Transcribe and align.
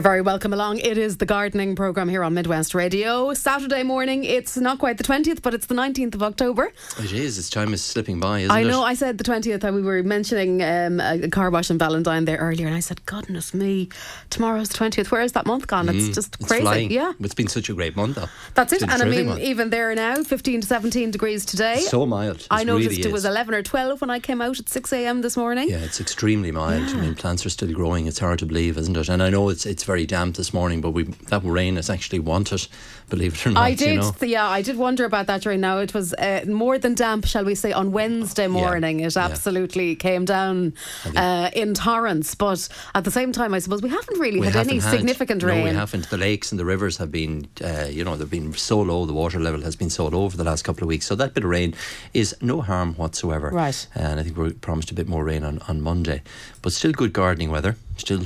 You're 0.00 0.12
very 0.12 0.22
welcome 0.22 0.54
along. 0.54 0.78
It 0.78 0.96
is 0.96 1.18
the 1.18 1.26
gardening 1.26 1.76
programme 1.76 2.08
here 2.08 2.24
on 2.24 2.32
Midwest 2.32 2.74
Radio. 2.74 3.34
Saturday 3.34 3.82
morning, 3.82 4.24
it's 4.24 4.56
not 4.56 4.78
quite 4.78 4.96
the 4.96 5.04
20th, 5.04 5.42
but 5.42 5.52
it's 5.52 5.66
the 5.66 5.74
19th 5.74 6.14
of 6.14 6.22
October. 6.22 6.72
It 6.98 7.12
is. 7.12 7.36
It's 7.38 7.50
time 7.50 7.74
is 7.74 7.84
slipping 7.84 8.18
by, 8.18 8.38
isn't 8.38 8.50
I 8.50 8.60
it? 8.60 8.64
know 8.68 8.82
I 8.82 8.94
said 8.94 9.18
the 9.18 9.24
20th, 9.24 9.62
uh, 9.62 9.70
we 9.74 9.82
were 9.82 10.02
mentioning 10.02 10.62
um, 10.62 11.00
a 11.00 11.28
car 11.28 11.50
wash 11.50 11.70
in 11.70 11.76
Valentine 11.76 12.24
there 12.24 12.38
earlier, 12.38 12.66
and 12.66 12.74
I 12.74 12.80
said, 12.80 13.04
goodness 13.04 13.52
me, 13.52 13.90
tomorrow's 14.30 14.70
the 14.70 14.78
20th. 14.78 15.10
Where 15.10 15.20
is 15.20 15.32
that 15.32 15.44
month 15.44 15.66
gone? 15.66 15.90
It's 15.90 16.08
just 16.14 16.32
Mm, 16.32 16.40
It's 16.40 16.48
crazy. 16.48 16.62
flying. 16.62 16.90
Yeah. 16.90 17.12
It's 17.20 17.34
been 17.34 17.48
such 17.48 17.68
a 17.68 17.74
great 17.74 17.94
month, 17.94 18.16
though. 18.16 18.28
That's 18.54 18.72
It's 18.72 18.82
it. 18.82 18.88
And 18.88 19.02
I 19.02 19.04
mean, 19.04 19.26
month. 19.26 19.40
even 19.42 19.68
there 19.68 19.94
now, 19.94 20.22
15 20.22 20.62
to 20.62 20.66
17 20.66 21.10
degrees 21.10 21.44
today. 21.44 21.76
So 21.80 22.06
mild. 22.06 22.36
It 22.40 22.46
I 22.50 22.64
noticed 22.64 22.88
really 22.96 23.02
it 23.02 23.12
was 23.12 23.24
is. 23.26 23.30
11 23.30 23.52
or 23.54 23.62
12 23.62 24.00
when 24.00 24.08
I 24.08 24.18
came 24.18 24.40
out 24.40 24.58
at 24.58 24.70
6 24.70 24.92
a.m. 24.94 25.20
this 25.20 25.36
morning. 25.36 25.68
Yeah, 25.68 25.80
it's 25.84 26.00
extremely 26.00 26.52
mild. 26.52 26.88
I 26.88 26.94
mean, 27.02 27.14
plants 27.14 27.44
are 27.44 27.50
still 27.50 27.70
growing. 27.74 28.06
It's 28.06 28.18
hard 28.20 28.38
to 28.38 28.46
believe, 28.46 28.78
isn't 28.78 28.96
it? 28.96 29.10
And 29.10 29.22
I 29.22 29.28
know 29.28 29.50
it's 29.50 29.66
it's 29.66 29.82
very 29.90 30.06
damp 30.06 30.36
this 30.36 30.52
morning, 30.54 30.80
but 30.80 30.90
we 30.92 31.02
that 31.32 31.42
rain 31.44 31.76
is 31.76 31.90
actually 31.90 32.20
wanted. 32.20 32.62
Believe 33.08 33.34
it 33.34 33.46
or 33.46 33.50
not, 33.50 33.64
I 33.70 33.74
did, 33.74 33.94
You 33.94 34.00
know? 34.00 34.14
yeah, 34.22 34.48
I 34.58 34.62
did 34.62 34.76
wonder 34.76 35.04
about 35.04 35.26
that 35.26 35.42
during 35.42 35.60
now. 35.60 35.78
It 35.78 35.92
was 35.92 36.14
uh, 36.14 36.44
more 36.46 36.78
than 36.78 36.94
damp, 36.94 37.26
shall 37.26 37.44
we 37.44 37.56
say, 37.56 37.72
on 37.72 37.90
Wednesday 37.90 38.46
morning. 38.46 39.00
It 39.00 39.16
yeah. 39.16 39.24
absolutely 39.24 39.96
came 39.96 40.24
down 40.24 40.74
uh, 41.16 41.50
in 41.52 41.74
torrents. 41.74 42.36
But 42.36 42.68
at 42.94 43.02
the 43.02 43.10
same 43.10 43.32
time, 43.32 43.52
I 43.52 43.58
suppose 43.58 43.82
we 43.82 43.88
haven't 43.88 44.20
really 44.20 44.38
We 44.38 44.46
had 44.46 44.54
haven't 44.54 44.70
any 44.70 44.80
had- 44.80 44.92
significant 44.92 45.42
no, 45.42 45.48
rain. 45.48 45.64
we 45.64 45.70
haven't. 45.70 46.08
The 46.08 46.18
lakes 46.18 46.52
and 46.52 46.58
the 46.60 46.64
rivers 46.64 46.98
have 46.98 47.10
been, 47.10 47.48
uh, 47.64 47.88
you 47.90 48.04
know, 48.04 48.14
they've 48.16 48.30
been 48.30 48.52
so 48.54 48.80
low. 48.80 49.06
The 49.06 49.12
water 49.22 49.40
level 49.40 49.62
has 49.62 49.74
been 49.74 49.90
so 49.90 50.06
low 50.06 50.22
over 50.22 50.36
the 50.36 50.44
last 50.44 50.62
couple 50.62 50.84
of 50.84 50.88
weeks. 50.88 51.06
So 51.06 51.16
that 51.16 51.34
bit 51.34 51.42
of 51.42 51.50
rain 51.50 51.74
is 52.14 52.36
no 52.40 52.60
harm 52.60 52.94
whatsoever. 52.94 53.50
Right. 53.50 53.88
And 53.96 54.20
I 54.20 54.22
think 54.22 54.36
we're 54.36 54.52
promised 54.52 54.92
a 54.92 54.94
bit 54.94 55.08
more 55.08 55.24
rain 55.24 55.42
on, 55.42 55.58
on 55.66 55.80
Monday, 55.80 56.22
but 56.62 56.72
still 56.72 56.92
good 56.92 57.12
gardening 57.12 57.50
weather. 57.50 57.74
Still 57.96 58.22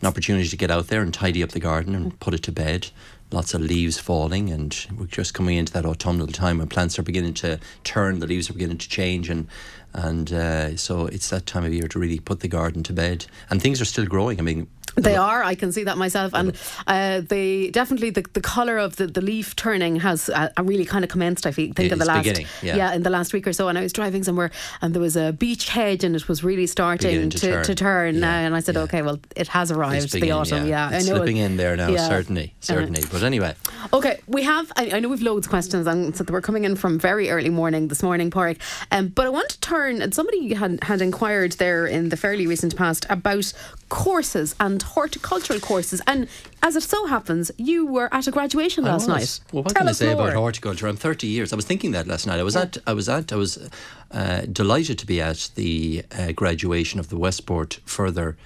an 0.00 0.08
opportunity 0.08 0.48
to 0.48 0.56
get 0.56 0.70
out 0.70 0.88
there 0.88 1.02
and 1.02 1.12
tidy 1.12 1.42
up 1.42 1.50
the 1.50 1.60
garden 1.60 1.94
and 1.94 2.18
put 2.20 2.34
it 2.34 2.42
to 2.44 2.52
bed. 2.52 2.90
Lots 3.30 3.54
of 3.54 3.60
leaves 3.60 3.98
falling, 3.98 4.50
and 4.50 4.86
we're 4.96 5.06
just 5.06 5.34
coming 5.34 5.56
into 5.56 5.72
that 5.72 5.86
autumnal 5.86 6.26
time 6.28 6.58
when 6.58 6.68
plants 6.68 6.98
are 6.98 7.02
beginning 7.02 7.34
to 7.34 7.58
turn. 7.82 8.20
The 8.20 8.26
leaves 8.26 8.48
are 8.48 8.52
beginning 8.52 8.78
to 8.78 8.88
change, 8.88 9.28
and 9.28 9.48
and 9.94 10.32
uh, 10.32 10.76
so 10.76 11.06
it's 11.06 11.30
that 11.30 11.46
time 11.46 11.64
of 11.64 11.72
year 11.72 11.88
to 11.88 11.98
really 11.98 12.18
put 12.20 12.40
the 12.40 12.48
garden 12.48 12.82
to 12.84 12.92
bed. 12.92 13.26
And 13.50 13.62
things 13.62 13.80
are 13.80 13.84
still 13.86 14.06
growing. 14.06 14.38
I 14.38 14.42
mean, 14.42 14.66
They 14.96 15.16
are. 15.16 15.42
I 15.42 15.56
can 15.56 15.72
see 15.72 15.84
that 15.84 15.96
myself, 15.98 16.32
and 16.34 16.56
uh, 16.86 17.20
they 17.20 17.70
definitely 17.70 18.10
the, 18.10 18.24
the 18.32 18.40
color 18.40 18.78
of 18.78 18.94
the, 18.94 19.08
the 19.08 19.20
leaf 19.20 19.56
turning 19.56 19.96
has 19.96 20.28
uh, 20.28 20.50
really 20.62 20.84
kind 20.84 21.04
of 21.04 21.10
commenced. 21.10 21.46
I 21.46 21.52
think 21.52 21.78
in 21.80 21.98
the 21.98 22.04
last 22.04 22.24
beginning, 22.24 22.46
yeah. 22.62 22.94
in 22.94 23.02
the 23.02 23.10
last 23.10 23.32
week 23.32 23.46
or 23.48 23.52
so. 23.52 23.66
And 23.68 23.76
I 23.76 23.82
was 23.82 23.92
driving 23.92 24.22
somewhere, 24.22 24.50
and 24.80 24.94
there 24.94 25.02
was 25.02 25.16
a 25.16 25.32
beech 25.32 25.68
hedge, 25.68 26.04
and 26.04 26.14
it 26.14 26.28
was 26.28 26.44
really 26.44 26.68
starting 26.68 27.30
to, 27.30 27.38
to 27.38 27.46
turn. 27.46 27.64
to 27.64 27.74
turn. 27.74 28.14
Yeah, 28.16 28.30
uh, 28.30 28.46
and 28.46 28.52
I 28.58 28.60
said, 28.60 28.76
yeah. 28.76 28.82
okay, 28.86 29.02
well, 29.02 29.18
it 29.34 29.48
has 29.48 29.72
arrived. 29.72 30.04
It's 30.04 30.12
the 30.12 30.30
autumn, 30.30 30.68
yeah, 30.68 30.90
It's 30.90 31.06
I 31.06 31.10
know. 31.10 31.16
slipping 31.16 31.38
it- 31.38 31.46
in 31.46 31.56
there 31.56 31.74
now, 31.76 31.88
yeah. 31.88 32.08
certainly, 32.08 32.54
certainly. 32.60 33.02
But 33.10 33.22
anyway, 33.24 33.52
Okay, 33.92 34.16
we 34.26 34.42
have. 34.44 34.66
I, 34.76 34.82
I 34.96 35.00
know 35.00 35.08
we've 35.08 35.26
loads 35.30 35.46
of 35.46 35.50
questions, 35.50 35.86
and 35.88 36.14
so 36.16 36.22
they 36.24 36.32
were 36.32 36.46
coming 36.48 36.64
in 36.68 36.76
from 36.76 36.98
very 37.00 37.26
early 37.34 37.50
morning 37.50 37.88
this 37.88 38.02
morning, 38.02 38.30
Porrick. 38.30 38.58
Um, 38.92 39.08
but 39.08 39.26
I 39.26 39.30
want 39.38 39.48
to 39.54 39.58
turn, 39.60 39.83
and 39.86 40.14
somebody 40.14 40.54
had 40.54 40.82
had 40.84 41.00
inquired 41.02 41.52
there 41.52 41.86
in 41.86 42.08
the 42.08 42.16
fairly 42.16 42.46
recent 42.46 42.76
past 42.76 43.06
about 43.10 43.52
courses 43.88 44.54
and 44.58 44.82
horticultural 44.82 45.60
courses, 45.60 46.00
and 46.06 46.28
as 46.62 46.76
it 46.76 46.82
so 46.82 47.06
happens, 47.06 47.50
you 47.56 47.86
were 47.86 48.08
at 48.12 48.26
a 48.26 48.30
graduation 48.30 48.84
I 48.84 48.92
last 48.92 49.08
was. 49.08 49.40
night. 49.40 49.40
Well, 49.52 49.62
what 49.62 49.74
Tell 49.74 49.80
can 49.80 49.88
I 49.88 49.92
say 49.92 50.14
more. 50.14 50.28
about 50.28 50.34
horticulture? 50.34 50.86
I'm 50.86 50.96
30 50.96 51.26
years. 51.26 51.52
I 51.52 51.56
was 51.56 51.64
thinking 51.64 51.92
that 51.92 52.06
last 52.06 52.26
night. 52.26 52.40
I 52.40 52.42
was 52.42 52.56
at. 52.56 52.76
I 52.86 52.92
was 52.92 53.08
at. 53.08 53.32
I 53.32 53.36
was 53.36 53.70
uh, 54.10 54.42
delighted 54.52 54.98
to 54.98 55.06
be 55.06 55.20
at 55.20 55.50
the 55.54 56.04
uh, 56.18 56.32
graduation 56.32 57.00
of 57.00 57.08
the 57.08 57.16
Westport 57.16 57.80
Further. 57.84 58.36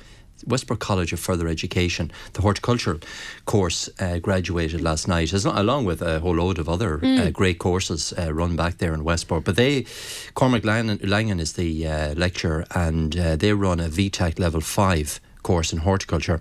Westport 0.47 0.81
College 0.81 1.13
of 1.13 1.21
Further 1.21 1.49
Education, 1.49 2.11
the 2.33 2.43
horticultural 2.43 3.01
course 3.45 3.89
uh, 3.99 4.19
graduated 4.19 4.81
last 4.81 5.09
night, 5.09 5.33
as, 5.33 5.45
along 5.45 5.85
with 5.85 6.01
a 6.03 6.21
whole 6.21 6.37
load 6.37 6.59
of 6.59 6.69
other 6.69 6.99
Mm. 6.99 7.27
uh, 7.27 7.31
great 7.31 7.59
courses 7.59 8.13
uh, 8.19 8.33
run 8.33 8.57
back 8.57 8.79
there 8.79 8.95
in 8.95 9.05
Westport. 9.05 9.45
But 9.45 9.57
they, 9.57 9.85
Cormac 10.35 10.65
Langan, 10.65 10.99
Langan 11.03 11.41
is 11.41 11.53
the 11.55 11.87
uh, 11.87 12.15
lecturer, 12.15 12.65
and 12.75 13.17
uh, 13.17 13.37
they 13.37 13.53
run 13.53 13.81
a 13.81 13.89
FETAC 13.89 14.39
level 14.39 14.61
five 14.61 15.21
course 15.43 15.73
in 15.73 15.79
horticulture. 15.81 16.41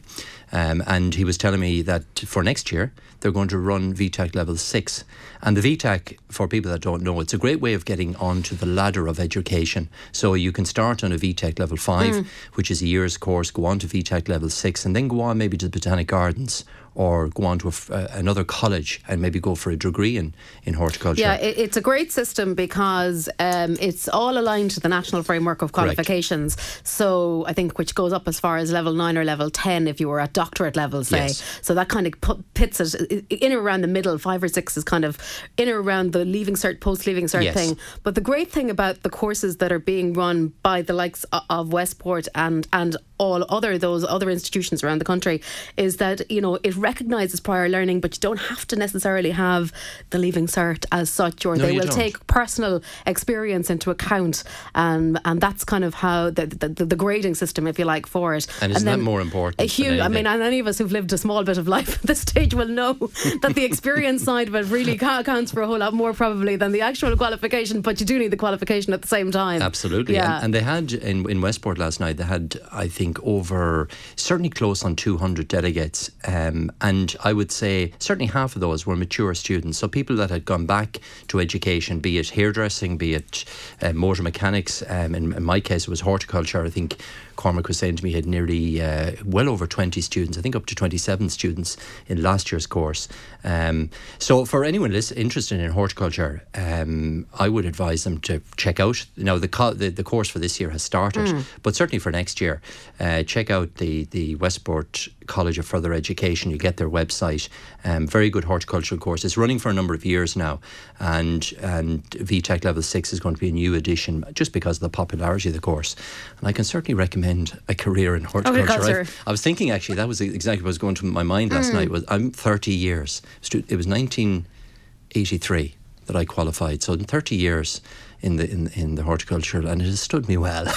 Um, 0.51 0.81
and 0.87 1.15
he 1.15 1.23
was 1.23 1.37
telling 1.37 1.59
me 1.59 1.81
that 1.83 2.03
for 2.25 2.43
next 2.43 2.71
year, 2.71 2.91
they're 3.19 3.31
going 3.31 3.49
to 3.49 3.57
run 3.57 3.93
FETAC 3.93 4.35
level 4.35 4.55
six. 4.57 5.03
And 5.41 5.55
the 5.55 5.61
FETAC, 5.61 6.17
for 6.29 6.47
people 6.47 6.71
that 6.71 6.81
don't 6.81 7.03
know, 7.03 7.19
it's 7.19 7.33
a 7.33 7.37
great 7.37 7.61
way 7.61 7.73
of 7.73 7.85
getting 7.85 8.15
onto 8.15 8.55
the 8.55 8.65
ladder 8.65 9.07
of 9.07 9.19
education. 9.19 9.89
So 10.11 10.33
you 10.33 10.51
can 10.51 10.65
start 10.65 11.03
on 11.03 11.11
a 11.11 11.17
FETAC 11.17 11.59
level 11.59 11.77
five, 11.77 12.27
which 12.53 12.71
is 12.71 12.81
a 12.81 12.87
year's 12.87 13.17
course, 13.17 13.51
go 13.51 13.65
on 13.65 13.79
to 13.79 13.87
FETAC 13.87 14.27
level 14.27 14.49
six, 14.49 14.85
and 14.85 14.95
then 14.95 15.07
go 15.07 15.21
on 15.21 15.37
maybe 15.37 15.57
to 15.57 15.67
the 15.67 15.79
Botanic 15.79 16.07
Gardens 16.07 16.65
or 16.97 17.27
go 17.27 17.45
on 17.45 17.59
to 17.59 17.67
a 17.67 17.93
uh, 17.93 18.07
another 18.13 18.43
college 18.43 18.99
and 19.07 19.21
maybe 19.21 19.39
go 19.39 19.53
for 19.53 19.69
a 19.69 19.75
degree 19.75 20.17
in, 20.17 20.33
in 20.63 20.73
horticulture. 20.73 21.21
Yeah, 21.21 21.35
it, 21.35 21.55
it's 21.57 21.77
a 21.77 21.81
great 21.81 22.11
system 22.11 22.55
because 22.55 23.29
um, 23.37 23.77
it's 23.79 24.09
all 24.09 24.35
aligned 24.35 24.71
to 24.71 24.79
the 24.79 24.89
national 24.89 25.21
framework 25.21 25.61
of 25.61 25.71
Correct. 25.71 25.95
qualifications. 25.95 26.57
So 26.83 27.45
I 27.47 27.53
think 27.53 27.77
which 27.77 27.93
goes 27.93 28.13
up 28.13 28.27
as 28.27 28.39
far 28.39 28.57
as 28.57 28.71
level 28.71 28.93
nine 28.93 29.15
or 29.15 29.23
level 29.23 29.51
ten 29.51 29.87
if 29.87 29.99
you 29.99 30.09
were 30.09 30.19
at 30.19 30.33
doctorate 30.33 30.75
level, 30.75 31.03
say. 31.03 31.27
Yes. 31.27 31.59
So 31.61 31.75
that 31.75 31.87
kind 31.87 32.07
of 32.07 32.19
put, 32.19 32.53
pits 32.55 32.79
it 32.79 33.25
in 33.29 33.53
or 33.53 33.61
around 33.61 33.81
the 33.81 33.87
middle. 33.87 34.17
Five 34.17 34.41
or 34.41 34.47
six 34.47 34.75
is 34.75 34.83
kind 34.83 35.05
of 35.05 35.19
in 35.57 35.69
or 35.69 35.81
around 35.81 36.13
the 36.13 36.25
leaving 36.25 36.55
cert, 36.55 36.79
post 36.79 37.05
leaving 37.07 37.25
cert 37.25 37.43
Yes. 37.43 37.53
thing. 37.53 37.77
But 38.03 38.15
the 38.15 38.21
great 38.21 38.51
thing 38.51 38.69
about 38.69 39.03
the 39.03 39.09
courses 39.09 39.57
that 39.57 39.71
are 39.71 39.79
being 39.79 40.13
run 40.13 40.53
by 40.63 40.81
the 40.81 40.93
likes 40.93 41.25
of 41.49 41.71
Westport 41.73 42.27
and 42.35 42.67
and 42.73 42.97
all 43.17 43.45
other 43.49 43.77
those 43.77 44.03
other 44.03 44.29
institutions 44.29 44.83
around 44.83 44.99
the 44.99 45.05
country 45.05 45.41
is 45.75 45.97
that 45.97 46.29
you 46.31 46.41
know 46.41 46.59
it 46.63 46.75
recognises 46.75 47.39
prior 47.39 47.69
learning, 47.69 47.99
but 48.01 48.15
you 48.15 48.19
don't 48.19 48.37
have 48.39 48.65
to 48.67 48.75
necessarily 48.75 49.31
have 49.31 49.71
the 50.09 50.17
leaving 50.17 50.47
cert 50.47 50.85
as 50.91 51.09
such, 51.09 51.45
or 51.45 51.55
No, 51.55 51.65
they 51.65 51.73
will 51.73 51.85
don't. 51.87 51.95
take 51.95 52.25
personal 52.27 52.81
experience 53.05 53.69
into 53.69 53.89
account, 53.91 54.43
and 54.75 55.19
and 55.25 55.41
that's 55.41 55.63
kind 55.63 55.83
of 55.83 55.93
how 55.95 56.29
the 56.29 56.45
the, 56.45 56.85
the 56.85 56.95
grading 56.95 57.35
system, 57.35 57.67
if 57.67 57.79
you 57.79 57.85
like, 57.85 58.05
for 58.05 58.35
it. 58.35 58.47
And 58.61 58.71
isn't 58.71 58.85
that 58.85 58.99
more 58.99 59.21
important 59.21 59.61
A 59.61 59.65
huge. 59.65 59.99
I 59.99 60.07
mean, 60.07 60.27
and 60.27 60.41
any 60.41 60.59
of 60.59 60.67
us 60.67 60.77
who've 60.77 60.91
lived 60.91 61.11
a 61.13 61.17
small 61.17 61.43
bit 61.43 61.57
of 61.57 61.67
life 61.67 61.89
at 62.01 62.01
this 62.03 62.21
stage 62.21 62.53
will 62.53 62.67
know 62.67 62.93
that 63.41 63.53
the 63.55 63.63
experience 63.63 64.23
side 64.23 64.47
of 64.47 64.55
it 64.55 64.65
really 64.67 64.97
counts 64.97 65.51
for 65.51 65.61
a 65.61 65.67
whole 65.67 65.77
lot 65.79 65.93
more 65.93 66.13
probably 66.13 66.55
than 66.55 66.71
the 66.71 66.81
actual 66.81 67.15
qualification. 67.17 67.81
But 67.81 67.99
you 67.99 68.05
do 68.05 68.19
need 68.19 68.31
the 68.31 68.37
qualification 68.37 68.93
at 68.93 69.01
the 69.01 69.07
same 69.07 69.31
time. 69.31 69.61
Absolutely. 69.61 70.15
Yeah. 70.15 70.35
And, 70.35 70.45
and 70.45 70.53
they 70.53 70.61
had 70.61 70.93
in, 70.93 71.29
in 71.29 71.41
Westport 71.41 71.77
last 71.77 71.99
night, 71.99 72.17
they 72.17 72.23
had, 72.23 72.59
I 72.71 72.87
think, 72.87 73.06
over 73.23 73.87
certainly 74.15 74.49
close 74.49 74.83
on 74.83 74.95
200 74.95 75.47
delegates. 75.47 76.11
Um, 76.25 76.71
and 76.81 77.15
I 77.23 77.33
would 77.33 77.51
say 77.51 77.93
certainly 77.99 78.27
half 78.27 78.55
of 78.55 78.61
those 78.61 78.85
were 78.85 78.95
mature 78.95 79.33
students. 79.33 79.77
So 79.77 79.87
people 79.87 80.15
that 80.17 80.29
had 80.29 80.45
gone 80.45 80.65
back 80.65 80.99
to 81.27 81.39
education, 81.39 81.99
be 81.99 82.17
it 82.17 82.29
hairdressing, 82.29 82.97
be 82.97 83.13
it 83.13 83.45
uh, 83.81 83.93
motor 83.93 84.23
mechanics. 84.23 84.83
Um, 84.87 85.15
in, 85.15 85.33
in 85.33 85.43
my 85.43 85.59
case, 85.59 85.83
it 85.83 85.89
was 85.89 86.01
horticulture. 86.01 86.63
I 86.63 86.69
think 86.69 86.97
Cormac 87.37 87.67
was 87.69 87.77
saying 87.77 87.95
to 87.95 88.03
me 88.03 88.09
he 88.09 88.15
had 88.17 88.25
nearly 88.25 88.81
uh, 88.81 89.11
well 89.23 89.47
over 89.47 89.65
20 89.65 90.01
students, 90.01 90.37
I 90.37 90.41
think 90.41 90.55
up 90.55 90.65
to 90.65 90.75
27 90.75 91.29
students 91.29 91.77
in 92.07 92.21
last 92.21 92.51
year's 92.51 92.67
course. 92.67 93.07
Um, 93.45 93.89
so 94.19 94.43
for 94.43 94.65
anyone 94.65 94.91
interested 94.93 95.59
in 95.61 95.71
horticulture, 95.71 96.43
um, 96.53 97.25
I 97.39 97.47
would 97.47 97.65
advise 97.65 98.03
them 98.03 98.17
to 98.21 98.41
check 98.57 98.79
out. 98.79 99.05
Now 99.15 99.37
the, 99.37 99.47
co- 99.47 99.73
the 99.73 99.89
the 99.89 100.03
course 100.03 100.27
for 100.29 100.39
this 100.39 100.59
year 100.59 100.71
has 100.71 100.83
started, 100.83 101.45
but 101.63 101.75
certainly 101.75 101.99
for 101.99 102.11
next 102.11 102.41
year, 102.41 102.61
uh, 102.99 103.23
check 103.23 103.49
out 103.49 103.75
the 103.75 104.05
the 104.05 104.35
Westport 104.35 105.07
College 105.27 105.59
of 105.59 105.65
Further 105.65 105.93
Education. 105.93 106.51
You 106.51 106.57
get 106.57 106.77
their 106.77 106.89
website. 106.89 107.49
Um, 107.83 108.07
very 108.07 108.29
good 108.29 108.45
horticultural 108.45 108.99
course. 108.99 109.23
It's 109.23 109.37
running 109.37 109.59
for 109.59 109.69
a 109.69 109.73
number 109.73 109.93
of 109.93 110.03
years 110.05 110.35
now, 110.35 110.59
and 110.99 111.53
and 111.61 112.03
FETAC 112.11 112.63
Level 112.65 112.81
Six 112.81 113.13
is 113.13 113.19
going 113.19 113.35
to 113.35 113.41
be 113.41 113.49
a 113.49 113.51
new 113.51 113.75
addition 113.75 114.23
just 114.33 114.53
because 114.53 114.77
of 114.77 114.81
the 114.81 114.89
popularity 114.89 115.49
of 115.49 115.55
the 115.55 115.61
course. 115.61 115.95
And 116.39 116.47
I 116.47 116.51
can 116.51 116.63
certainly 116.63 116.93
recommend 116.95 117.59
a 117.67 117.75
career 117.75 118.15
in 118.15 118.23
horticulture. 118.23 118.65
Horticulture. 118.67 118.99
I've- 119.01 119.11
I 119.27 119.31
was 119.31 119.41
thinking 119.41 119.71
actually 119.71 119.95
that 119.95 120.07
was 120.07 120.21
exactly 120.21 120.63
what 120.63 120.67
was 120.69 120.77
going 120.77 120.95
to 120.95 121.05
my 121.05 121.23
mind 121.23 121.51
last 121.51 121.73
night. 121.73 121.89
Was 121.89 122.03
I'm 122.07 122.31
30 122.31 122.71
years. 122.73 123.21
It 123.53 123.75
was 123.75 123.87
1983 123.87 125.75
that 126.05 126.15
I 126.15 126.25
qualified. 126.25 126.81
So 126.83 126.93
in 126.93 127.03
30 127.03 127.35
years 127.35 127.81
in 128.21 128.37
the 128.37 128.49
in, 128.49 128.67
in 128.73 128.95
the 128.95 129.03
horticultural, 129.03 129.67
and 129.67 129.81
it 129.81 129.85
has 129.85 130.01
stood 130.01 130.27
me 130.27 130.37
well. 130.37 130.65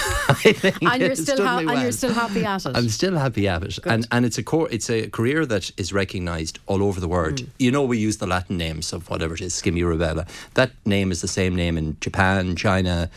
And 0.81 1.01
you're 1.01 1.15
still 1.15 1.43
ha- 1.45 1.57
and 1.59 1.67
well. 1.67 1.81
you're 1.81 1.91
still 1.91 2.13
happy 2.13 2.45
at 2.45 2.65
it. 2.65 2.75
I'm 2.75 2.89
still 2.89 3.17
happy 3.17 3.47
at 3.47 3.63
it, 3.63 3.79
and 3.85 4.07
and 4.11 4.25
it's 4.25 4.37
a 4.37 4.43
core, 4.43 4.67
it's 4.71 4.89
a 4.89 5.09
career 5.09 5.45
that 5.45 5.71
is 5.77 5.91
recognised 5.93 6.59
all 6.67 6.81
over 6.83 6.99
the 6.99 7.07
world. 7.07 7.35
Mm. 7.35 7.47
You 7.59 7.71
know, 7.71 7.83
we 7.83 7.97
use 7.97 8.17
the 8.17 8.27
Latin 8.27 8.57
names 8.57 8.93
of 8.93 9.09
whatever 9.09 9.33
it 9.33 9.41
is, 9.41 9.53
Skimmia 9.53 9.85
rubella. 9.85 10.27
That 10.53 10.71
name 10.85 11.11
is 11.11 11.21
the 11.21 11.27
same 11.27 11.55
name 11.55 11.77
in 11.77 11.97
Japan, 11.99 12.55
China. 12.55 13.09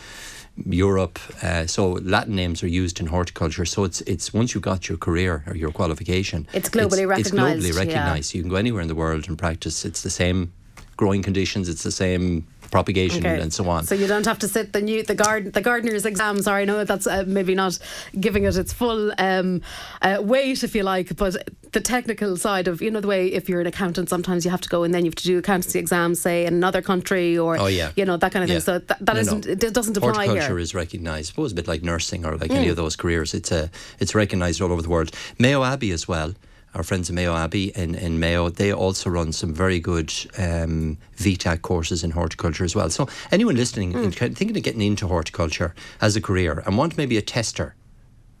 Europe, 0.65 1.19
uh, 1.43 1.67
so 1.67 1.99
Latin 2.01 2.33
names 2.35 2.63
are 2.63 2.67
used 2.67 3.01
in 3.01 3.07
horticulture. 3.07 3.65
So 3.65 3.83
it's 3.83 3.99
it's 4.01 4.33
once 4.33 4.53
you've 4.53 4.63
got 4.63 4.87
your 4.87 4.97
career 4.97 5.43
or 5.47 5.55
your 5.55 5.71
qualification, 5.71 6.47
It's 6.53 6.69
globally 6.69 6.99
It's 6.99 7.31
recognised, 7.33 7.61
globally 7.61 7.73
yeah. 7.73 7.79
recognised. 7.79 8.33
You 8.33 8.41
can 8.41 8.49
go 8.49 8.55
anywhere 8.55 8.81
in 8.81 8.87
the 8.87 8.95
world 8.95 9.27
and 9.27 9.37
practice. 9.37 9.83
It's 9.83 10.01
the 10.01 10.09
same 10.09 10.53
growing 10.97 11.21
conditions. 11.23 11.67
It's 11.67 11.83
the 11.83 11.91
same 11.91 12.47
propagation 12.71 13.25
Okay. 13.25 13.41
and 13.41 13.53
so 13.53 13.67
on. 13.69 13.83
So 13.85 13.95
you 13.95 14.07
don't 14.07 14.25
have 14.25 14.39
to 14.39 14.47
sit 14.47 14.73
the 14.73 14.81
new 14.81 15.03
the 15.03 15.15
garden 15.15 15.51
the 15.51 15.61
gardener's 15.61 16.05
exam. 16.05 16.41
Sorry, 16.41 16.63
I 16.63 16.65
know 16.65 16.83
that's 16.83 17.07
uh, 17.07 17.23
maybe 17.27 17.55
not 17.55 17.77
giving 18.19 18.43
it 18.43 18.55
its 18.57 18.73
full 18.73 19.11
um, 19.17 19.61
uh, 20.01 20.17
weight, 20.21 20.63
if 20.63 20.75
you 20.75 20.83
like, 20.83 21.15
but 21.15 21.35
the 21.71 21.81
technical 21.81 22.37
side 22.37 22.67
of 22.67 22.81
you 22.81 22.89
know 22.91 23.01
the 23.01 23.07
way 23.07 23.27
if 23.27 23.49
you're 23.49 23.61
an 23.61 23.67
accountant, 23.67 24.09
sometimes 24.09 24.45
you 24.45 24.51
have 24.51 24.61
to 24.61 24.69
go 24.69 24.83
and 24.83 24.93
then 24.93 25.03
you 25.05 25.09
have 25.09 25.15
to 25.15 25.23
do 25.23 25.37
accountancy 25.37 25.79
exams, 25.79 26.19
say 26.21 26.45
in 26.45 26.53
another 26.53 26.81
country 26.81 27.37
or 27.37 27.57
Oh, 27.59 27.67
yeah. 27.67 27.91
you 27.95 28.05
know 28.05 28.17
that 28.17 28.31
kind 28.31 28.43
of 28.43 28.49
thing. 28.49 28.59
So 28.59 28.79
that, 28.79 28.99
that 29.05 29.13
No, 29.15 29.19
isn't 29.21 29.45
no. 29.45 29.51
it 29.51 29.73
doesn't 29.73 29.97
apply 29.97 30.13
Horticulture 30.25 30.41
here. 30.47 30.55
Mm. 30.57 30.61
is 30.61 30.75
recognised. 30.75 31.15
I 31.15 31.21
suppose 31.31 31.51
a 31.51 31.55
bit 31.55 31.67
like 31.67 31.83
nursing 31.83 32.25
or 32.25 32.37
like 32.37 32.51
any 32.51 32.69
of 32.69 32.75
those 32.75 32.95
careers. 32.95 33.33
It's 33.33 33.51
a 33.51 33.69
it's 33.99 34.13
recognised 34.15 34.61
all 34.61 34.71
over 34.71 34.81
the 34.81 34.89
world. 34.89 35.11
Mayo 35.39 35.63
Abbey 35.63 35.91
as 35.91 36.07
well. 36.07 36.33
Our 36.75 36.83
friends 36.83 37.09
at 37.09 37.15
Mayo 37.15 37.33
Abbey 37.33 37.71
in, 37.73 37.95
in 37.95 38.19
Mayo, 38.19 38.49
they 38.49 38.73
also 38.73 39.09
run 39.09 39.31
some 39.31 39.53
very 39.53 39.79
good 39.79 40.13
um, 40.37 40.97
FETAC 41.15 41.61
courses 41.61 42.03
in 42.03 42.11
horticulture 42.11 42.65
as 42.65 42.75
well. 42.75 42.89
So 42.89 43.07
anyone 43.31 43.55
listening 43.55 43.93
Mm. 43.93 44.03
and 44.21 44.37
thinking 44.37 44.57
of 44.57 44.63
getting 44.63 44.81
into 44.81 45.07
horticulture 45.07 45.73
as 46.01 46.17
a 46.17 46.21
career 46.21 46.61
and 46.65 46.77
want 46.77 46.97
maybe 46.97 47.15
a 47.15 47.21
tester, 47.21 47.75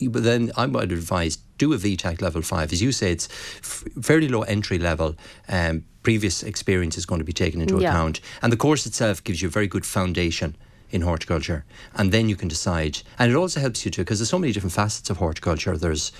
but 0.09 0.23
then 0.23 0.51
I 0.57 0.65
would 0.65 0.91
advise 0.91 1.37
do 1.57 1.71
a 1.71 1.77
FETAC 1.77 2.21
level 2.21 2.41
five. 2.41 2.73
As 2.73 2.81
you 2.81 2.91
say, 2.91 3.13
it's 3.13 3.29
f- 3.59 3.85
fairly 4.01 4.27
low 4.27 4.41
entry 4.41 4.77
level. 4.79 5.15
Um, 5.47 5.85
previous 6.03 6.43
experience 6.43 6.97
is 6.97 7.05
going 7.05 7.19
to 7.19 7.25
be 7.25 7.31
taken 7.33 7.61
into 7.61 7.79
Yeah. 7.79 7.91
account, 7.91 8.19
and 8.41 8.51
the 8.51 8.57
course 8.57 8.85
itself 8.85 9.23
gives 9.23 9.41
you 9.41 9.47
a 9.47 9.51
very 9.51 9.67
good 9.67 9.85
foundation 9.85 10.57
in 10.91 11.01
horticulture, 11.01 11.65
and 11.95 12.11
then 12.11 12.29
you 12.29 12.35
can 12.35 12.47
decide. 12.47 12.99
And 13.19 13.31
it 13.31 13.35
also 13.35 13.59
helps 13.59 13.85
you 13.85 13.91
to 13.91 14.01
because 14.01 14.19
there's 14.19 14.29
so 14.29 14.39
many 14.39 14.53
different 14.53 14.73
facets 14.73 15.09
of 15.09 15.17
horticulture. 15.17 15.77
There's 15.77 16.11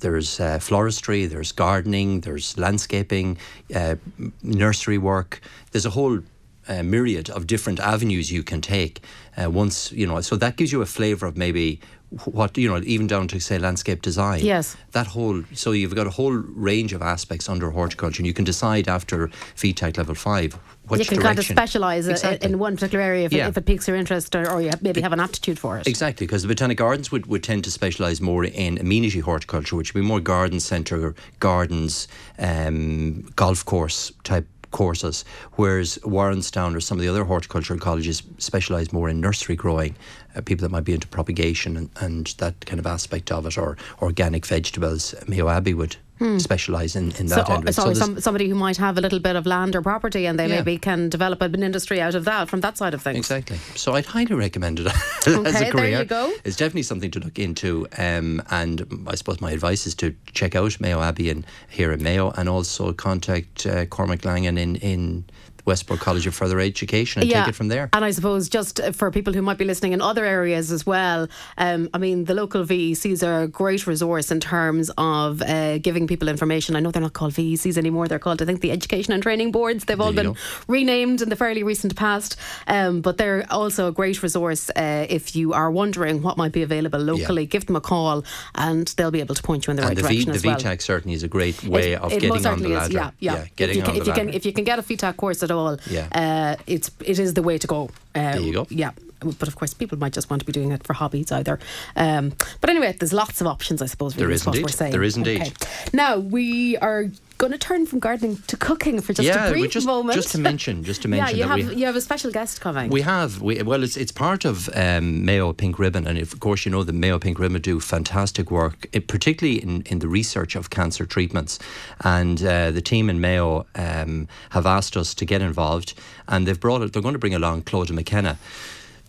there's 0.00 0.40
uh, 0.40 0.58
floristry, 0.58 1.28
there's 1.28 1.52
gardening, 1.52 2.20
there's 2.20 2.58
landscaping, 2.58 3.38
uh, 3.74 3.96
nursery 4.42 4.98
work. 4.98 5.40
There's 5.70 5.86
a 5.86 5.90
whole 5.90 6.20
uh, 6.68 6.82
myriad 6.82 7.30
of 7.30 7.46
different 7.46 7.80
avenues 7.80 8.32
you 8.32 8.42
can 8.42 8.60
take. 8.60 9.00
Uh, 9.36 9.50
once 9.50 9.92
you 9.92 10.06
know, 10.06 10.20
so 10.20 10.36
that 10.36 10.56
gives 10.56 10.72
you 10.72 10.82
a 10.82 10.86
flavour 10.86 11.26
of 11.26 11.36
maybe 11.36 11.80
what 12.24 12.56
you 12.56 12.68
know, 12.68 12.80
even 12.84 13.06
down 13.06 13.28
to 13.28 13.40
say 13.40 13.58
landscape 13.58 14.02
design. 14.02 14.40
Yes. 14.44 14.76
that 14.92 15.06
whole. 15.08 15.42
So 15.54 15.72
you've 15.72 15.94
got 15.94 16.06
a 16.06 16.10
whole 16.10 16.32
range 16.32 16.92
of 16.92 17.02
aspects 17.02 17.48
under 17.48 17.70
horticulture, 17.70 18.20
and 18.20 18.26
you 18.26 18.32
can 18.34 18.44
decide 18.44 18.88
after 18.88 19.28
FETAC 19.56 19.96
level 19.98 20.14
five 20.14 20.58
which 20.88 21.00
you 21.00 21.06
can 21.06 21.14
direction. 21.16 21.24
kind 21.26 21.38
of 21.38 21.44
specialise 21.46 22.06
Exactly. 22.06 22.46
in 22.50 22.58
one 22.58 22.74
particular 22.74 23.02
area 23.02 23.24
if, 23.24 23.32
Yeah. 23.32 23.46
it, 23.46 23.48
if 23.50 23.56
it 23.56 23.64
piques 23.64 23.88
your 23.88 23.96
interest 23.96 24.34
or, 24.36 24.50
or 24.50 24.60
you 24.60 24.70
maybe 24.82 25.00
have 25.00 25.14
an 25.14 25.20
aptitude 25.20 25.58
for 25.58 25.78
it. 25.78 25.86
Exactly, 25.86 26.26
because 26.26 26.42
the 26.42 26.48
Botanic 26.48 26.76
Gardens 26.76 27.10
would, 27.10 27.24
would 27.26 27.42
tend 27.42 27.64
to 27.64 27.70
specialise 27.70 28.20
more 28.20 28.44
in 28.44 28.76
amenity 28.78 29.20
horticulture, 29.20 29.76
which 29.76 29.94
would 29.94 30.00
be 30.02 30.06
more 30.06 30.20
garden 30.20 30.60
centre, 30.60 31.14
gardens, 31.40 32.06
um, 32.38 33.22
golf 33.34 33.64
course 33.64 34.12
type 34.24 34.46
courses, 34.74 35.24
whereas 35.52 35.98
Warrenstown 36.02 36.74
or 36.74 36.80
some 36.80 36.98
of 36.98 37.02
the 37.02 37.08
other 37.08 37.24
horticultural 37.24 37.78
colleges 37.78 38.24
specialise 38.38 38.92
more 38.92 39.08
in 39.08 39.20
nursery 39.20 39.54
growing, 39.54 39.94
uh, 40.34 40.40
people 40.40 40.64
that 40.64 40.72
might 40.72 40.84
be 40.84 40.92
into 40.92 41.06
propagation 41.06 41.76
and, 41.76 41.90
and 42.00 42.26
that 42.38 42.66
kind 42.66 42.80
of 42.80 42.86
aspect 42.86 43.30
of 43.30 43.46
it, 43.46 43.56
or 43.56 43.76
organic 44.02 44.44
vegetables. 44.44 45.14
Mayo 45.28 45.48
Abbey 45.48 45.74
would 45.74 45.96
specialise 46.38 46.96
in, 46.96 47.12
in 47.18 47.28
So, 47.28 47.36
that 47.36 47.50
end 47.50 47.62
of 47.64 47.68
it. 47.68 47.72
so, 47.74 47.84
there's- 47.84 47.98
some, 47.98 48.20
somebody 48.20 48.48
who 48.48 48.54
might 48.54 48.76
have 48.76 48.96
a 48.96 49.00
little 49.00 49.18
bit 49.18 49.36
of 49.36 49.46
land 49.46 49.74
or 49.76 49.82
property 49.82 50.26
and 50.26 50.38
they 50.38 50.46
Yeah. 50.48 50.56
maybe 50.56 50.78
can 50.78 51.08
develop 51.08 51.42
an 51.42 51.62
industry 51.62 52.00
out 52.00 52.14
of 52.14 52.24
that 52.24 52.48
from 52.48 52.60
that 52.60 52.78
side 52.78 52.94
of 52.94 53.02
things. 53.02 53.18
Exactly. 53.18 53.58
So 53.74 53.94
I'd 53.94 54.06
highly 54.06 54.34
recommend 54.34 54.80
it 54.80 54.86
as 55.26 55.26
Okay, 55.28 55.48
a 55.48 55.52
there 55.52 55.70
career. 55.72 55.98
you 56.00 56.04
go. 56.04 56.32
It's 56.44 56.56
definitely 56.56 56.84
something 56.84 57.10
to 57.10 57.20
look 57.20 57.38
into. 57.38 57.86
Um, 57.98 58.42
and 58.50 59.04
I 59.06 59.16
suppose 59.16 59.40
my 59.40 59.50
advice 59.50 59.86
is 59.86 59.94
to 59.96 60.14
check 60.32 60.54
out 60.54 60.78
Mayo 60.80 61.00
Abbey 61.02 61.30
and 61.30 61.44
here 61.68 61.92
in 61.92 62.02
Mayo 62.02 62.30
and 62.36 62.48
also 62.48 62.92
contact 62.92 63.66
uh, 63.66 63.84
Cormac 63.86 64.24
Langan 64.24 64.56
in, 64.56 64.76
in 64.76 65.24
Westport 65.64 66.00
College 66.00 66.26
of 66.26 66.34
Further 66.34 66.60
Education 66.60 67.22
and 67.22 67.30
take 67.30 67.48
it 67.48 67.54
from 67.54 67.68
there. 67.68 67.88
And 67.92 68.04
I 68.04 68.10
suppose 68.10 68.48
just 68.48 68.80
uh, 68.80 68.92
for 68.92 69.10
people 69.10 69.32
who 69.32 69.42
might 69.42 69.58
be 69.58 69.64
listening 69.64 69.92
in 69.92 70.00
other 70.00 70.24
areas 70.24 70.70
as 70.70 70.84
well, 70.86 71.28
um, 71.58 71.88
I 71.94 71.98
mean, 71.98 72.24
the 72.24 72.34
local 72.34 72.64
VECs 72.64 73.26
are 73.26 73.42
a 73.42 73.48
great 73.48 73.86
resource 73.86 74.30
in 74.30 74.40
terms 74.40 74.90
of 74.98 75.42
uh, 75.42 75.78
giving 75.78 76.06
people 76.06 76.28
information. 76.28 76.76
I 76.76 76.80
know 76.80 76.90
they're 76.90 77.02
not 77.02 77.12
called 77.14 77.32
VECs 77.32 77.76
anymore, 77.78 78.08
they're 78.08 78.18
called, 78.18 78.42
I 78.42 78.44
think, 78.44 78.60
the 78.60 78.70
Education 78.70 79.12
and 79.12 79.22
Training 79.22 79.52
Boards. 79.52 79.84
They've 79.84 80.00
all 80.00 80.12
been 80.12 80.36
renamed 80.68 81.22
in 81.22 81.28
the 81.28 81.36
fairly 81.36 81.62
recent 81.62 81.94
past, 81.96 82.36
um, 82.66 83.00
but 83.00 83.16
they're 83.18 83.46
also 83.50 83.88
a 83.88 83.92
great 83.92 84.22
resource 84.22 84.70
uh, 84.70 85.06
if 85.08 85.34
you 85.36 85.52
are 85.52 85.70
wondering 85.70 86.22
what 86.22 86.36
might 86.36 86.52
be 86.52 86.62
available 86.62 86.98
locally. 87.00 87.46
Give 87.46 87.64
them 87.66 87.76
a 87.76 87.80
call 87.80 88.24
and 88.54 88.86
they'll 88.96 89.10
be 89.10 89.20
able 89.20 89.34
to 89.34 89.42
point 89.42 89.66
you 89.66 89.70
in 89.70 89.76
the 89.76 89.82
right 89.82 89.90
and 89.90 89.98
the, 89.98 90.02
v, 90.02 90.24
direction 90.24 90.30
the 90.32 90.36
as 90.36 90.44
well. 90.44 90.56
FETAC 90.56 90.82
certainly 90.82 91.14
is 91.14 91.22
a 91.22 91.28
great 91.28 91.62
way 91.64 91.92
It- 91.92 92.00
of 92.00 92.12
it 92.12 92.20
getting 92.20 92.30
on 92.32 92.36
the 92.38 92.42
certainly 92.42 92.72
is, 92.72 92.92
ladder. 92.92 93.14
Yeah, 93.20 93.34
yeah. 93.34 93.46
getting 93.56 93.70
if 93.70 93.76
you 93.76 93.82
on 93.82 93.86
can, 93.86 93.94
the 93.94 94.00
if 94.00 94.06
you 94.06 94.12
ladder. 94.12 94.24
can, 94.26 94.34
if 94.34 94.46
you 94.46 94.52
can 94.52 94.64
get 94.64 94.78
a 94.78 94.82
FETAC 94.82 95.16
course 95.16 95.42
at 95.42 95.50
all, 95.58 95.76
Yeah. 95.90 96.06
uh, 96.12 96.62
it's 96.66 96.90
it 97.04 97.18
is 97.18 97.34
the 97.34 97.42
way 97.42 97.58
to 97.58 97.66
go. 97.66 97.88
Uh, 98.14 98.32
There 98.32 98.40
you 98.40 98.52
go. 98.52 98.66
Yeah, 98.70 98.90
but 99.32 99.48
of 99.48 99.56
course, 99.56 99.74
people 99.74 99.98
might 99.98 100.12
just 100.12 100.30
want 100.30 100.40
to 100.40 100.46
be 100.46 100.52
doing 100.52 100.72
it 100.72 100.84
for 100.84 100.92
hobbies 100.92 101.32
either. 101.32 101.58
Um, 101.96 102.32
but 102.60 102.70
anyway, 102.70 102.94
there's 102.98 103.12
lots 103.12 103.40
of 103.40 103.46
options, 103.46 103.82
I 103.82 103.86
suppose. 103.86 104.14
There 104.14 104.26
really, 104.26 104.36
is 104.36 104.46
what 104.46 104.56
indeed. 104.56 104.64
We're 104.64 104.72
saying. 104.72 104.92
There 104.92 105.02
is 105.02 105.16
indeed. 105.16 105.52
Now 105.92 106.18
we 106.18 106.76
are 106.78 107.06
going 107.38 107.52
to 107.52 107.58
turn 107.58 107.84
from 107.84 107.98
gardening 107.98 108.36
to 108.46 108.56
cooking 108.56 109.00
for 109.00 109.12
just 109.12 109.26
yeah, 109.26 109.46
a 109.46 109.52
we 109.52 109.60
brief 109.60 109.72
just, 109.72 109.86
moment. 109.86 110.14
just 110.14 110.30
to 110.30 110.38
mention, 110.38 110.84
just 110.84 111.02
to 111.02 111.08
mention. 111.10 111.36
yeah, 111.36 111.44
you 111.44 111.48
that 111.48 111.60
have 111.60 111.70
we 111.70 111.76
you 111.76 111.86
have 111.86 111.96
a 111.96 112.00
special 112.00 112.30
guest 112.30 112.60
coming. 112.60 112.90
We 112.90 113.02
have. 113.02 113.42
We, 113.42 113.62
well, 113.62 113.82
it's 113.82 113.96
it's 113.96 114.12
part 114.12 114.44
of 114.44 114.68
um, 114.74 115.24
Mayo 115.24 115.52
Pink 115.52 115.78
Ribbon, 115.78 116.06
and 116.06 116.18
of 116.18 116.38
course 116.40 116.64
you 116.64 116.70
know 116.70 116.84
the 116.84 116.92
Mayo 116.92 117.18
Pink 117.18 117.38
Ribbon 117.38 117.60
do 117.60 117.80
fantastic 117.80 118.50
work, 118.50 118.86
eh, 118.94 119.00
particularly 119.06 119.62
in, 119.62 119.82
in 119.82 119.98
the 119.98 120.08
research 120.08 120.54
of 120.56 120.70
cancer 120.70 121.06
treatments. 121.06 121.58
And 122.00 122.42
uh, 122.42 122.70
the 122.70 122.82
team 122.82 123.10
in 123.10 123.20
Mayo 123.20 123.66
um, 123.74 124.28
have 124.50 124.66
asked 124.66 124.96
us 124.96 125.14
to 125.14 125.24
get 125.24 125.42
involved, 125.42 125.94
and 126.28 126.46
they've 126.46 126.60
brought 126.60 126.82
it. 126.82 126.92
They're 126.92 127.02
going 127.02 127.14
to 127.14 127.18
bring 127.18 127.34
along 127.34 127.62
Clodagh 127.62 127.92
McKenna, 127.92 128.38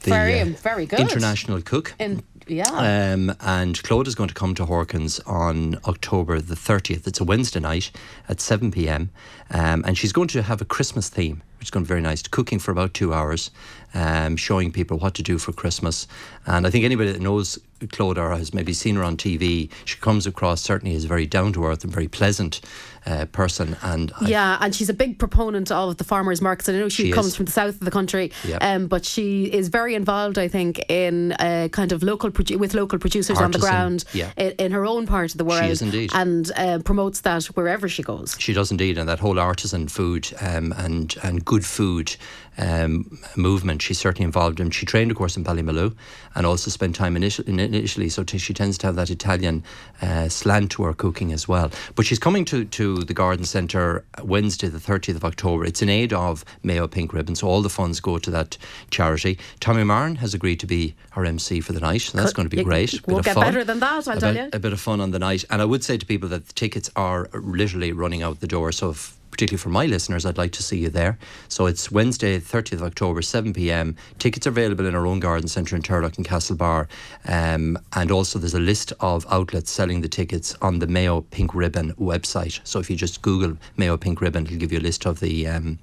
the 0.05 0.11
Very- 0.11 0.39
uh, 0.39 0.45
very 0.45 0.85
good. 0.85 0.99
international 0.99 1.61
cook. 1.61 1.93
In, 1.99 2.23
yeah. 2.47 2.69
Um, 2.69 3.35
and 3.41 3.75
Clodagh 3.81 4.07
is 4.07 4.15
going 4.15 4.29
to 4.29 4.35
come 4.35 4.53
to 4.55 4.65
Hawkins 4.65 5.19
on 5.25 5.79
October 5.85 6.39
the 6.39 6.55
30th. 6.55 7.07
It's 7.07 7.19
a 7.19 7.23
Wednesday 7.23 7.59
night 7.59 7.91
at 8.29 8.39
7 8.39 8.71
pm. 8.71 9.09
Um, 9.49 9.83
and 9.85 9.97
she's 9.97 10.13
going 10.13 10.27
to 10.29 10.43
have 10.43 10.61
a 10.61 10.65
Christmas 10.65 11.09
theme, 11.09 11.41
which 11.59 11.67
is 11.67 11.71
going 11.71 11.83
to 11.83 11.87
be 11.87 11.89
very 11.89 12.01
nice. 12.01 12.21
Cooking 12.23 12.59
for 12.59 12.71
about 12.71 12.93
two 12.93 13.13
hours, 13.13 13.49
um, 13.95 14.35
showing 14.37 14.71
people 14.71 14.97
what 14.99 15.13
to 15.15 15.23
do 15.23 15.37
for 15.39 15.51
Christmas. 15.53 16.07
And 16.45 16.67
I 16.67 16.69
think 16.69 16.85
anybody 16.85 17.11
that 17.11 17.21
knows 17.21 17.57
Clodagh 17.81 18.17
or 18.17 18.35
has 18.35 18.53
maybe 18.53 18.73
seen 18.73 18.95
her 18.95 19.03
on 19.03 19.17
TV, 19.17 19.69
she 19.85 19.97
comes 19.97 20.27
across 20.27 20.61
certainly 20.61 20.95
as 20.95 21.05
a 21.05 21.07
very 21.07 21.25
down 21.25 21.53
to 21.53 21.65
earth 21.65 21.83
and 21.83 21.91
very 21.91 22.07
pleasant 22.07 22.61
uh, 23.05 23.25
person. 23.25 23.75
And 23.81 24.11
I 24.21 24.27
Yeah, 24.27 24.57
and 24.61 24.73
she's 24.73 24.89
a 24.89 24.93
big 24.93 25.19
proponent 25.19 25.71
of 25.71 25.97
the 25.97 26.03
farmers 26.03 26.41
markets. 26.41 26.67
And 26.67 26.77
I 26.77 26.81
know 26.81 26.89
she, 26.89 27.05
She 27.07 27.11
comes 27.11 27.27
is. 27.27 27.35
from 27.35 27.45
the 27.45 27.51
south 27.51 27.75
of 27.75 27.79
the 27.81 27.91
country, 27.91 28.31
Yep. 28.47 28.63
um, 28.63 28.87
but 28.87 29.05
she 29.05 29.45
is 29.45 29.67
very 29.69 29.93
involved, 29.95 30.37
I 30.37 30.47
think, 30.47 30.79
in 30.89 31.33
uh, 31.33 31.67
kind 31.71 31.91
of 31.91 32.01
local 32.03 32.31
produ- 32.31 32.57
with 32.57 32.73
local 32.73 32.97
producers 32.99 33.37
on 33.39 33.51
the 33.51 33.59
ground 33.59 34.05
yeah. 34.13 34.31
in, 34.37 34.51
in 34.53 34.71
her 34.71 34.85
own 34.85 35.05
part 35.05 35.31
of 35.31 35.37
the 35.37 35.45
world. 35.45 35.65
is 35.65 35.81
indeed. 35.81 36.11
and 36.13 36.51
uh, 36.55 36.79
promotes 36.79 37.21
that 37.21 37.45
wherever 37.55 37.87
she 37.89 38.03
goes. 38.03 38.35
She 38.39 38.53
does 38.53 38.71
indeed, 38.71 38.97
and 38.97 39.07
that 39.09 39.19
whole 39.19 39.39
artisan 39.39 39.87
food 39.87 40.33
um, 40.41 40.73
and 40.77 41.15
and 41.23 41.43
good 41.45 41.65
food 41.65 42.15
um, 42.57 43.19
movement. 43.35 43.81
She's 43.85 43.99
certainly 43.99 44.25
involved 44.25 44.59
in. 44.59 44.71
She 44.71 44.85
trained, 44.87 45.11
of 45.11 45.17
course, 45.17 45.37
in 45.37 45.43
Ballymaloe, 45.43 45.93
and 46.33 46.45
also 46.45 46.71
spent 46.71 46.95
time 46.95 47.15
in, 47.15 47.21
Italy- 47.23 48.09
So 48.09 48.23
t- 48.23 48.39
she 48.39 48.53
tends 48.53 48.77
to 48.79 48.87
have 48.87 48.95
that 48.95 49.11
Italian 49.11 49.63
uh, 50.01 50.27
slant 50.27 50.71
to 50.71 50.83
her 50.83 50.93
cooking 50.93 51.31
as 51.31 51.47
well. 51.47 51.69
But 51.95 52.05
she's 52.07 52.17
coming 52.19 52.45
to 52.45 52.65
to 52.65 53.03
the 53.03 53.13
Garden 53.13 53.45
Centre 53.45 54.03
Wednesday, 54.23 54.67
the 54.69 54.79
thirtieth 54.79 55.15
of 55.17 55.23
October. 55.23 55.65
It's 55.65 55.81
in 55.83 55.89
aid 55.89 56.13
of 56.13 56.43
Mayo 56.63 56.87
Pink 56.87 57.13
Ribbon, 57.13 57.35
so 57.35 57.47
all 57.47 57.61
the 57.61 57.69
funds 57.69 57.99
go 57.99 58.17
to 58.17 58.31
that 58.31 58.57
charity. 58.89 59.37
Tommy 59.59 59.83
Marren 59.83 60.17
has 60.17 60.33
agreed 60.33 60.59
to 60.61 60.67
be 60.67 60.95
her 61.11 61.23
MC 61.25 61.61
for 61.61 61.73
the 61.73 61.79
night, 61.79 62.01
so 62.01 62.17
that's 62.17 62.31
Could- 62.31 62.35
going 62.37 62.49
to 62.49 62.55
be 62.55 62.63
great. 62.63 62.91
you 62.93 62.99
Bit 63.01 63.07
won't 63.07 63.19
of 63.19 63.25
get 63.25 63.35
fun. 63.35 63.43
better 63.45 63.63
than 63.63 63.79
that, 63.81 64.07
I'll 64.07 64.17
a 64.17 64.19
tell 64.19 64.33
bit, 64.33 64.43
you. 64.43 64.49
a 64.53 64.59
bit 64.59 64.73
of 64.73 64.81
fun 64.81 64.99
on 64.99 65.11
the 65.11 65.19
night. 65.19 65.45
And 65.51 65.61
I 65.61 65.65
would 65.65 65.83
say 65.83 65.97
to 65.97 66.05
people 66.05 66.27
that 66.29 66.47
the 66.47 66.53
tickets 66.53 66.89
are 66.95 67.29
literally 67.33 67.91
running 67.91 68.23
out 68.23 68.39
the 68.39 68.47
door. 68.47 68.71
So, 68.71 68.89
if, 68.89 69.14
particularly 69.35 69.61
for 69.61 69.67
my 69.67 69.85
listeners, 69.85 70.25
I'd 70.25 70.37
like 70.37 70.53
to 70.53 70.63
see 70.63 70.77
you 70.77 70.89
there. 70.89 71.17
So, 71.49 71.65
it's 71.65 71.91
Wednesday, 71.91 72.39
30th 72.39 72.75
of 72.75 72.83
October, 72.83 73.21
7 73.21 73.51
pm. 73.51 73.97
Tickets 74.17 74.47
are 74.47 74.51
available 74.51 74.85
in 74.85 74.95
our 74.95 75.05
own 75.05 75.19
garden 75.19 75.49
centre 75.49 75.75
in 75.75 75.81
Turlough 75.81 76.15
and 76.15 76.25
Castlebar. 76.25 76.87
Um, 77.27 77.77
and 77.91 78.11
also, 78.11 78.39
there's 78.39 78.53
a 78.53 78.61
list 78.61 78.93
of 79.01 79.25
outlets 79.29 79.69
selling 79.69 79.99
the 79.99 80.07
tickets 80.07 80.55
on 80.61 80.79
the 80.79 80.87
Mayo 80.87 81.19
Pink 81.19 81.53
Ribbon 81.53 81.91
website. 81.95 82.61
So, 82.63 82.79
if 82.79 82.89
you 82.89 82.95
just 82.95 83.21
Google 83.21 83.57
Mayo 83.75 83.97
Pink 83.97 84.21
Ribbon, 84.21 84.45
it'll 84.45 84.57
give 84.57 84.71
you 84.71 84.79
a 84.79 84.87
list 84.87 85.05
of 85.05 85.19
the. 85.19 85.47
Um, 85.47 85.79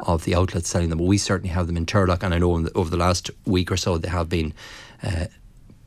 of 0.00 0.24
the 0.24 0.34
outlets 0.34 0.70
selling 0.70 0.88
them, 0.88 0.98
we 0.98 1.18
certainly 1.18 1.50
have 1.50 1.66
them 1.66 1.76
in 1.76 1.84
Turlough, 1.84 2.22
and 2.22 2.32
I 2.32 2.38
know 2.38 2.62
the, 2.62 2.72
over 2.72 2.88
the 2.88 2.96
last 2.96 3.30
week 3.44 3.70
or 3.70 3.76
so 3.76 3.98
they 3.98 4.08
have 4.08 4.30
been 4.30 4.54
uh, 5.02 5.26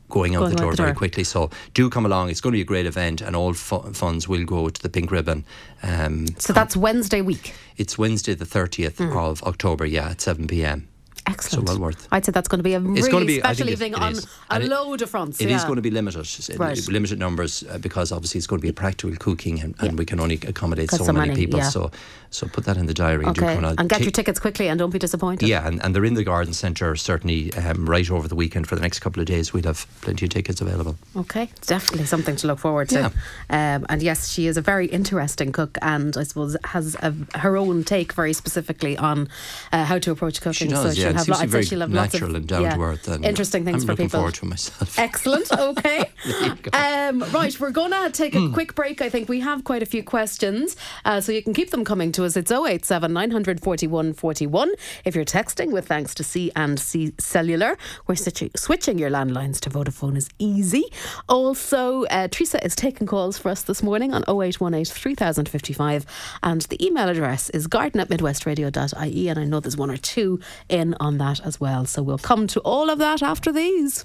going 0.08 0.34
out 0.36 0.40
Going 0.40 0.50
the 0.56 0.56
out 0.56 0.62
door 0.62 0.70
the 0.72 0.76
very 0.76 0.90
door. 0.92 0.96
quickly. 0.98 1.24
So 1.24 1.50
do 1.74 1.88
come 1.90 2.06
along. 2.06 2.30
It's 2.30 2.40
going 2.40 2.52
to 2.52 2.56
be 2.56 2.62
a 2.62 2.64
great 2.64 2.86
event, 2.86 3.20
and 3.20 3.34
all 3.34 3.52
fu- 3.54 3.92
funds 3.92 4.28
will 4.28 4.44
go 4.44 4.68
to 4.68 4.82
the 4.82 4.88
Pink 4.88 5.10
Ribbon. 5.10 5.44
Um, 5.82 6.26
So 6.38 6.52
that's 6.52 6.76
Wednesday 6.76 7.20
week. 7.22 7.54
it's 7.76 7.98
Wednesday, 7.98 8.34
the 8.34 8.44
30th 8.46 8.96
Mm. 8.96 9.16
of 9.16 9.42
October, 9.42 9.84
yeah, 9.86 10.10
at 10.10 10.20
7 10.20 10.46
pm. 10.46 10.88
Excellent. 11.26 11.68
So 11.68 11.74
well 11.74 11.80
worth. 11.82 12.06
I'd 12.12 12.24
say 12.24 12.32
that's 12.32 12.48
going 12.48 12.58
to 12.58 12.62
be 12.62 12.74
a 12.74 12.78
It's 12.80 13.06
really 13.08 13.24
be- 13.26 13.38
special 13.38 13.66
think 13.66 13.70
it- 13.70 13.72
evening 13.72 13.92
it 13.94 13.98
on 13.98 14.12
is. 14.12 14.24
a 14.50 14.54
And 14.54 14.64
it- 14.64 14.68
load 14.70 15.00
of 15.02 15.08
fronts. 15.10 15.40
It 15.40 15.46
is 15.46 15.62
yeah. 15.62 15.66
going 15.66 15.76
to 15.76 15.82
be 15.82 15.90
limited, 15.90 16.20
uh, 16.20 16.56
Right. 16.58 16.88
limited 16.88 17.18
numbers 17.18 17.64
uh, 17.70 17.78
because 17.78 18.12
obviously 18.12 18.38
it's 18.38 18.46
going 18.46 18.60
to 18.60 18.62
be 18.62 18.68
a 18.68 18.74
practical 18.74 19.16
cooking 19.16 19.60
and, 19.60 19.74
and 19.80 19.92
Yeah. 19.92 19.96
we 19.96 20.04
can 20.04 20.20
only 20.20 20.38
accommodate 20.46 20.90
so, 20.90 20.98
so 20.98 21.12
many, 21.12 21.28
many, 21.28 21.40
people. 21.46 21.60
yeah. 21.60 21.68
So 21.70 21.90
so 22.30 22.48
put 22.48 22.64
that 22.64 22.76
in 22.76 22.86
the 22.86 22.94
diary. 22.94 23.24
and 23.24 23.38
Okay, 23.38 23.54
come 23.54 23.64
and 23.64 23.88
get 23.88 23.98
Ta- 23.98 24.02
your 24.04 24.10
tickets 24.10 24.40
quickly 24.40 24.66
and 24.68 24.76
don't 24.76 24.90
be 24.90 24.98
disappointed. 24.98 25.48
Yeah, 25.48 25.66
and, 25.68 25.80
and 25.84 25.94
they're 25.94 26.04
in 26.04 26.14
the 26.14 26.24
garden 26.24 26.52
centre 26.52 26.96
certainly 26.96 27.54
um, 27.54 27.88
right 27.88 28.10
over 28.10 28.26
the 28.26 28.34
weekend 28.34 28.66
for 28.66 28.74
the 28.74 28.80
next 28.82 28.98
couple 28.98 29.20
of 29.20 29.26
days. 29.26 29.52
We'll 29.52 29.62
have 29.62 29.86
plenty 30.00 30.26
of 30.26 30.30
tickets 30.32 30.60
available. 30.60 30.96
Okay, 31.16 31.48
it's 31.56 31.68
definitely 31.68 32.06
something 32.06 32.34
to 32.36 32.48
look 32.48 32.58
forward 32.58 32.88
to. 32.88 33.04
Um, 33.50 33.86
and 33.88 34.02
yes, 34.02 34.28
she 34.32 34.48
is 34.48 34.56
a 34.56 34.60
very 34.60 34.86
interesting 34.88 35.52
cook, 35.52 35.78
and 35.80 36.16
I 36.16 36.24
suppose 36.24 36.56
has 36.64 36.96
a, 36.96 37.14
her 37.38 37.56
own 37.56 37.84
take 37.84 38.12
very 38.12 38.32
specifically 38.32 38.98
on 38.98 39.28
uh, 39.72 39.84
how 39.84 39.98
to 40.00 40.10
approach 40.10 40.40
cooking. 40.40 40.68
She 40.68 40.74
does, 40.74 40.96
so 40.96 41.00
yeah. 41.02 41.12
Have, 41.14 41.24
seems 41.24 41.28
lo- 41.28 41.34
to 41.36 41.40
be 41.40 41.44
I'd 41.44 41.48
say 41.48 41.52
very 41.52 41.64
she'll 41.64 41.80
have 41.80 41.92
lots 41.92 42.14
of 42.14 42.20
natural 42.20 42.36
and 42.36 42.46
down 42.46 42.62
yeah, 42.62 42.74
to 42.76 42.82
earth. 42.82 43.08
And 43.08 43.24
interesting 43.24 43.64
things 43.64 43.82
I'm 43.82 43.86
for 43.86 43.92
looking 43.92 44.06
people. 44.06 44.20
forward 44.20 44.34
to 44.34 44.46
myself. 44.46 44.98
Excellent. 44.98 45.50
Okay. 45.52 46.10
um, 46.72 47.20
right, 47.32 47.58
we're 47.60 47.70
going 47.70 47.90
to 47.92 48.10
take 48.10 48.34
Hmm. 48.34 48.50
a 48.50 48.52
quick 48.52 48.74
break. 48.74 49.00
I 49.02 49.08
think 49.08 49.28
we 49.28 49.40
have 49.40 49.64
quite 49.64 49.82
a 49.82 49.86
few 49.86 50.02
questions, 50.02 50.76
uh, 51.04 51.20
so 51.20 51.32
you 51.32 51.42
can 51.42 51.54
keep 51.54 51.70
them 51.70 51.84
coming 51.84 52.12
to 52.12 52.24
us. 52.24 52.36
It's 52.36 52.50
087 52.50 53.12
941 53.12 54.12
41. 54.14 54.70
If 55.04 55.14
you're 55.14 55.24
texting 55.24 55.70
with 55.72 55.86
thanks 55.86 56.14
to 56.16 56.24
C 56.24 56.50
and 56.56 56.78
C 56.80 57.12
Cellular, 57.18 57.76
we're 58.06 58.14
switching, 58.16 58.50
switching 58.56 58.98
your 58.98 59.10
landlines 59.10 59.60
to 59.60 59.70
Vodafone 59.70 60.16
is 60.16 60.28
easy. 60.38 60.84
Also, 61.28 62.04
uh, 62.04 62.28
Teresa 62.28 62.64
is 62.64 62.74
taking 62.74 63.06
calls 63.06 63.38
for 63.38 63.50
us 63.50 63.62
this 63.62 63.82
morning 63.82 64.12
on 64.14 64.22
0818 64.28 64.84
3055, 64.84 66.06
and 66.42 66.62
the 66.62 66.84
email 66.84 67.08
address 67.08 67.50
is 67.50 67.66
garden 67.66 68.00
at 68.00 68.08
midwestradio.ie. 68.08 69.28
And 69.28 69.38
I 69.38 69.44
know 69.44 69.60
there's 69.60 69.76
one 69.76 69.90
or 69.90 69.96
two 69.96 70.40
in 70.68 70.94
on 71.04 71.18
that 71.18 71.40
as 71.44 71.60
well. 71.60 71.84
So 71.84 72.02
we'll 72.02 72.18
come 72.18 72.46
to 72.48 72.60
all 72.60 72.90
of 72.90 72.98
that 72.98 73.22
after 73.22 73.52
these. 73.52 74.04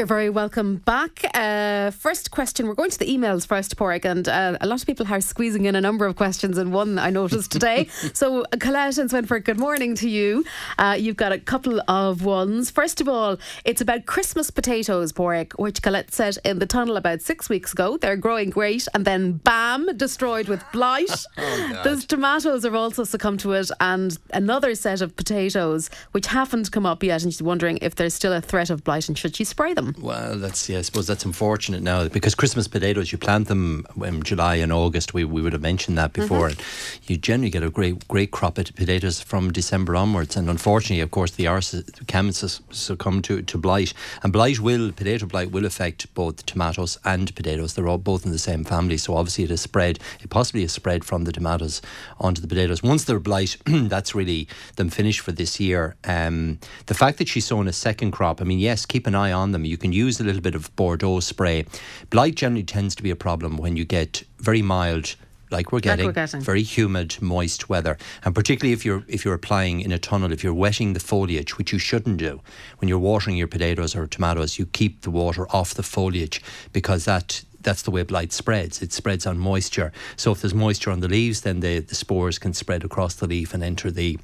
You're 0.00 0.06
very 0.06 0.30
welcome 0.30 0.76
back. 0.76 1.26
Uh, 1.34 1.90
first 1.90 2.30
question. 2.30 2.66
We're 2.66 2.74
going 2.74 2.90
to 2.90 2.98
the 2.98 3.04
emails 3.04 3.46
first, 3.46 3.76
Porrick, 3.76 4.06
and 4.06 4.26
uh, 4.26 4.56
a 4.58 4.66
lot 4.66 4.80
of 4.80 4.86
people 4.86 5.06
are 5.06 5.20
squeezing 5.20 5.66
in 5.66 5.76
a 5.76 5.80
number 5.82 6.06
of 6.06 6.16
questions 6.16 6.56
in 6.56 6.72
one. 6.72 6.98
I 6.98 7.10
noticed 7.10 7.52
today. 7.52 7.84
so 8.14 8.46
Colette 8.60 8.96
and 8.96 9.10
Swinford, 9.10 9.44
good 9.44 9.58
morning 9.58 9.94
to 9.96 10.08
you. 10.08 10.46
Uh, 10.78 10.96
you've 10.98 11.18
got 11.18 11.32
a 11.32 11.38
couple 11.38 11.82
of 11.86 12.24
ones. 12.24 12.70
First 12.70 13.02
of 13.02 13.10
all, 13.10 13.36
it's 13.66 13.82
about 13.82 14.06
Christmas 14.06 14.50
potatoes, 14.50 15.12
Porrick, 15.12 15.52
which 15.58 15.82
Colette 15.82 16.14
said 16.14 16.38
in 16.46 16.60
the 16.60 16.66
tunnel 16.66 16.96
about 16.96 17.20
six 17.20 17.50
weeks 17.50 17.74
ago. 17.74 17.98
They're 17.98 18.16
growing 18.16 18.48
great, 18.48 18.88
and 18.94 19.04
then 19.04 19.32
bam, 19.32 19.94
destroyed 19.98 20.48
with 20.48 20.64
blight. 20.72 21.26
Those 21.84 22.06
tomatoes 22.06 22.64
have 22.64 22.74
also 22.74 23.04
succumbed 23.04 23.40
to 23.40 23.52
it, 23.52 23.70
and 23.80 24.16
another 24.32 24.74
set 24.76 25.02
of 25.02 25.14
potatoes 25.14 25.90
which 26.12 26.28
haven't 26.28 26.72
come 26.72 26.86
up 26.86 27.02
yet. 27.02 27.22
And 27.22 27.30
she's 27.34 27.42
wondering 27.42 27.78
if 27.82 27.96
there's 27.96 28.14
still 28.14 28.32
a 28.32 28.40
threat 28.40 28.70
of 28.70 28.82
blight 28.82 29.06
and 29.06 29.18
should 29.18 29.36
she 29.36 29.44
spray 29.44 29.74
them? 29.74 29.89
Well, 29.98 30.36
that's 30.36 30.68
yeah. 30.68 30.78
I 30.78 30.82
suppose 30.82 31.06
that's 31.06 31.24
unfortunate 31.24 31.82
now 31.82 32.08
because 32.08 32.34
Christmas 32.34 32.68
potatoes 32.68 33.12
you 33.12 33.18
plant 33.18 33.48
them 33.48 33.86
in 34.04 34.22
July 34.22 34.56
and 34.56 34.72
August. 34.72 35.14
We, 35.14 35.24
we 35.24 35.42
would 35.42 35.52
have 35.52 35.62
mentioned 35.62 35.98
that 35.98 36.12
before. 36.12 36.48
And 36.48 36.62
you 37.04 37.16
generally 37.16 37.50
get 37.50 37.62
a 37.62 37.70
great 37.70 38.06
great 38.08 38.30
crop 38.30 38.58
of 38.58 38.74
potatoes 38.74 39.20
from 39.20 39.52
December 39.52 39.96
onwards. 39.96 40.36
And 40.36 40.48
unfortunately, 40.48 41.00
of 41.00 41.10
course, 41.10 41.32
the 41.32 41.46
arse 41.46 41.74
can 42.06 42.32
succumb 42.32 43.22
to, 43.22 43.42
to 43.42 43.58
blight. 43.58 43.92
And 44.22 44.32
blight 44.32 44.60
will 44.60 44.92
potato 44.92 45.26
blight 45.26 45.50
will 45.50 45.64
affect 45.64 46.12
both 46.14 46.46
tomatoes 46.46 46.98
and 47.04 47.34
potatoes. 47.34 47.74
They're 47.74 47.88
all 47.88 47.98
both 47.98 48.24
in 48.24 48.32
the 48.32 48.38
same 48.38 48.64
family, 48.64 48.96
so 48.96 49.16
obviously 49.16 49.44
it 49.44 49.50
is 49.50 49.60
spread. 49.60 49.98
It 50.20 50.30
possibly 50.30 50.62
is 50.62 50.72
spread 50.72 51.04
from 51.04 51.24
the 51.24 51.32
tomatoes 51.32 51.80
onto 52.18 52.40
the 52.40 52.48
potatoes. 52.48 52.82
Once 52.82 53.04
they're 53.04 53.20
blight, 53.20 53.56
that's 53.66 54.14
really 54.14 54.48
them 54.76 54.90
finished 54.90 55.20
for 55.20 55.32
this 55.32 55.60
year. 55.60 55.96
Um, 56.04 56.58
the 56.86 56.94
fact 56.94 57.18
that 57.18 57.28
she's 57.28 57.46
sown 57.46 57.68
a 57.68 57.72
second 57.72 58.10
crop, 58.12 58.40
I 58.40 58.44
mean, 58.44 58.58
yes, 58.58 58.86
keep 58.86 59.06
an 59.06 59.14
eye 59.14 59.32
on 59.32 59.52
them. 59.52 59.64
You 59.70 59.78
can 59.78 59.92
use 59.92 60.20
a 60.20 60.24
little 60.24 60.42
bit 60.42 60.54
of 60.54 60.74
Bordeaux 60.76 61.20
spray. 61.20 61.64
Blight 62.10 62.34
generally 62.34 62.64
tends 62.64 62.94
to 62.96 63.02
be 63.02 63.10
a 63.10 63.16
problem 63.16 63.56
when 63.56 63.76
you 63.76 63.84
get 63.84 64.24
very 64.38 64.62
mild. 64.62 65.14
Like 65.52 65.72
we're 65.72 65.78
Like 65.78 65.82
getting, 65.84 66.06
we're 66.06 66.12
getting. 66.12 66.40
very 66.42 66.62
humid, 66.62 67.20
moist 67.20 67.68
weather, 67.68 67.98
and 68.24 68.34
particularly 68.34 68.72
if 68.72 68.84
you're 68.84 69.02
if 69.08 69.24
you're 69.24 69.34
applying 69.34 69.80
in 69.80 69.90
a 69.90 69.98
tunnel, 69.98 70.30
if 70.30 70.44
you're 70.44 70.54
wetting 70.54 70.92
the 70.92 71.00
foliage, 71.00 71.58
which 71.58 71.72
you 71.72 71.78
shouldn't 71.80 72.18
do, 72.18 72.40
when 72.78 72.88
you're 72.88 73.00
watering 73.00 73.36
your 73.36 73.48
potatoes 73.48 73.96
or 73.96 74.06
tomatoes, 74.06 74.58
you 74.60 74.66
keep 74.66 75.00
the 75.00 75.10
water 75.10 75.46
off 75.50 75.74
the 75.74 75.82
foliage 75.82 76.40
because 76.72 77.04
that 77.06 77.42
that's 77.62 77.82
the 77.82 77.90
way 77.90 78.04
blight 78.04 78.32
spreads. 78.32 78.80
It 78.80 78.92
spreads 78.92 79.26
on 79.26 79.38
moisture. 79.38 79.90
So 80.16 80.30
if 80.32 80.40
there's 80.40 80.54
moisture 80.54 80.92
on 80.92 81.00
the 81.00 81.08
leaves, 81.08 81.40
then 81.40 81.60
the, 81.60 81.80
the 81.80 81.94
spores 81.96 82.38
can 82.38 82.54
spread 82.54 82.84
across 82.84 83.14
the 83.16 83.26
leaf 83.26 83.52
and 83.52 83.62
enter 83.62 83.90
the 83.90 84.18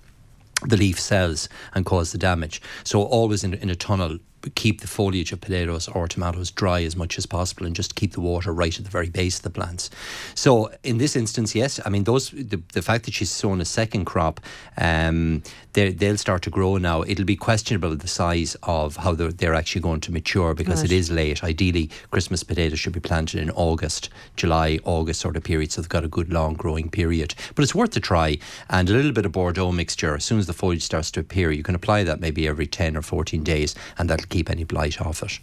the 0.68 0.76
leaf 0.76 0.98
cells 0.98 1.48
and 1.74 1.84
cause 1.84 2.12
the 2.12 2.18
damage. 2.18 2.62
So 2.84 3.02
always 3.02 3.44
in, 3.44 3.52
in 3.54 3.68
a 3.68 3.74
tunnel, 3.76 4.18
keep 4.54 4.80
the 4.80 4.86
foliage 4.86 5.32
of 5.32 5.40
potatoes 5.40 5.88
or 5.88 6.06
tomatoes 6.08 6.50
dry 6.50 6.82
as 6.82 6.96
much 6.96 7.18
as 7.18 7.26
possible 7.26 7.66
and 7.66 7.74
just 7.74 7.94
keep 7.94 8.12
the 8.12 8.20
water 8.20 8.52
right 8.52 8.78
at 8.78 8.84
the 8.84 8.90
very 8.90 9.10
base 9.10 9.36
of 9.38 9.42
the 9.42 9.50
plants. 9.50 9.90
So 10.34 10.70
in 10.82 10.98
this 10.98 11.16
instance, 11.16 11.54
yes, 11.54 11.80
I 11.84 11.88
mean 11.90 12.04
those 12.04 12.30
the, 12.30 12.62
the 12.72 12.82
fact 12.82 13.04
that 13.04 13.14
she's 13.14 13.30
sown 13.30 13.60
a 13.60 13.64
second 13.64 14.04
crop, 14.04 14.40
um, 14.78 15.42
they 15.72 15.92
they'll 15.92 16.16
start 16.16 16.42
to 16.42 16.50
grow 16.50 16.76
now. 16.76 17.02
It'll 17.02 17.24
be 17.24 17.36
questionable 17.36 17.96
the 17.96 18.08
size 18.08 18.56
of 18.62 18.96
how 18.96 19.14
they're, 19.14 19.32
they're 19.32 19.54
actually 19.54 19.82
going 19.82 20.00
to 20.00 20.12
mature 20.12 20.54
because 20.54 20.82
it 20.82 20.90
Right. 20.90 20.98
is 20.98 21.10
late. 21.10 21.42
Ideally, 21.44 21.90
Christmas 22.10 22.42
potatoes 22.42 22.78
should 22.78 22.92
be 22.92 23.00
planted 23.00 23.40
in 23.40 23.50
August, 23.50 24.08
July, 24.36 24.78
August 24.84 25.20
sort 25.20 25.36
of 25.36 25.42
period, 25.42 25.72
so 25.72 25.80
they've 25.80 25.88
got 25.88 26.04
a 26.04 26.08
good 26.08 26.32
long 26.32 26.54
growing 26.54 26.88
period. 26.90 27.34
But 27.54 27.62
it's 27.64 27.74
worth 27.74 27.96
a 27.96 28.00
try, 28.00 28.38
and 28.70 28.88
a 28.88 28.92
little 28.92 29.12
bit 29.12 29.26
of 29.26 29.32
Bordeaux 29.32 29.72
mixture. 29.72 30.14
As 30.14 30.24
soon 30.24 30.38
as 30.38 30.46
the 30.46 30.52
foliage 30.52 30.82
starts 30.82 31.10
to 31.12 31.20
appear, 31.20 31.50
you 31.50 31.62
can 31.62 31.74
apply 31.74 32.04
that 32.04 32.20
maybe 32.20 32.46
every 32.48 32.66
ten 32.66 32.96
or 32.96 33.02
fourteen 33.02 33.42
days, 33.42 33.74
and 33.98 34.08
that'll 34.08 34.26
keep 34.36 34.50
any 34.50 34.64
blight 34.64 35.00
off 35.00 35.22
it. 35.22 35.40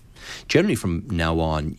Generally, 0.48 0.76
from 0.76 1.06
now 1.10 1.40
on. 1.40 1.78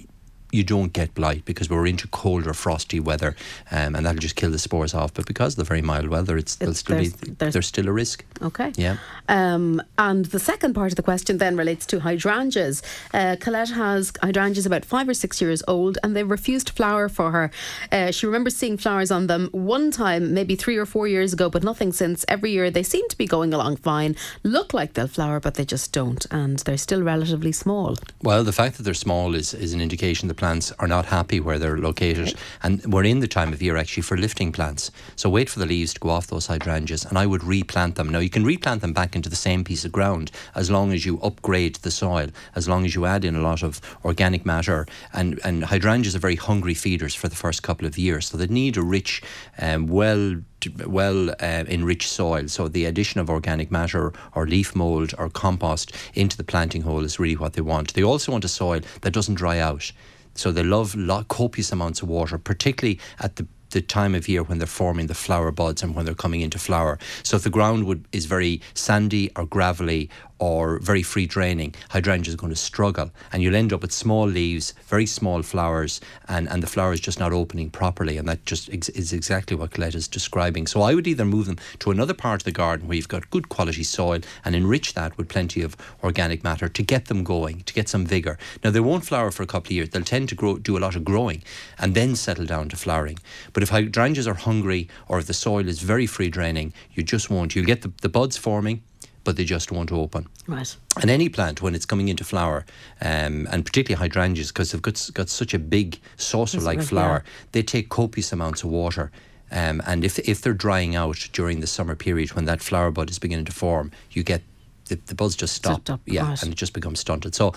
You 0.55 0.63
don't 0.63 0.93
get 0.93 1.15
blight 1.15 1.45
because 1.45 1.69
we're 1.69 1.87
into 1.87 2.07
colder, 2.09 2.55
frosty 2.55 3.01
weather, 3.01 3.35
um, 3.73 3.97
and 3.97 4.07
that'll 4.07 4.21
just 4.21 4.37
kill 4.37 4.53
the 4.53 4.59
spores 4.59 4.95
off. 4.95 5.13
But 5.13 5.27
because 5.27 5.55
of 5.55 5.57
the 5.57 5.65
very 5.65 5.83
mild 5.83 6.09
weather, 6.09 6.37
it's, 6.37 6.57
It's- 6.61 6.79
still 6.79 6.97
be 6.99 7.09
there's- 7.09 7.37
there's- 7.39 7.53
there's 7.55 7.67
still 7.67 7.89
a 7.89 7.93
risk. 7.93 8.25
Okay. 8.41 8.73
Yeah. 8.77 8.97
Um, 9.29 9.83
and 9.99 10.27
the 10.27 10.39
second 10.39 10.75
part 10.75 10.93
of 10.93 10.97
the 10.97 11.03
question 11.03 11.39
then 11.39 11.57
relates 11.57 11.87
to 11.87 12.01
hydrangeas. 12.01 12.83
Uh, 13.13 13.37
Colette 13.41 13.71
has 13.71 14.13
hydrangeas 14.23 14.67
about 14.67 14.85
five 14.85 15.09
or 15.09 15.15
six 15.15 15.41
years 15.41 15.63
old 15.67 15.99
and 16.03 16.15
they 16.15 16.23
refused 16.23 16.67
to 16.69 16.73
flower 16.73 17.09
for 17.09 17.33
her. 17.33 17.51
Uh, 17.91 18.11
she 18.13 18.27
remembers 18.27 18.55
seeing 18.55 18.77
flowers 18.77 19.11
on 19.11 19.27
them 19.27 19.49
one 19.53 19.91
time, 19.91 20.35
maybe 20.35 20.55
three 20.55 20.77
or 20.77 20.87
four 20.87 21.09
years 21.09 21.33
ago, 21.33 21.51
but 21.51 21.65
nothing 21.65 21.93
since. 21.93 22.25
Every 22.29 22.53
year 22.53 22.71
they 22.71 22.83
seem 22.83 23.09
to 23.09 23.17
be 23.19 23.27
going 23.27 23.53
along 23.55 23.77
fine, 23.79 24.15
look 24.45 24.73
like 24.73 24.93
they'll 24.93 25.09
flower, 25.09 25.41
but 25.41 25.55
they 25.55 25.65
just 25.65 25.91
don't. 25.93 26.25
And 26.31 26.59
they're 26.61 26.77
still 26.79 27.03
relatively 27.03 27.53
small. 27.53 27.97
Well, 28.23 28.45
the 28.45 28.53
fact 28.53 28.77
that 28.77 28.83
they're 28.85 28.95
small 28.95 29.35
is, 29.35 29.53
is 29.55 29.73
an 29.73 29.81
indication 29.81 30.29
the 30.29 30.35
plants 30.45 30.73
are 30.73 30.87
not 30.87 31.07
happy 31.07 31.41
where 31.41 31.59
they're 31.59 31.79
located. 31.79 32.35
And 32.63 32.85
we're 32.93 33.05
in 33.05 33.21
the 33.21 33.27
time 33.27 33.55
of 33.55 33.63
year 33.63 33.79
actually 33.79 34.03
for 34.03 34.19
lifting 34.19 34.53
plants. 34.53 34.91
So 35.17 35.31
wait 35.31 35.49
for 35.49 35.59
the 35.59 35.65
leaves 35.65 35.95
to 35.95 36.01
go 36.01 36.11
off 36.11 36.27
those 36.27 36.49
hydrangeas 36.49 37.07
and 37.07 37.17
I 37.17 37.25
would 37.25 37.43
replant 37.43 37.95
them. 37.95 38.11
Now, 38.11 38.19
you 38.19 38.29
can 38.29 38.45
replant 38.45 38.83
them 38.83 38.93
back 38.93 39.17
into 39.17 39.31
the 39.31 39.37
same 39.37 39.65
piece 39.65 39.87
of 39.87 39.93
ground 39.93 40.31
as 40.55 40.71
long 40.71 40.93
as 40.93 41.07
you 41.07 41.19
upgrade 41.23 41.77
the 41.77 41.91
soil, 41.91 42.29
as 42.55 42.69
long 42.69 42.85
as 42.85 42.95
you 42.95 43.07
add 43.07 43.25
in 43.25 43.35
a 43.35 43.41
lot 43.41 43.63
of 43.63 43.81
organic 44.05 44.45
matter. 44.45 44.87
And, 45.15 45.41
and 45.45 45.65
hydrangeas 45.65 46.15
are 46.15 46.19
very 46.19 46.37
hungry 46.37 46.75
feeders 46.75 47.15
for 47.15 47.29
the 47.29 47.37
first 47.37 47.63
couple 47.63 47.87
of 47.87 47.97
years. 47.97 48.27
So 48.27 48.37
they 48.37 48.47
need 48.47 48.77
a 48.77 48.83
rich, 48.83 49.23
um, 49.59 49.87
well 49.87 50.43
well 50.87 51.31
uh, 51.31 51.65
enriched 51.69 52.09
soil. 52.09 52.49
So 52.49 52.69
the 52.69 52.85
addition 52.85 53.21
of 53.21 53.31
organic 53.31 53.71
matter 53.71 54.13
or 54.35 54.47
leaf 54.47 54.75
mold 54.75 55.15
or 55.19 55.29
compost 55.29 55.95
into 56.15 56.37
the 56.37 56.45
planting 56.45 56.83
hole 56.83 57.05
is 57.05 57.19
really 57.19 57.37
what 57.37 57.55
they 57.55 57.63
want. 57.63 57.95
They 57.95 58.03
also 58.03 58.33
want 58.33 58.45
a 58.45 58.49
soil 58.49 58.81
that 59.03 59.13
doesn't 59.13 59.35
dry 59.35 59.59
out. 59.59 59.93
So 60.35 60.53
they 60.53 60.63
love 60.63 60.95
lo- 60.95 61.25
copious 61.25 61.73
amounts 61.73 62.03
of 62.03 62.09
water, 62.09 62.39
particularly 62.39 63.01
at 63.21 63.37
the 63.37 63.47
the 63.75 63.81
time 63.83 64.15
of 64.15 64.29
year 64.29 64.43
when 64.45 64.59
they're 64.59 64.69
forming 64.69 65.09
the 65.09 65.15
flower 65.15 65.51
buds 65.51 65.83
and 65.83 65.97
when 65.97 66.05
they're 66.05 66.15
coming 66.15 66.41
into 66.41 66.61
flower. 66.61 66.97
So 67.25 67.37
if 67.37 67.43
the 67.43 67.51
ground 67.51 67.85
would 67.87 68.07
is 68.13 68.27
very 68.27 68.61
sandy 68.75 69.31
or 69.37 69.45
gravelly 69.47 70.09
or 70.39 70.79
very 70.81 71.03
free 71.03 71.27
draining, 71.27 71.75
hydrangeas 71.91 72.35
are 72.35 72.39
going 72.39 72.53
to 72.53 72.59
struggle 72.59 73.11
and 73.33 73.43
you'll 73.43 73.55
end 73.55 73.73
up 73.73 73.83
with 73.83 73.93
small 73.93 74.27
leaves, 74.27 74.75
very 74.87 75.07
small 75.07 75.43
flowers, 75.43 76.01
and, 76.29 76.49
and 76.49 76.63
the 76.63 76.67
flower 76.67 76.93
is 76.93 77.01
just 77.01 77.19
not 77.19 77.33
opening 77.33 77.71
properly. 77.71 78.17
And 78.17 78.29
that 78.29 78.45
just 78.45 78.73
ex- 78.73 78.89
is 78.91 79.13
exactly 79.13 79.57
what 79.57 79.71
Colette 79.71 79.95
is 79.95 80.09
describing. 80.09 80.67
So 80.67 80.83
I 80.83 80.95
would 80.95 81.07
either 81.07 81.25
move 81.25 81.47
them 81.47 81.59
to 81.81 81.91
another 81.91 82.15
part 82.15 82.41
of 82.41 82.45
the 82.45 82.53
garden 82.53 82.89
where 82.89 82.97
you've 82.97 83.09
got 83.09 83.31
good 83.31 83.49
quality 83.49 83.85
soil 83.85 84.21
and 84.45 84.55
enrich 84.55 84.95
that 84.95 85.17
with 85.17 85.29
plenty 85.29 85.63
of 85.63 85.77
organic 86.03 86.43
matter 86.45 86.69
to 86.69 86.83
get 86.83 87.07
them 87.07 87.25
going, 87.25 87.61
to 87.63 87.75
get 87.75 87.89
some 87.89 88.07
vigour. 88.07 88.39
Now 88.63 88.71
they 88.71 88.81
won't 88.81 89.05
flower 89.05 89.31
for 89.31 89.43
a 89.43 89.47
couple 89.47 89.69
of 89.69 89.73
years. 89.73 89.91
They'll 89.91 90.03
tend 90.03 90.29
to 90.31 90.35
grow, 90.35 90.59
do 90.59 90.77
a 90.77 90.81
lot 90.81 90.97
of 90.97 91.05
growing 91.05 91.43
and 91.79 91.95
then 91.95 92.17
settle 92.17 92.47
down 92.47 92.69
to 92.71 92.77
flowering. 92.77 93.19
But 93.53 93.63
if 93.63 93.71
hydrangeas 93.71 94.27
are 94.27 94.35
hungry 94.35 94.89
or 95.09 95.19
if 95.19 95.27
the 95.27 95.35
soil 95.35 95.69
is 95.69 95.81
very 95.81 96.07
free 96.07 96.31
draining, 96.31 96.73
you 96.93 97.03
just 97.03 97.31
won't. 97.31 97.55
You'll 97.55 97.67
get 97.67 97.83
the, 97.83 97.93
the 98.03 98.09
buds 98.09 98.37
forming, 98.37 98.83
but 99.25 99.37
they 99.37 99.45
just 99.45 99.73
won't 99.73 99.91
open. 99.91 100.29
Right. 100.47 100.77
And 101.01 101.11
any 101.11 101.29
plant, 101.29 101.63
when 101.63 101.75
it's 101.75 101.87
coming 101.87 102.09
into 102.09 102.25
flower, 102.25 102.65
um, 103.01 103.49
and 103.51 103.65
particularly 103.65 103.99
hydrangeas, 103.99 104.53
because 104.53 104.71
they've 104.73 104.83
got, 104.83 105.11
got 105.15 105.29
such 105.29 105.55
a 105.55 105.59
big 105.59 105.99
saucer 106.17 106.61
like 106.61 106.79
right, 106.79 106.87
flower, 106.87 107.25
they 107.53 107.63
take 107.63 107.89
copious 107.89 108.33
amounts 108.33 108.63
of 108.63 108.71
water. 108.71 109.11
Um, 109.51 109.83
and 109.87 110.05
if 110.05 110.19
if 110.21 110.41
they're 110.41 110.53
drying 110.55 110.97
out 110.97 111.29
during 111.33 111.61
the 111.61 111.67
summer 111.67 111.95
period 111.95 112.33
when 112.35 112.45
that 112.47 112.61
flower 112.61 112.91
bud 112.91 113.11
is 113.11 113.19
beginning 113.19 113.45
to 113.47 113.53
form, 113.53 113.91
you 114.11 114.23
get 114.23 114.43
the, 114.89 114.97
the 115.07 115.15
buds 115.15 115.37
just 115.37 115.55
stop, 115.55 115.81
Stop, 115.83 116.01
yeah, 116.07 116.29
right. 116.29 116.43
and 116.43 116.53
it 116.53 116.57
just 116.57 116.73
becomes 116.73 117.01
stunted. 117.01 117.35
So. 117.35 117.53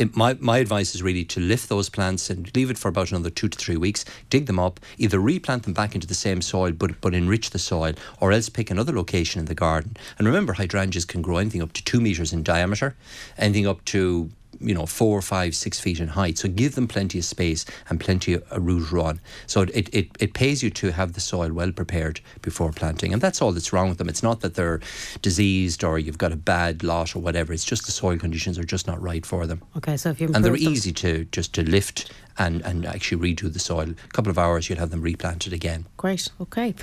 It, 0.00 0.16
my, 0.16 0.32
my 0.40 0.56
advice 0.56 0.94
is 0.94 1.02
really 1.02 1.24
to 1.26 1.40
lift 1.40 1.68
those 1.68 1.90
plants 1.90 2.30
and 2.30 2.50
leave 2.56 2.70
it 2.70 2.78
for 2.78 2.88
about 2.88 3.10
another 3.10 3.28
two 3.28 3.50
to 3.50 3.58
three 3.58 3.76
weeks. 3.76 4.02
Dig 4.30 4.46
them 4.46 4.58
up, 4.58 4.80
either 4.96 5.20
replant 5.20 5.64
them 5.64 5.74
back 5.74 5.94
into 5.94 6.06
the 6.06 6.14
same 6.14 6.40
soil, 6.40 6.72
but 6.72 7.02
but 7.02 7.12
enrich 7.12 7.50
the 7.50 7.58
soil, 7.58 7.92
or 8.18 8.32
else 8.32 8.48
pick 8.48 8.70
another 8.70 8.94
location 8.94 9.40
in 9.40 9.44
the 9.44 9.54
garden. 9.54 9.98
And 10.16 10.26
remember, 10.26 10.54
hydrangeas 10.54 11.04
can 11.04 11.20
grow 11.20 11.36
anything 11.36 11.60
up 11.60 11.74
to 11.74 11.84
two 11.84 12.00
meters 12.00 12.32
in 12.32 12.42
diameter, 12.42 12.96
anything 13.36 13.66
up 13.66 13.84
to 13.86 14.30
you 14.60 14.74
know 14.74 14.86
four, 14.86 15.22
five, 15.22 15.54
six 15.54 15.80
feet 15.80 16.00
in 16.00 16.08
height. 16.08 16.38
So 16.38 16.48
give 16.48 16.74
them 16.74 16.86
plenty 16.88 17.18
of 17.18 17.24
space 17.24 17.64
and 17.88 17.98
plenty 18.00 18.34
of 18.34 18.44
a 18.50 18.60
root 18.60 18.92
run. 18.92 19.20
So 19.46 19.62
it, 19.62 19.88
it, 19.94 20.08
it 20.20 20.34
pays 20.34 20.62
you 20.62 20.70
to 20.70 20.92
have 20.92 21.14
the 21.14 21.20
soil 21.20 21.52
well 21.52 21.72
prepared 21.72 22.20
before 22.42 22.72
planting, 22.72 23.12
and 23.12 23.22
that's 23.22 23.40
all 23.42 23.52
that's 23.52 23.72
wrong 23.72 23.88
with 23.88 23.98
them. 23.98 24.08
It's 24.08 24.22
not 24.22 24.40
that 24.40 24.54
they're 24.54 24.80
diseased 25.22 25.84
or 25.84 25.98
you've 25.98 26.18
got 26.18 26.32
a 26.32 26.36
bad 26.36 26.82
lot 26.82 27.14
or 27.16 27.20
whatever. 27.20 27.52
It's 27.52 27.64
just 27.64 27.86
the 27.86 27.92
soil 27.92 28.18
conditions 28.18 28.58
are 28.58 28.64
just 28.64 28.86
not 28.86 29.00
right 29.00 29.24
for 29.24 29.46
them, 29.46 29.62
Okay, 29.76 29.96
so 29.96 30.10
if 30.10 30.20
you 30.20 30.26
and 30.34 30.44
they're 30.44 30.52
them- 30.52 30.72
easy 30.72 30.92
to 30.92 31.24
just 31.26 31.54
to 31.54 31.62
lift 31.62 32.12
and 32.38 32.62
and 32.62 32.86
actually 32.86 33.34
redo 33.34 33.52
the 33.52 33.58
soil. 33.58 33.90
A 33.90 34.08
couple 34.12 34.30
of 34.30 34.38
hours, 34.38 34.68
you'd 34.68 34.78
have 34.78 34.90
them 34.90 35.02
replanted 35.02 35.52
again. 35.52 35.86
Great. 35.96 36.28
Okay. 36.40 36.74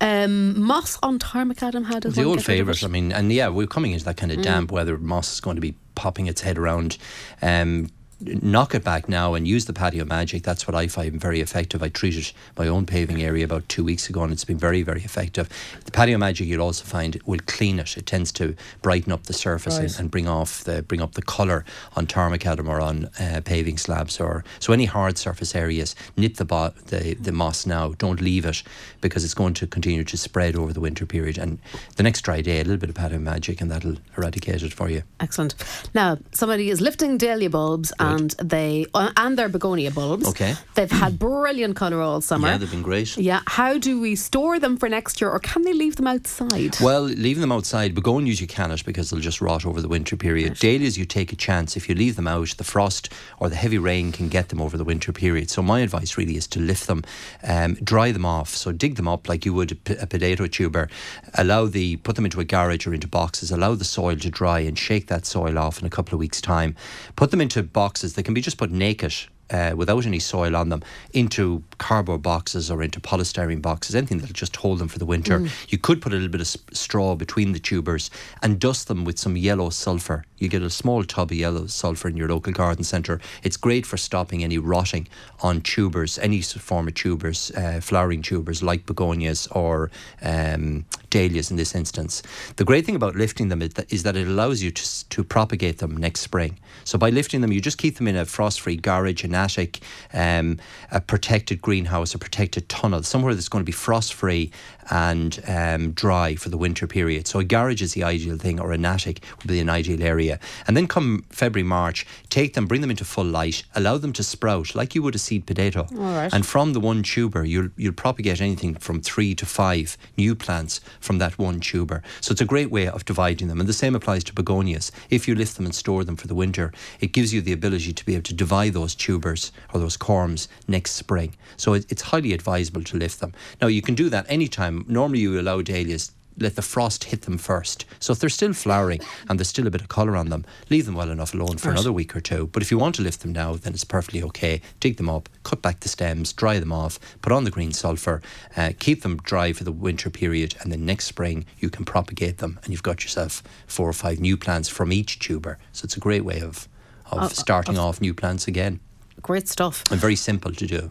Um, 0.00 0.60
moss 0.60 0.98
on 1.02 1.18
tarmac, 1.18 1.62
Adam. 1.62 1.84
How 1.84 2.00
does 2.00 2.14
the 2.14 2.22
one 2.22 2.30
old 2.30 2.44
favourite. 2.44 2.82
I 2.82 2.88
mean, 2.88 3.12
and 3.12 3.32
yeah, 3.32 3.48
we're 3.48 3.66
coming 3.66 3.92
into 3.92 4.04
that 4.06 4.16
kind 4.16 4.32
of 4.32 4.42
damp 4.42 4.72
weather. 4.72 4.98
Moss 4.98 5.34
is 5.34 5.40
going 5.40 5.56
to 5.56 5.60
be 5.60 5.74
popping 5.94 6.26
its 6.26 6.40
head 6.40 6.58
around. 6.58 6.98
Um, 7.42 7.90
knock 8.20 8.74
it 8.74 8.84
back 8.84 9.08
now 9.08 9.34
and 9.34 9.46
use 9.46 9.64
the 9.66 9.72
patio 9.72 10.04
magic. 10.04 10.42
That's 10.42 10.66
what 10.66 10.74
I 10.74 10.86
find 10.86 11.20
very 11.20 11.40
effective. 11.40 11.82
I 11.82 11.88
treated 11.88 12.32
my 12.56 12.68
own 12.68 12.86
paving 12.86 13.22
area 13.22 13.44
about 13.44 13.68
two 13.68 13.84
weeks 13.84 14.08
ago, 14.08 14.22
and 14.22 14.32
it's 14.32 14.44
been 14.44 14.58
very, 14.58 14.82
very 14.82 15.02
effective. 15.02 15.48
The 15.84 15.90
patio 15.90 16.18
magic 16.18 16.46
you'll 16.46 16.62
also 16.62 16.84
find 16.84 17.20
will 17.26 17.40
clean 17.46 17.78
it. 17.78 17.96
It 17.96 18.06
tends 18.06 18.32
to 18.32 18.54
brighten 18.82 19.12
up 19.12 19.24
the 19.24 19.32
surface 19.32 19.76
and, 19.78 19.84
Right. 19.90 20.00
and 20.00 20.10
bring 20.10 20.28
off 20.28 20.64
the 20.64 20.82
bring 20.82 21.00
up 21.02 21.12
the 21.14 21.22
colour 21.22 21.64
on 21.96 22.06
tarmacadam 22.06 22.68
or 22.68 22.80
on 22.80 23.06
uh, 23.20 23.40
paving 23.44 23.78
slabs 23.78 24.20
or 24.20 24.44
so 24.60 24.72
any 24.72 24.84
hard 24.86 25.18
surface 25.18 25.54
areas. 25.54 25.94
Nip 26.16 26.36
the, 26.36 26.44
bo- 26.44 26.72
the 26.86 27.14
the 27.14 27.32
moss 27.32 27.66
now. 27.66 27.92
Don't 27.98 28.20
leave 28.20 28.44
it 28.46 28.62
because 29.00 29.24
it's 29.24 29.34
going 29.34 29.54
to 29.54 29.66
continue 29.66 30.04
to 30.04 30.16
spread 30.16 30.56
over 30.56 30.72
the 30.72 30.80
winter 30.80 31.06
period. 31.06 31.38
And 31.38 31.58
the 31.96 32.02
next 32.02 32.22
dry 32.22 32.40
day, 32.40 32.56
a 32.60 32.64
little 32.64 32.76
bit 32.78 32.88
of 32.90 32.94
patio 32.94 33.18
magic, 33.18 33.60
and 33.60 33.70
that'll 33.70 33.96
eradicate 34.16 34.62
it 34.62 34.72
for 34.72 34.88
you. 34.88 35.02
Excellent. 35.20 35.54
Now, 35.94 36.18
somebody 36.32 36.70
is 36.70 36.80
lifting 36.80 37.18
dahlia 37.18 37.50
bulbs 37.50 37.92
and 38.14 38.30
they 38.42 38.86
uh, 38.94 39.10
and 39.16 39.38
their 39.38 39.48
begonia 39.48 39.90
bulbs. 39.90 40.28
Okay. 40.28 40.54
They've 40.74 40.90
had 40.90 41.18
brilliant 41.28 41.76
colour 41.76 42.00
all 42.00 42.20
summer. 42.20 42.48
Yeah, 42.48 42.58
they've 42.58 42.70
been 42.70 42.82
great. 42.82 43.16
Yeah. 43.16 43.40
How 43.46 43.78
do 43.78 44.00
we 44.00 44.16
store 44.16 44.58
them 44.58 44.76
for 44.76 44.88
next 44.88 45.20
year, 45.20 45.30
or 45.30 45.38
can 45.38 45.62
they 45.62 45.72
leave 45.72 45.96
them 45.96 46.06
outside? 46.06 46.76
Well, 46.80 47.02
leaving 47.02 47.40
them 47.40 47.52
outside, 47.52 47.94
begonias 47.94 48.40
you 48.40 48.46
cannot 48.46 48.84
because 48.84 49.10
they'll 49.10 49.20
just 49.20 49.40
rot 49.40 49.64
over 49.66 49.80
the 49.80 49.88
winter 49.88 50.16
period. 50.16 50.54
Dahlias 50.58 50.98
you 50.98 51.04
take 51.04 51.32
a 51.32 51.36
chance. 51.36 51.76
If 51.76 51.88
you 51.88 51.94
leave 51.94 52.16
them 52.16 52.26
out, 52.26 52.48
the 52.56 52.64
frost 52.64 53.12
or 53.38 53.48
the 53.48 53.56
heavy 53.56 53.78
rain 53.78 54.12
can 54.12 54.28
get 54.28 54.48
them 54.48 54.60
over 54.60 54.76
the 54.76 54.84
winter 54.84 55.12
period. 55.12 55.50
So 55.50 55.62
my 55.62 55.80
advice 55.80 56.16
really 56.18 56.36
is 56.36 56.46
to 56.48 56.60
lift 56.60 56.86
them, 56.86 57.02
um, 57.42 57.74
dry 57.74 58.12
them 58.12 58.24
off. 58.24 58.50
So 58.50 58.72
dig 58.72 58.96
them 58.96 59.08
up 59.08 59.28
like 59.28 59.44
you 59.44 59.54
would 59.54 59.72
a, 59.72 59.74
p- 59.76 59.96
a 60.00 60.06
potato 60.06 60.46
tuber. 60.46 60.88
Allow 61.34 61.66
the 61.66 61.96
put 61.96 62.16
them 62.16 62.24
into 62.24 62.40
a 62.40 62.44
garage 62.44 62.86
or 62.86 62.94
into 62.94 63.08
boxes. 63.08 63.50
Allow 63.50 63.74
the 63.76 63.84
soil 63.84 64.16
to 64.16 64.30
dry 64.30 64.60
and 64.60 64.78
shake 64.78 65.06
that 65.08 65.26
soil 65.26 65.58
off 65.58 65.80
in 65.80 65.86
a 65.86 65.90
couple 65.90 66.14
of 66.14 66.20
weeks' 66.20 66.40
time. 66.40 66.74
Put 67.16 67.30
them 67.30 67.40
into 67.40 67.62
boxes. 67.62 67.93
They 68.02 68.22
can 68.22 68.34
be 68.34 68.40
just 68.40 68.58
put 68.58 68.70
naked 68.70 69.14
uh, 69.50 69.74
without 69.76 70.06
any 70.06 70.18
soil 70.18 70.56
on 70.56 70.68
them 70.68 70.82
into 71.12 71.62
cardboard 71.78 72.22
boxes 72.22 72.70
or 72.70 72.82
into 72.82 73.00
polystyrene 73.00 73.60
boxes, 73.60 73.94
anything 73.94 74.18
that'll 74.18 74.32
just 74.32 74.56
hold 74.56 74.78
them 74.78 74.88
for 74.88 74.98
the 74.98 75.04
winter. 75.04 75.40
You 75.68 75.78
could 75.78 76.00
put 76.00 76.12
a 76.12 76.16
little 76.16 76.30
bit 76.30 76.40
of 76.40 76.46
straw 76.46 77.14
between 77.14 77.52
the 77.52 77.58
tubers 77.58 78.10
and 78.42 78.58
dust 78.58 78.88
them 78.88 79.04
with 79.04 79.18
some 79.18 79.36
yellow 79.36 79.70
sulphur. 79.70 80.24
You 80.38 80.48
get 80.48 80.62
a 80.62 80.70
small 80.70 81.04
tub 81.04 81.30
of 81.30 81.36
yellow 81.36 81.66
sulphur 81.66 82.08
in 82.08 82.16
your 82.16 82.28
local 82.28 82.52
garden 82.52 82.84
centre. 82.84 83.20
It's 83.42 83.56
great 83.56 83.86
for 83.86 83.96
stopping 83.96 84.42
any 84.42 84.58
rotting 84.58 85.08
on 85.40 85.60
tubers, 85.60 86.18
any 86.18 86.40
form 86.40 86.88
of 86.88 86.94
tubers, 86.94 87.50
uh, 87.52 87.80
flowering 87.82 88.22
tubers 88.22 88.62
like 88.62 88.86
begonias 88.86 89.46
or 89.48 89.90
um, 90.22 90.84
dahlias 91.14 91.50
in 91.52 91.56
this 91.56 91.74
instance. 91.74 92.22
The 92.56 92.64
great 92.64 92.84
thing 92.84 92.96
about 92.96 93.14
lifting 93.14 93.48
them 93.48 93.62
is 93.62 94.02
that, 94.02 94.16
it 94.16 94.28
allows 94.28 94.58
you 94.64 94.70
to, 94.72 95.08
to 95.14 95.24
propagate 95.36 95.78
them 95.78 95.96
next 95.96 96.20
spring. 96.20 96.58
So 96.84 96.98
by 96.98 97.10
lifting 97.10 97.40
them, 97.40 97.52
you 97.52 97.60
just 97.60 97.78
keep 97.78 97.96
them 97.98 98.08
in 98.08 98.16
a 98.16 98.24
frost-free 98.24 98.78
garage, 98.88 99.22
an 99.24 99.34
attic, 99.34 99.80
um, 100.12 100.58
a 100.90 101.00
protected 101.00 101.62
greenhouse, 101.62 102.14
a 102.14 102.18
protected 102.18 102.68
tunnel, 102.68 103.02
somewhere 103.04 103.34
that's 103.34 103.48
going 103.48 103.62
to 103.62 103.72
be 103.74 103.78
frost-free 103.86 104.50
and 104.90 105.42
um, 105.48 105.92
dry 105.92 106.34
for 106.34 106.48
the 106.48 106.56
winter 106.56 106.86
period. 106.86 107.26
So 107.26 107.38
a 107.38 107.44
garage 107.44 107.82
is 107.82 107.94
the 107.94 108.04
ideal 108.04 108.36
thing, 108.38 108.60
or 108.60 108.72
an 108.72 108.84
attic 108.84 109.24
would 109.38 109.48
be 109.48 109.60
an 109.60 109.68
ideal 109.68 110.02
area. 110.02 110.38
And 110.66 110.76
then 110.76 110.86
come 110.86 111.24
February, 111.30 111.66
March, 111.66 112.06
take 112.30 112.54
them, 112.54 112.66
bring 112.66 112.80
them 112.80 112.90
into 112.90 113.04
full 113.04 113.24
light, 113.24 113.62
allow 113.74 113.98
them 113.98 114.12
to 114.14 114.22
sprout 114.22 114.74
like 114.74 114.94
you 114.94 115.02
would 115.02 115.14
a 115.14 115.18
seed 115.18 115.46
potato. 115.46 115.86
All 115.92 116.14
right. 116.14 116.32
And 116.32 116.44
from 116.46 116.72
the 116.72 116.80
one 116.80 117.02
tuber, 117.02 117.44
you'll 117.44 117.70
you'll 117.76 117.92
propagate 117.92 118.40
anything 118.40 118.74
from 118.76 119.00
three 119.00 119.34
to 119.34 119.46
five 119.46 119.96
new 120.16 120.34
plants 120.34 120.80
from 121.00 121.18
that 121.18 121.38
one 121.38 121.60
tuber. 121.60 122.02
So 122.20 122.32
it's 122.32 122.40
a 122.40 122.46
great 122.54 122.70
way 122.70 122.88
of 122.88 123.04
dividing 123.04 123.48
them. 123.48 123.60
And 123.60 123.68
the 123.68 123.72
same 123.72 123.94
applies 123.94 124.24
to 124.24 124.32
begonias. 124.34 124.90
If 125.10 125.28
you 125.28 125.34
lift 125.34 125.56
them 125.56 125.66
and 125.66 125.74
store 125.74 126.04
them 126.04 126.16
for 126.16 126.26
the 126.26 126.34
winter, 126.34 126.72
it 127.00 127.12
gives 127.12 127.32
you 127.32 127.40
the 127.40 127.52
ability 127.52 127.92
to 127.92 128.04
be 128.04 128.14
able 128.14 128.24
to 128.24 128.34
divide 128.34 128.72
those 128.72 128.94
tubers 128.94 129.52
or 129.72 129.80
those 129.80 129.96
corms 129.96 130.48
next 130.66 130.92
spring. 130.92 131.34
So 131.56 131.74
it, 131.74 131.86
it's 131.90 132.02
highly 132.02 132.32
advisable 132.32 132.82
to 132.84 132.96
lift 132.96 133.20
them. 133.20 133.32
Now 133.60 133.68
you 133.68 133.82
can 133.82 133.94
do 133.94 134.08
that 134.10 134.26
anytime. 134.28 134.73
Normally 134.88 135.20
you 135.20 135.38
allow 135.40 135.62
dahlias 135.62 136.12
let 136.36 136.56
the 136.56 136.62
frost 136.62 137.04
hit 137.04 137.22
them 137.22 137.38
first. 137.38 137.84
So 138.00 138.12
if 138.12 138.18
they're 138.18 138.28
still 138.28 138.52
flowering 138.54 138.98
and 139.28 139.38
there's 139.38 139.48
still 139.48 139.68
a 139.68 139.70
bit 139.70 139.80
of 139.82 139.88
colour 139.88 140.16
on 140.16 140.30
them, 140.30 140.44
leave 140.68 140.84
them 140.84 140.96
well 140.96 141.10
enough 141.10 141.32
alone 141.32 141.58
for 141.58 141.70
another 141.70 141.92
week 141.92 142.16
or 142.16 142.20
two. 142.20 142.48
But 142.48 142.60
if 142.60 142.72
you 142.72 142.78
want 142.78 142.96
to 142.96 143.02
lift 143.02 143.20
them 143.20 143.32
now, 143.32 143.54
then 143.54 143.72
it's 143.72 143.84
perfectly 143.84 144.20
okay. 144.24 144.60
Dig 144.80 144.96
them 144.96 145.08
up, 145.08 145.28
cut 145.44 145.62
back 145.62 145.78
the 145.78 145.88
stems, 145.88 146.32
dry 146.32 146.58
them 146.58 146.72
off, 146.72 146.98
put 147.22 147.30
on 147.32 147.44
the 147.44 147.52
green 147.52 147.72
sulphur, 147.72 148.20
uh, 148.56 148.72
keep 148.80 149.02
them 149.02 149.18
dry 149.18 149.52
for 149.52 149.62
the 149.62 149.70
winter 149.70 150.10
period, 150.10 150.56
and 150.60 150.72
then 150.72 150.84
next 150.84 151.04
spring 151.04 151.44
you 151.60 151.70
can 151.70 151.84
propagate 151.84 152.38
them, 152.38 152.58
and 152.64 152.72
you've 152.72 152.82
got 152.82 153.04
yourself 153.04 153.40
four 153.68 153.88
or 153.88 153.92
five 153.92 154.18
new 154.18 154.36
plants 154.36 154.68
from 154.68 154.92
each 154.92 155.20
tuber. 155.20 155.58
So 155.72 155.84
it's 155.84 155.96
a 155.96 156.00
great 156.00 156.24
way 156.24 156.40
of 156.40 156.66
of 157.12 157.18
Uh, 157.22 157.28
starting 157.28 157.78
off 157.78 158.00
new 158.00 158.12
plants 158.12 158.48
again, 158.48 158.80
Great 159.22 159.46
stuff. 159.46 159.84
and 159.92 160.00
very 160.00 160.16
simple 160.16 160.52
to 160.52 160.66
do. 160.66 160.90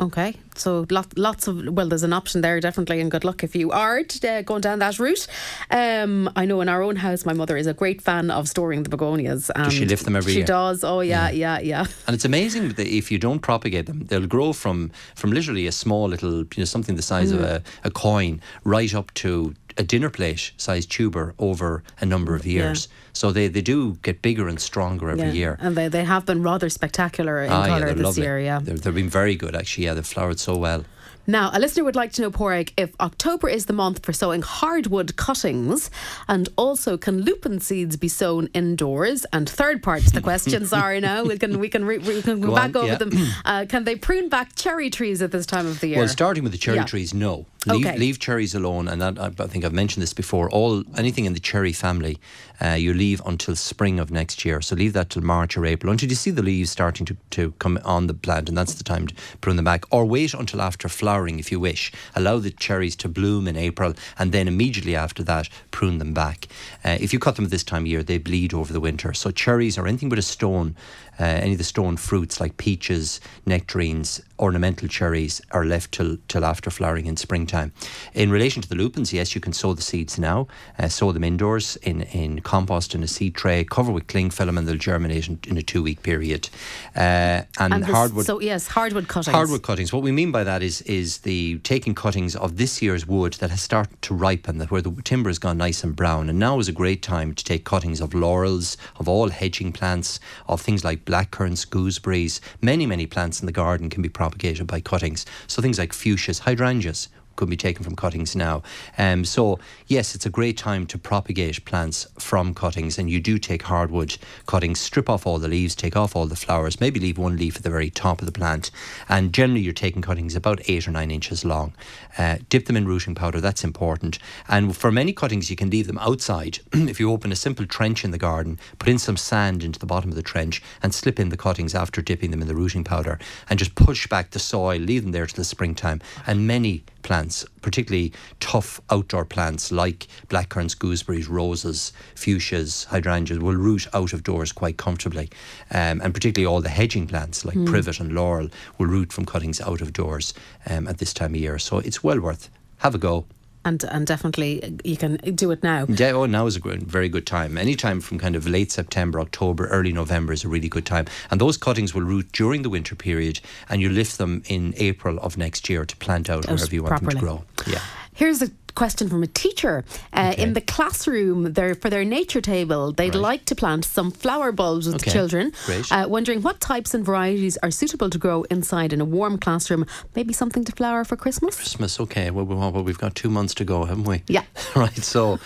Okay, 0.00 0.36
so 0.54 0.86
lot, 0.90 1.18
lots 1.18 1.48
of 1.48 1.66
well, 1.68 1.88
there's 1.88 2.04
an 2.04 2.12
option 2.12 2.40
there 2.40 2.60
definitely, 2.60 3.00
and 3.00 3.10
good 3.10 3.24
luck 3.24 3.42
if 3.42 3.56
you 3.56 3.72
are 3.72 4.00
uh, 4.22 4.42
going 4.42 4.60
down 4.60 4.78
that 4.78 5.00
route. 5.00 5.26
Um, 5.72 6.30
I 6.36 6.44
know 6.44 6.60
in 6.60 6.68
our 6.68 6.82
own 6.82 6.96
house, 6.96 7.26
my 7.26 7.32
mother 7.32 7.56
is 7.56 7.66
a 7.66 7.74
great 7.74 8.00
fan 8.00 8.30
of 8.30 8.48
storing 8.48 8.84
the 8.84 8.90
begonias. 8.90 9.50
And 9.56 9.72
she 9.72 9.86
lift 9.86 10.04
them 10.04 10.14
every 10.14 10.32
she 10.32 10.38
year? 10.38 10.46
does. 10.46 10.84
Oh 10.84 11.00
yeah, 11.00 11.30
yeah, 11.30 11.58
yeah. 11.58 11.86
And 12.06 12.14
it's 12.14 12.24
amazing 12.24 12.68
that 12.70 12.86
if 12.86 13.10
you 13.10 13.18
don't 13.18 13.40
propagate 13.40 13.86
them, 13.86 14.04
they'll 14.04 14.26
grow 14.26 14.52
from 14.52 14.92
from 15.16 15.32
literally 15.32 15.66
a 15.66 15.72
small 15.72 16.08
little, 16.08 16.38
you 16.38 16.58
know, 16.58 16.64
something 16.64 16.94
the 16.94 17.02
size 17.02 17.32
of 17.32 17.40
a, 17.40 17.62
a 17.82 17.90
coin, 17.90 18.40
right 18.62 18.94
up 18.94 19.12
to 19.14 19.54
a 19.78 19.82
dinner 19.84 20.10
plate 20.10 20.52
sized 20.56 20.90
tuber 20.90 21.34
over 21.38 21.82
a 22.00 22.04
number 22.06 22.34
of 22.34 22.44
years. 22.44 22.88
So 23.12 23.30
they, 23.32 23.46
they 23.48 23.62
do 23.62 23.96
get 24.02 24.20
bigger 24.22 24.48
and 24.48 24.60
stronger 24.60 25.08
every 25.10 25.26
yeah. 25.28 25.32
year. 25.32 25.56
and 25.60 25.76
they, 25.76 25.88
they 25.88 26.04
have 26.04 26.26
been 26.26 26.42
rather 26.42 26.68
spectacular 26.68 27.42
in 27.44 27.50
Ah, 27.50 27.66
colour 27.66 27.86
they're 27.86 27.94
this 27.94 28.04
lovely. 28.04 28.22
year. 28.24 28.38
Yeah. 28.40 28.58
They're, 28.62 28.74
they've 28.76 28.94
been 28.94 29.08
very 29.08 29.36
good, 29.36 29.54
actually. 29.54 29.84
Yeah, 29.86 29.94
they've 29.94 30.04
flowered 30.06 30.38
so 30.40 30.56
well. 30.56 30.84
Now, 31.30 31.50
a 31.52 31.60
listener 31.60 31.84
would 31.84 31.94
like 31.94 32.12
to 32.12 32.22
know, 32.22 32.30
Porrick, 32.30 32.72
if 32.78 32.90
October 33.00 33.50
is 33.50 33.66
the 33.66 33.74
month 33.74 34.02
for 34.04 34.14
sowing 34.14 34.40
hardwood 34.40 35.14
cuttings, 35.16 35.90
and 36.26 36.48
also 36.56 36.96
can 36.96 37.20
lupin 37.20 37.60
seeds 37.60 37.98
be 37.98 38.08
sown 38.08 38.48
indoors? 38.54 39.26
And 39.30 39.46
third 39.48 39.82
part 39.82 40.02
to 40.04 40.10
the 40.10 40.22
question, 40.22 40.64
sorry, 40.76 41.00
now 41.00 41.22
we 41.24 41.36
can 41.38 41.58
we 41.60 41.68
can 41.68 41.84
re, 41.84 41.98
we 41.98 42.22
can 42.22 42.40
go 42.40 42.48
Go 42.48 42.54
back 42.54 42.74
on, 42.74 42.76
over 42.78 42.86
yeah. 42.86 42.94
them. 42.96 43.12
Uh, 43.44 43.66
can 43.68 43.84
they 43.84 43.94
prune 43.94 44.30
back 44.30 44.54
cherry 44.56 44.88
trees 44.88 45.20
at 45.20 45.30
this 45.30 45.44
time 45.44 45.66
of 45.66 45.80
the 45.80 45.88
year? 45.88 45.98
Well, 45.98 46.08
starting 46.08 46.42
with 46.44 46.52
the 46.52 46.58
cherry 46.58 46.78
Yeah. 46.78 46.84
trees, 46.84 47.12
no. 47.12 47.44
Leave, 47.66 47.84
Okay. 47.86 47.98
leave 47.98 48.18
cherries 48.18 48.54
alone, 48.54 48.88
and 48.88 49.02
that, 49.02 49.18
I 49.18 49.26
I 49.26 49.46
think 49.48 49.64
I've 49.64 49.74
mentioned 49.74 50.02
this 50.02 50.14
before. 50.14 50.48
All 50.48 50.82
anything 50.96 51.26
in 51.26 51.34
the 51.34 51.40
cherry 51.40 51.72
family, 51.72 52.18
uh, 52.64 52.68
you 52.84 52.94
leave 52.94 53.20
until 53.26 53.54
spring 53.56 54.00
of 54.00 54.10
next 54.10 54.44
year. 54.46 54.62
So 54.62 54.76
leave 54.76 54.92
that 54.94 55.10
till 55.10 55.22
March 55.22 55.56
or 55.58 55.66
April 55.66 55.90
until 55.92 56.08
you 56.08 56.14
see 56.14 56.30
the 56.30 56.42
leaves 56.42 56.70
starting 56.70 57.04
to, 57.06 57.16
to 57.30 57.52
come 57.58 57.78
on 57.84 58.06
the 58.06 58.14
plant, 58.14 58.48
and 58.48 58.56
that's 58.56 58.74
the 58.74 58.84
time 58.84 59.08
to 59.08 59.14
prune 59.42 59.56
them 59.56 59.64
back. 59.66 59.84
Or 59.90 60.06
wait 60.06 60.32
until 60.34 60.62
after 60.62 60.88
flowering 60.88 61.17
if 61.18 61.50
you 61.50 61.58
wish. 61.58 61.90
Allow 62.14 62.38
the 62.38 62.50
cherries 62.50 62.94
to 62.96 63.08
bloom 63.08 63.48
in 63.48 63.56
April, 63.56 63.94
and 64.18 64.30
then 64.30 64.46
immediately 64.46 64.94
after 64.94 65.22
that 65.24 65.48
prune 65.70 65.98
them 65.98 66.14
back. 66.14 66.46
Uh, 66.84 66.96
if 67.00 67.12
you 67.12 67.18
cut 67.18 67.36
them 67.36 67.46
at 67.46 67.50
this 67.50 67.64
time 67.64 67.82
of 67.82 67.88
year, 67.88 68.02
they 68.02 68.18
bleed 68.18 68.54
over 68.54 68.72
the 68.72 68.80
winter. 68.80 69.12
So 69.12 69.30
cherries 69.30 69.78
or 69.78 69.86
anything 69.86 70.08
with 70.08 70.18
a 70.18 70.22
stone 70.22 70.76
Uh, 71.20 71.24
any 71.24 71.52
of 71.52 71.58
the 71.58 71.64
stone 71.64 71.96
fruits 71.96 72.40
like 72.40 72.56
peaches, 72.56 73.20
nectarines, 73.46 74.20
ornamental 74.38 74.86
cherries 74.88 75.40
are 75.50 75.64
left 75.64 75.92
till, 75.92 76.16
till 76.28 76.44
after 76.44 76.70
flowering 76.70 77.06
in 77.06 77.16
springtime. 77.16 77.72
In 78.14 78.30
relation 78.30 78.62
to 78.62 78.68
the 78.68 78.76
lupins, 78.76 79.12
yes, 79.12 79.34
you 79.34 79.40
can 79.40 79.52
sow 79.52 79.74
the 79.74 79.82
seeds 79.82 80.18
now, 80.18 80.46
uh, 80.78 80.88
sow 80.88 81.10
them 81.12 81.24
indoors 81.24 81.76
in, 81.82 82.02
in 82.02 82.40
compost 82.40 82.94
in 82.94 83.02
a 83.02 83.08
seed 83.08 83.34
tray, 83.34 83.64
cover 83.64 83.90
with 83.90 84.06
cling 84.06 84.30
film, 84.30 84.56
and 84.56 84.68
they'll 84.68 84.76
germinate 84.76 85.28
in, 85.28 85.40
in 85.46 85.56
a 85.56 85.62
two 85.62 85.82
week 85.82 86.02
period. 86.02 86.48
Uh, 86.94 87.42
and, 87.58 87.74
And 87.74 87.82
this- 87.84 87.90
hardwood. 87.90 88.26
So 88.26 88.40
yes, 88.40 88.68
hardwood 88.68 89.08
cuttings. 89.08 89.34
Hardwood 89.34 89.62
cuttings. 89.62 89.92
What 89.92 90.02
we 90.02 90.12
mean 90.12 90.30
by 90.30 90.44
that 90.44 90.62
is 90.62 90.82
is 90.82 91.18
the 91.18 91.58
taking 91.58 91.94
cuttings 91.94 92.36
of 92.36 92.56
this 92.56 92.80
year's 92.80 93.06
wood 93.06 93.34
that 93.34 93.50
has 93.50 93.60
started 93.60 94.00
to 94.02 94.14
ripen, 94.14 94.58
that 94.58 94.70
where 94.70 94.82
the 94.82 94.92
timber 95.02 95.30
has 95.30 95.38
gone 95.38 95.58
nice 95.58 95.82
and 95.82 95.96
brown, 95.96 96.28
and 96.28 96.38
now 96.38 96.58
is 96.58 96.68
a 96.68 96.72
great 96.72 97.02
time 97.02 97.34
to 97.34 97.44
take 97.44 97.64
cuttings 97.64 98.00
of 98.00 98.14
laurels, 98.14 98.76
of 98.96 99.08
all 99.08 99.30
hedging 99.30 99.72
plants, 99.72 100.20
of 100.46 100.60
things 100.60 100.84
like 100.84 101.04
blackcurrants, 101.08 101.68
gooseberries. 101.68 102.40
Many 102.60 102.86
many 102.86 103.06
plants 103.06 103.40
in 103.40 103.46
the 103.46 103.52
garden 103.52 103.88
can 103.88 104.02
be 104.02 104.08
propagated 104.10 104.66
by 104.66 104.80
cuttings. 104.80 105.24
So 105.46 105.62
things 105.62 105.78
like 105.78 105.92
fuchsias, 105.92 106.40
hydrangeas 106.40 107.08
could 107.38 107.48
be 107.48 107.56
taken 107.56 107.84
from 107.84 107.96
cuttings 107.96 108.36
now. 108.36 108.62
Um, 108.98 109.24
so 109.24 109.58
yes, 109.86 110.14
it's 110.14 110.26
a 110.26 110.30
great 110.30 110.58
time 110.58 110.86
to 110.88 110.98
propagate 110.98 111.64
plants 111.64 112.06
from 112.18 112.52
cuttings, 112.52 112.98
and 112.98 113.08
you 113.08 113.20
do 113.20 113.38
take 113.38 113.62
hardwood 113.62 114.18
cuttings, 114.46 114.80
strip 114.80 115.08
off 115.08 115.26
all 115.26 115.38
the 115.38 115.48
leaves, 115.48 115.74
take 115.74 115.96
off 115.96 116.16
all 116.16 116.26
the 116.26 116.36
flowers, 116.36 116.80
maybe 116.80 117.00
leave 117.00 117.16
one 117.16 117.36
leaf 117.36 117.56
at 117.56 117.62
the 117.62 117.70
very 117.70 117.90
top 117.90 118.20
of 118.20 118.26
the 118.26 118.32
plant, 118.32 118.70
and 119.08 119.32
generally 119.32 119.60
you're 119.60 119.72
taking 119.72 120.02
cuttings 120.02 120.34
about 120.34 120.60
eight 120.68 120.86
or 120.86 120.90
nine 120.90 121.10
inches 121.10 121.44
long. 121.44 121.72
Uh, 122.18 122.38
dip 122.48 122.66
them 122.66 122.76
in 122.76 122.86
rooting 122.86 123.14
powder, 123.14 123.40
that's 123.40 123.62
important. 123.62 124.18
And 124.48 124.76
for 124.76 124.90
many 124.90 125.12
cuttings, 125.12 125.48
you 125.48 125.56
can 125.56 125.70
leave 125.70 125.86
them 125.86 125.98
outside. 125.98 126.58
if 126.72 126.98
you 126.98 127.12
open 127.12 127.30
a 127.30 127.36
simple 127.36 127.66
trench 127.66 128.04
in 128.04 128.10
the 128.10 128.18
garden, 128.18 128.58
put 128.80 128.88
in 128.88 128.98
some 128.98 129.16
sand 129.16 129.62
into 129.62 129.78
the 129.78 129.86
bottom 129.86 130.10
of 130.10 130.16
the 130.16 130.22
trench, 130.22 130.60
and 130.82 130.92
slip 130.92 131.20
in 131.20 131.28
the 131.28 131.36
cuttings 131.36 131.74
after 131.74 132.02
dipping 132.02 132.32
them 132.32 132.42
in 132.42 132.48
the 132.48 132.56
rooting 132.56 132.82
powder, 132.82 133.20
and 133.48 133.60
just 133.60 133.76
push 133.76 134.08
back 134.08 134.30
the 134.30 134.40
soil, 134.40 134.80
leave 134.80 135.02
them 135.02 135.12
there 135.12 135.26
till 135.26 135.36
the 135.36 135.44
springtime, 135.44 136.00
and 136.26 136.48
many 136.48 136.82
plants, 137.02 137.27
particularly 137.62 138.12
tough 138.40 138.80
outdoor 138.90 139.24
plants 139.24 139.72
like 139.72 140.06
blackcurrants, 140.28 140.78
gooseberries, 140.78 141.28
roses, 141.28 141.92
fuchsias, 142.14 142.86
hydrangeas, 142.86 143.38
will 143.38 143.56
root 143.56 143.86
out 143.94 144.12
of 144.12 144.22
doors 144.22 144.52
quite 144.52 144.76
comfortably. 144.76 145.30
Um, 145.70 146.00
and 146.00 146.14
particularly 146.14 146.46
all 146.46 146.60
the 146.60 146.68
hedging 146.68 147.06
plants 147.06 147.44
like 147.44 147.64
privet 147.64 148.00
and 148.00 148.12
laurel 148.12 148.48
will 148.78 148.86
root 148.86 149.12
from 149.12 149.24
cuttings 149.24 149.60
out 149.60 149.80
of 149.80 149.92
doors 149.92 150.34
um, 150.66 150.88
at 150.88 150.98
this 150.98 151.14
time 151.14 151.34
of 151.34 151.40
year. 151.40 151.58
So 151.58 151.78
it's 151.78 152.02
well 152.02 152.20
worth. 152.20 152.50
Have 152.78 152.94
a 152.94 152.98
go. 152.98 153.26
And 153.68 153.84
and 153.84 154.06
definitely 154.06 154.78
you 154.84 154.96
can 154.96 155.16
do 155.34 155.50
it 155.50 155.62
now. 155.62 155.86
Yeah, 155.88 156.12
oh, 156.12 156.26
now 156.26 156.46
is 156.46 156.56
a 156.56 156.60
good, 156.60 156.82
very 156.82 157.08
good 157.08 157.26
time. 157.26 157.58
Any 157.58 157.76
time 157.76 158.00
from 158.00 158.18
kind 158.18 158.34
of 158.34 158.46
late 158.46 158.72
September, 158.72 159.20
October, 159.20 159.66
early 159.68 159.92
November 159.92 160.32
is 160.32 160.44
a 160.44 160.48
really 160.48 160.68
good 160.68 160.86
time. 160.86 161.06
And 161.30 161.40
those 161.40 161.56
cuttings 161.56 161.94
will 161.94 162.02
root 162.02 162.32
during 162.32 162.62
the 162.62 162.70
winter 162.70 162.94
period, 162.94 163.40
and 163.68 163.80
you 163.80 163.88
lift 163.90 164.18
them 164.18 164.42
in 164.46 164.74
April 164.76 165.18
of 165.20 165.36
next 165.36 165.68
year 165.68 165.84
to 165.84 165.96
plant 165.96 166.30
out 166.30 166.46
wherever 166.46 166.74
you 166.74 166.82
want 166.82 167.00
them 167.00 167.10
to 167.10 167.16
grow. 167.16 167.44
Yeah. 167.66 167.82
Here's 168.14 168.42
a 168.42 168.50
question 168.82 169.08
from 169.12 169.22
a 169.22 169.26
teacher. 169.44 169.74
Uh, 170.12 170.26
Okay. 170.28 170.42
In 170.42 170.52
the 170.58 170.60
classroom, 170.74 171.52
their, 171.56 171.74
for 171.82 171.88
their 171.94 172.04
nature 172.18 172.42
table, 172.54 172.82
they'd 172.98 173.14
Right. 173.14 173.30
like 173.30 173.42
to 173.50 173.54
plant 173.62 173.82
some 173.96 174.10
flower 174.10 174.50
bulbs 174.60 174.84
with 174.86 174.98
the 175.02 175.10
children. 175.10 175.44
Uh, 175.90 176.04
wondering 176.16 176.40
what 176.46 176.56
types 176.72 176.90
and 176.94 177.02
varieties 177.10 177.56
are 177.64 177.70
suitable 177.80 178.08
to 178.10 178.18
grow 178.18 178.38
inside 178.56 178.90
in 178.92 179.00
a 179.00 179.08
warm 179.18 179.34
classroom. 179.38 179.82
Maybe 180.18 180.32
something 180.42 180.64
to 180.68 180.72
flower 180.80 181.02
for 181.08 181.16
Christmas? 181.24 181.54
Christmas, 181.56 181.92
okay. 182.04 182.26
Well, 182.34 182.44
we- 182.50 182.54
well, 182.60 182.84
we've 182.88 183.02
got 183.06 183.12
two 183.22 183.30
months 183.38 183.54
to 183.60 183.64
go, 183.64 183.76
haven't 183.90 184.04
we? 184.12 184.22
Yeah. 184.36 184.44
right. 184.84 185.02
So, 185.14 185.38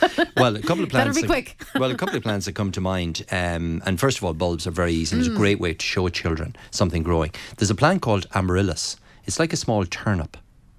well, 0.42 0.54
a 0.56 0.62
couple 0.68 0.84
of 0.84 0.90
plants. 0.92 1.08
Better 1.08 1.14
be 1.14 1.22
that- 1.22 1.34
quick. 1.34 1.48
well, 1.80 1.90
a 1.90 1.98
couple 2.02 2.16
of 2.16 2.22
plants 2.22 2.44
that 2.46 2.54
come 2.60 2.70
to 2.72 2.80
mind. 2.80 3.14
Um, 3.30 3.82
and 3.86 3.98
first 4.04 4.16
of 4.18 4.24
all, 4.24 4.34
bulbs 4.34 4.66
are 4.66 4.74
very 4.82 4.92
easy. 5.00 5.14
Mm. 5.16 5.20
It's 5.20 5.28
a 5.28 5.38
great 5.42 5.60
way 5.64 5.72
to 5.74 5.84
show 5.94 6.08
children 6.22 6.48
something 6.70 7.02
growing. 7.02 7.30
There's 7.56 7.70
a 7.76 7.80
plant 7.82 8.02
called 8.02 8.24
amaryllis. 8.34 8.96
It's 9.26 9.38
like 9.38 9.52
a 9.52 9.56
small 9.56 9.82
turnip 9.86 10.36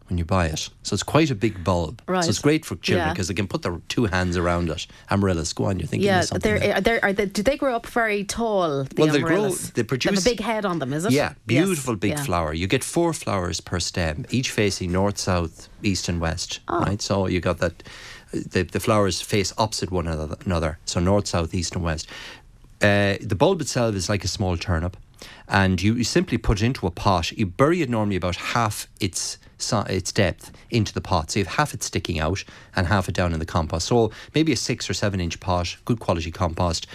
when 0.10 0.18
you 0.18 0.26
buy 0.26 0.48
it. 0.48 0.70
So 0.84 0.94
it's 0.94 1.04
quite 1.04 1.32
a 1.32 1.36
big 1.36 1.63
bulb. 1.63 2.02
Right. 2.08 2.24
So 2.24 2.30
it's 2.30 2.39
great 2.39 2.66
for 2.66 2.76
children 2.76 3.08
Yeah. 3.08 3.13
because 3.13 3.28
they 3.30 3.34
can 3.34 3.48
put 3.48 3.62
their 3.62 3.80
two 3.88 4.06
hands 4.06 4.36
around 4.38 4.70
it. 4.70 4.86
Amaryllis, 5.10 5.54
go 5.54 5.66
on. 5.66 5.80
You're 5.80 5.88
thinking 5.88 6.08
Yeah, 6.08 6.20
of 6.20 6.26
something. 6.26 6.52
they're, 6.52 6.60
there. 6.60 6.76
are 6.76 6.82
they, 6.82 7.02
are 7.02 7.13
they, 7.13 7.26
do 7.26 7.42
they 7.42 7.58
grow 7.58 7.76
up 7.76 7.88
very 7.88 8.24
tall? 8.24 8.84
The 8.84 8.96
Well, 8.98 9.13
they 9.13 9.20
grow- 9.20 9.30
amaryllis? 9.30 9.70
they 9.72 9.80
have 9.82 9.88
produce- 9.88 10.26
a 10.26 10.30
big 10.30 10.39
head 10.42 10.66
on 10.66 10.80
them, 10.80 10.92
is 10.94 11.06
it? 11.06 11.12
Yeah, 11.13 11.30
Yes, 11.30 11.36
beautiful 11.46 11.96
big 11.96 12.12
yeah. 12.12 12.24
flower. 12.24 12.54
You 12.54 12.68
get 12.68 12.84
four 12.84 13.13
flowers 13.13 13.62
per 13.62 13.80
stem, 13.80 14.26
each 14.30 14.52
facing 14.52 14.92
north, 14.92 15.18
south, 15.18 15.70
east, 15.82 16.10
and 16.10 16.20
west. 16.20 16.60
Oh. 16.68 16.80
Right, 16.82 17.02
so 17.02 17.28
you 17.28 17.39
got 17.39 17.60
that. 17.60 17.84
The, 18.34 18.63
the 18.63 18.80
flowers 18.80 19.22
face 19.22 19.54
opposite 19.60 19.92
one 19.92 20.08
another, 20.08 20.36
another. 20.46 20.80
So 20.86 21.00
north, 21.00 21.28
south, 21.28 21.54
east, 21.54 21.76
and 21.76 21.84
west. 21.84 22.08
Uh, 22.82 23.16
the 23.22 23.36
bulb 23.36 23.62
itself 23.62 23.96
is 23.96 24.10
like 24.10 24.24
a 24.24 24.28
small 24.28 24.58
turnip, 24.58 24.98
and 25.47 25.82
you, 25.82 25.93
you 25.95 26.03
simply 26.03 26.38
put 26.38 26.62
it 26.62 26.65
into 26.65 26.88
a 26.88 26.91
pot. 26.91 27.32
You 27.32 27.45
bury 27.45 27.82
it 27.82 27.89
normally 27.89 28.15
about 28.15 28.36
half 28.36 28.88
its 28.99 29.38
its 29.88 30.12
depth 30.12 30.51
into 30.69 30.93
the 30.93 31.01
pot. 31.01 31.32
So 31.32 31.39
you 31.39 31.45
have 31.45 31.56
half 31.56 31.73
it 31.73 31.84
sticking 31.84 32.19
out 32.19 32.43
and 32.75 32.88
half 32.88 33.08
it 33.08 33.15
down 33.15 33.34
in 33.34 33.39
the 33.39 33.45
compost. 33.45 33.88
So 33.88 34.12
maybe 34.36 34.51
a 34.51 34.58
six 34.58 34.89
or 34.89 34.93
seven 34.93 35.21
inch 35.21 35.39
pot, 35.39 35.77
good 35.86 35.99
quality 35.99 36.32
compost. 36.32 36.88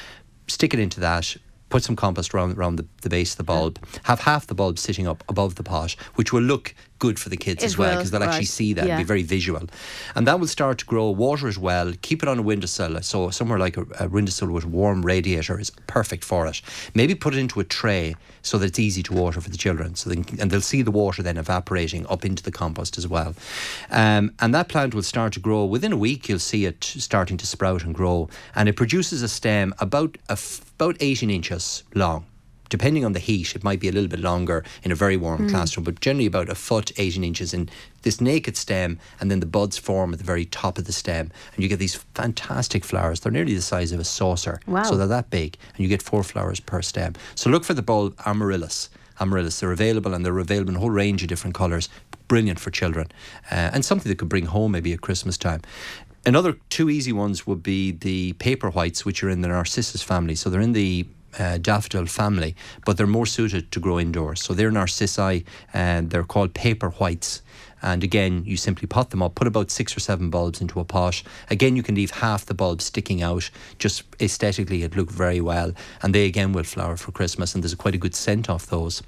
Stick 0.49 0.75
it 0.75 0.81
into 0.81 1.01
that. 1.01 1.37
Put 1.71 1.83
some 1.83 1.97
compost 1.97 2.35
around, 2.35 2.57
around 2.57 2.77
the, 2.77 2.87
the 3.03 3.11
base 3.11 3.33
of 3.33 3.39
the 3.39 3.45
bulb. 3.45 3.79
Mm. 3.81 4.01
Have 4.05 4.21
half 4.21 4.47
the 4.47 4.55
bulb 4.55 4.79
sitting 4.79 5.07
up 5.07 5.23
above 5.29 5.55
the 5.55 5.63
pot, 5.63 5.93
which 6.15 6.33
will 6.33 6.43
look 6.43 6.75
good 6.99 7.19
for 7.19 7.29
the 7.29 7.37
kids 7.37 7.63
It 7.63 7.67
as 7.67 7.79
well 7.79 7.97
because 7.97 8.11
they'll 8.11 8.23
actually 8.23 8.45
see 8.47 8.73
that 8.75 8.87
and 8.89 8.99
be 8.99 9.05
very 9.05 9.23
visual. 9.23 9.63
And 10.15 10.27
that 10.27 10.41
will 10.41 10.47
start 10.47 10.79
to 10.79 10.85
grow. 10.85 11.11
Water 11.11 11.49
as 11.49 11.59
well. 11.59 11.93
Keep 12.03 12.23
it 12.23 12.29
on 12.29 12.39
a 12.39 12.43
windowsill. 12.43 13.01
So 13.03 13.31
somewhere 13.31 13.59
like 13.59 13.77
a, 13.77 13.87
a 14.01 14.09
windowsill 14.09 14.51
with 14.51 14.65
a 14.65 14.69
warm 14.69 15.05
radiator 15.05 15.59
is 15.59 15.71
perfect 15.87 16.25
for 16.25 16.47
it. 16.47 16.61
Maybe 16.95 17.15
put 17.15 17.35
it 17.35 17.39
into 17.39 17.61
a 17.61 17.65
tray 17.65 18.15
so 18.43 18.59
that 18.59 18.67
it's 18.67 18.79
easy 18.79 19.03
to 19.05 19.13
water 19.13 19.41
for 19.41 19.51
the 19.51 19.57
children. 19.57 19.95
So 19.95 20.11
they 20.11 20.23
can, 20.23 20.41
and 20.41 20.51
they'll 20.51 20.61
see 20.61 20.83
the 20.83 20.91
water 20.91 21.23
then 21.23 21.37
evaporating 21.37 22.07
up 22.09 22.25
into 22.25 22.43
the 22.43 22.53
compost 22.53 22.99
as 22.99 23.07
well. 23.07 23.35
Um, 23.91 24.33
and 24.41 24.55
that 24.55 24.69
plant 24.69 24.95
will 24.95 25.03
start 25.03 25.33
to 25.35 25.41
grow 25.41 25.65
within 25.65 25.93
a 25.93 25.97
week. 25.97 26.29
You'll 26.29 26.39
see 26.39 26.65
it 26.65 26.83
starting 26.85 27.37
to 27.39 27.47
sprout 27.47 27.85
and 27.85 27.95
grow, 27.95 28.29
and 28.55 28.69
it 28.69 28.77
produces 28.77 29.23
a 29.23 29.29
stem 29.29 29.75
about 29.79 30.17
a 30.29 30.33
f- 30.33 30.65
about 30.79 30.97
18 31.01 31.29
inches 31.31 31.83
long 31.95 32.25
depending 32.69 33.05
on 33.05 33.13
the 33.13 33.19
heat, 33.19 33.55
it 33.57 33.65
might 33.65 33.81
be 33.81 33.89
a 33.89 33.93
little 33.93 34.09
bit 34.09 34.21
longer 34.21 34.65
in 34.83 34.93
a 34.93 34.95
very 34.95 35.17
warm 35.17 35.49
classroom, 35.49 35.85
but 35.85 36.01
generally 36.01 36.27
about 36.27 36.49
a 36.49 36.55
foot, 36.55 36.93
18 36.99 37.25
inches 37.25 37.55
in 37.55 37.69
this 38.03 38.21
naked 38.21 38.57
stem, 38.57 38.99
and 39.21 39.31
then 39.31 39.41
the 39.41 39.47
buds 39.47 39.79
form 39.79 40.13
at 40.13 40.19
the 40.19 40.25
very 40.25 40.45
top 40.45 40.79
of 40.79 40.85
the 40.85 40.93
stem, 40.93 41.31
and 41.55 41.63
you 41.63 41.69
get 41.69 41.79
these 41.79 41.97
fantastic 42.15 42.85
flowers. 42.85 43.21
They're 43.21 43.33
nearly 43.33 43.55
the 43.55 43.63
size 43.63 43.93
of 43.93 44.01
a 44.01 44.05
saucer, 44.05 44.61
Wow. 44.67 44.83
so 44.85 44.97
they're 44.97 45.07
that 45.07 45.31
big, 45.31 45.57
and 45.75 45.81
you 45.81 45.89
get 45.89 46.03
four 46.03 46.23
flowers 46.23 46.61
per 46.61 46.83
stem. 46.83 47.15
So 47.35 47.51
look 47.51 47.65
for 47.65 47.75
the 47.75 47.83
bulb 47.83 48.15
amaryllis. 48.27 48.91
Amaryllis, 49.21 49.59
they're 49.61 49.73
available, 49.73 50.15
and 50.15 50.25
they're 50.25 50.39
available 50.39 50.71
in 50.71 50.77
a 50.77 50.81
whole 50.81 50.91
range 50.91 51.23
of 51.23 51.29
different 51.29 51.55
colours. 51.57 51.89
Brilliant 52.29 52.61
for 52.61 52.71
children, 52.71 53.09
uh, 53.51 53.71
and 53.73 53.85
something 53.85 54.09
that 54.11 54.19
could 54.19 54.29
bring 54.29 54.47
home 54.47 54.73
maybe 54.73 54.93
at 54.93 55.01
Christmas 55.01 55.37
time. 55.39 55.63
Another 56.27 56.57
two 56.69 56.91
easy 56.91 57.13
ones 57.13 57.47
would 57.47 57.63
be 57.63 57.91
the 57.91 58.35
paper 58.35 58.69
whites, 58.71 59.05
which 59.07 59.25
are 59.25 59.31
in 59.31 59.41
the 59.41 59.49
narcissus 59.49 60.03
family. 60.03 60.35
So 60.35 60.51
they're 60.51 60.61
in 60.61 60.73
the 60.73 61.07
uh, 61.39 61.59
daffodil 61.59 62.07
family, 62.07 62.55
but 62.85 62.97
they're 62.97 63.07
more 63.07 63.27
suited 63.27 63.71
to 63.73 63.81
grow 63.81 63.99
indoors. 63.99 64.43
So 64.43 64.55
they're 64.55 64.71
narcissi, 64.71 65.45
and 65.73 66.11
they're 66.11 66.25
called 66.25 66.55
paper 66.55 66.91
whites. 66.91 67.43
And 67.81 68.03
again, 68.03 68.43
you 68.45 68.57
simply 68.57 68.87
pot 68.89 69.11
them 69.11 69.23
up, 69.23 69.37
put 69.37 69.47
about 69.47 69.71
six 69.71 69.97
or 69.97 70.01
seven 70.01 70.31
bulbs 70.31 70.61
into 70.61 70.81
a 70.81 70.85
pot. 70.85 71.23
Again, 71.49 71.77
you 71.77 71.83
can 71.83 71.95
leave 71.95 72.11
half 72.11 72.47
the 72.47 72.55
bulb 72.55 72.83
sticking 72.83 73.23
out. 73.23 73.51
Just 73.79 74.03
aesthetically, 74.21 74.83
it 74.83 74.97
look 74.97 75.11
very 75.11 75.41
well. 75.41 75.73
And 76.03 76.15
they 76.15 76.27
again 76.27 76.53
will 76.53 76.65
flower 76.65 76.97
for 76.97 77.13
Christmas, 77.13 77.55
and 77.55 77.63
there's 77.63 77.75
quite 77.75 77.95
a 77.95 77.99
good 77.99 78.15
scent 78.15 78.51
off 78.51 78.67
those. 78.67 79.03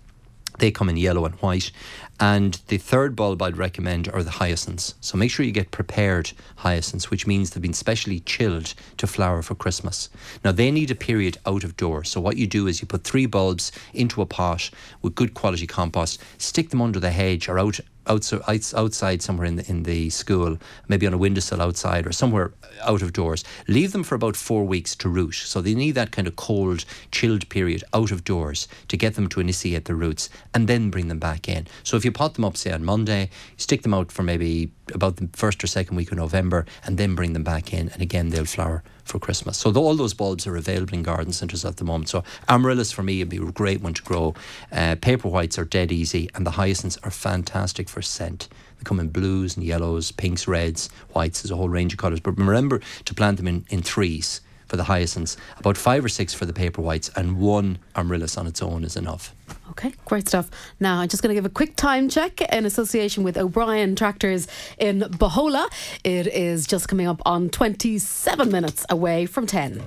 They 0.61 0.71
come 0.71 0.91
in 0.91 0.99
yellow 0.99 1.25
and 1.25 1.35
white. 1.37 1.73
And 2.21 2.61
the 2.69 2.77
third 2.77 3.17
bulb 3.17 3.41
I'd 3.41 3.57
recommend 3.57 4.09
are 4.09 4.23
the 4.23 4.31
hyacinths. 4.31 4.95
So 5.01 5.17
make 5.17 5.31
sure 5.31 5.47
you 5.47 5.53
get 5.53 5.71
prepared 5.71 6.33
hyacinths, 6.57 7.11
which 7.11 7.27
means 7.27 7.51
they've 7.51 7.63
been 7.63 7.73
specially 7.73 8.21
chilled 8.21 8.75
to 8.99 9.07
flower 9.07 9.41
for 9.41 9.55
Christmas. 9.55 10.11
Now 10.45 10.53
they 10.53 10.71
need 10.71 10.91
a 10.91 10.95
period 10.95 11.39
out 11.47 11.65
of 11.65 11.79
doors. 11.79 12.11
So 12.11 12.21
what 12.21 12.37
you 12.37 12.47
do 12.47 12.67
is 12.67 12.83
you 12.83 12.87
put 12.87 13.05
three 13.05 13.25
bulbs 13.25 13.73
into 13.95 14.21
a 14.21 14.27
pot 14.27 14.71
with 15.01 15.15
good 15.15 15.33
quality 15.33 15.67
compost, 15.67 16.23
stick 16.37 16.69
them 16.69 16.83
under 16.83 17.01
the 17.01 17.11
hedge 17.11 17.49
or 17.49 17.59
out 17.59 17.81
outside, 18.11 18.63
outside 18.75 19.23
somewhere 19.23 19.47
in 19.47 19.57
the, 19.57 19.71
in 19.71 19.85
the 19.85 20.11
school, 20.11 20.59
maybe 20.89 21.07
on 21.07 21.15
a 21.15 21.19
windowsill 21.19 21.63
outside 21.63 22.07
or 22.07 22.13
somewhere 22.13 22.53
out 22.83 23.03
of 23.03 23.13
doors. 23.13 23.45
Leave 23.69 23.93
them 23.93 24.03
for 24.03 24.15
about 24.15 24.37
four 24.37 24.65
weeks 24.65 24.95
to 24.97 25.09
root. 25.09 25.35
So 25.35 25.61
they 25.61 25.75
need 25.75 25.93
that 25.93 26.11
kind 26.11 26.27
of 26.27 26.37
cold, 26.37 26.85
chilled 27.13 27.49
period 27.49 27.85
out 27.95 28.11
of 28.11 28.25
doors 28.25 28.69
to 28.89 28.97
get 28.97 29.15
them 29.15 29.29
to 29.29 29.41
initiate 29.41 29.85
the 29.85 29.95
roots 29.95 30.29
and 30.53 30.67
then 30.67 30.91
bring 30.91 31.09
them 31.09 31.19
back 31.19 31.49
in. 31.49 31.67
So 31.85 31.97
if 31.97 32.05
you 32.05 32.13
pot 32.13 32.35
them 32.35 32.45
up, 32.45 32.57
say 32.57 32.73
on 32.73 32.85
Monday, 32.85 33.31
stick 33.57 33.83
them 33.83 33.95
out 33.95 34.11
for 34.11 34.23
maybe 34.23 34.73
about 34.93 35.17
the 35.17 35.29
first 35.33 35.63
or 35.63 35.69
second 35.69 35.97
week 35.97 36.11
of 36.11 36.19
November 36.19 36.67
and 36.85 36.99
then 36.99 37.15
bring 37.15 37.33
them 37.33 37.45
back 37.45 37.73
in. 37.73 37.89
And 37.91 38.03
again, 38.03 38.31
they'll 38.31 38.45
flower 38.45 38.83
for 39.11 39.19
Christmas. 39.19 39.59
So 39.59 39.73
all 39.75 39.95
those 39.97 40.15
bulbs 40.15 40.47
are 40.47 40.57
available 40.57 40.95
in 40.95 41.03
garden 41.03 41.33
centres 41.33 41.65
at 41.65 41.77
the 41.77 41.85
moment. 41.85 42.09
So 42.09 42.25
amaryllis 42.49 42.93
for 42.93 43.03
me 43.03 43.19
would 43.19 43.29
be 43.29 43.37
a 43.37 43.53
great 43.53 43.83
one 43.83 43.95
to 43.95 44.03
grow. 44.03 44.35
Uh, 44.73 44.97
paper 45.01 45.29
whites 45.29 45.59
are 45.59 45.65
dead 45.65 45.93
easy, 45.93 46.31
and 46.35 46.47
the 46.47 46.53
hyacinths 46.53 46.99
are 47.03 47.11
fantastic 47.11 47.89
for 47.89 48.03
scent. 48.03 48.49
They 48.79 48.85
come 48.85 49.01
in 49.01 49.09
blues 49.09 49.57
and 49.57 49.67
yellows, 49.67 50.13
pinks, 50.13 50.49
reds, 50.49 50.89
whites. 51.13 51.43
There's 51.43 51.51
a 51.51 51.57
whole 51.57 51.69
range 51.69 51.93
of 51.93 51.99
colours. 51.99 52.21
But 52.21 52.39
remember 52.39 52.81
to 53.05 53.15
plant 53.15 53.37
them 53.37 53.49
in, 53.49 53.67
in 53.69 53.83
threes. 53.83 54.41
For 54.71 54.77
the 54.77 54.85
hyacinths, 54.85 55.37
about 55.59 55.77
five 55.77 56.05
or 56.05 56.09
six 56.09 56.33
for 56.33 56.47
the 56.47 56.53
paper 56.53 56.81
whites, 56.81 57.11
and 57.17 57.39
one 57.39 57.79
amaryllis 57.97 58.39
on 58.39 58.47
its 58.47 58.63
own 58.63 58.85
is 58.85 58.97
enough. 58.97 59.35
Okay, 59.71 59.93
great 60.05 60.29
stuff. 60.29 60.49
Now, 60.79 61.01
I'm 61.01 61.09
just 61.09 61.23
going 61.23 61.31
to 61.31 61.35
give 61.35 61.45
a 61.45 61.53
quick 61.53 61.75
time 61.75 62.09
check 62.09 62.41
in 62.41 62.65
association 62.65 63.25
with 63.25 63.37
O'Brien 63.37 63.97
Tractors 63.97 64.47
in 64.79 65.01
Bohola. 65.01 65.69
It 66.05 66.29
is 66.29 66.67
just 66.67 66.89
coming 66.89 67.09
up 67.09 67.21
on 67.27 67.51
27 67.51 68.51
minutes 68.51 68.87
away 68.89 69.27
from 69.27 69.47
10 69.47 69.83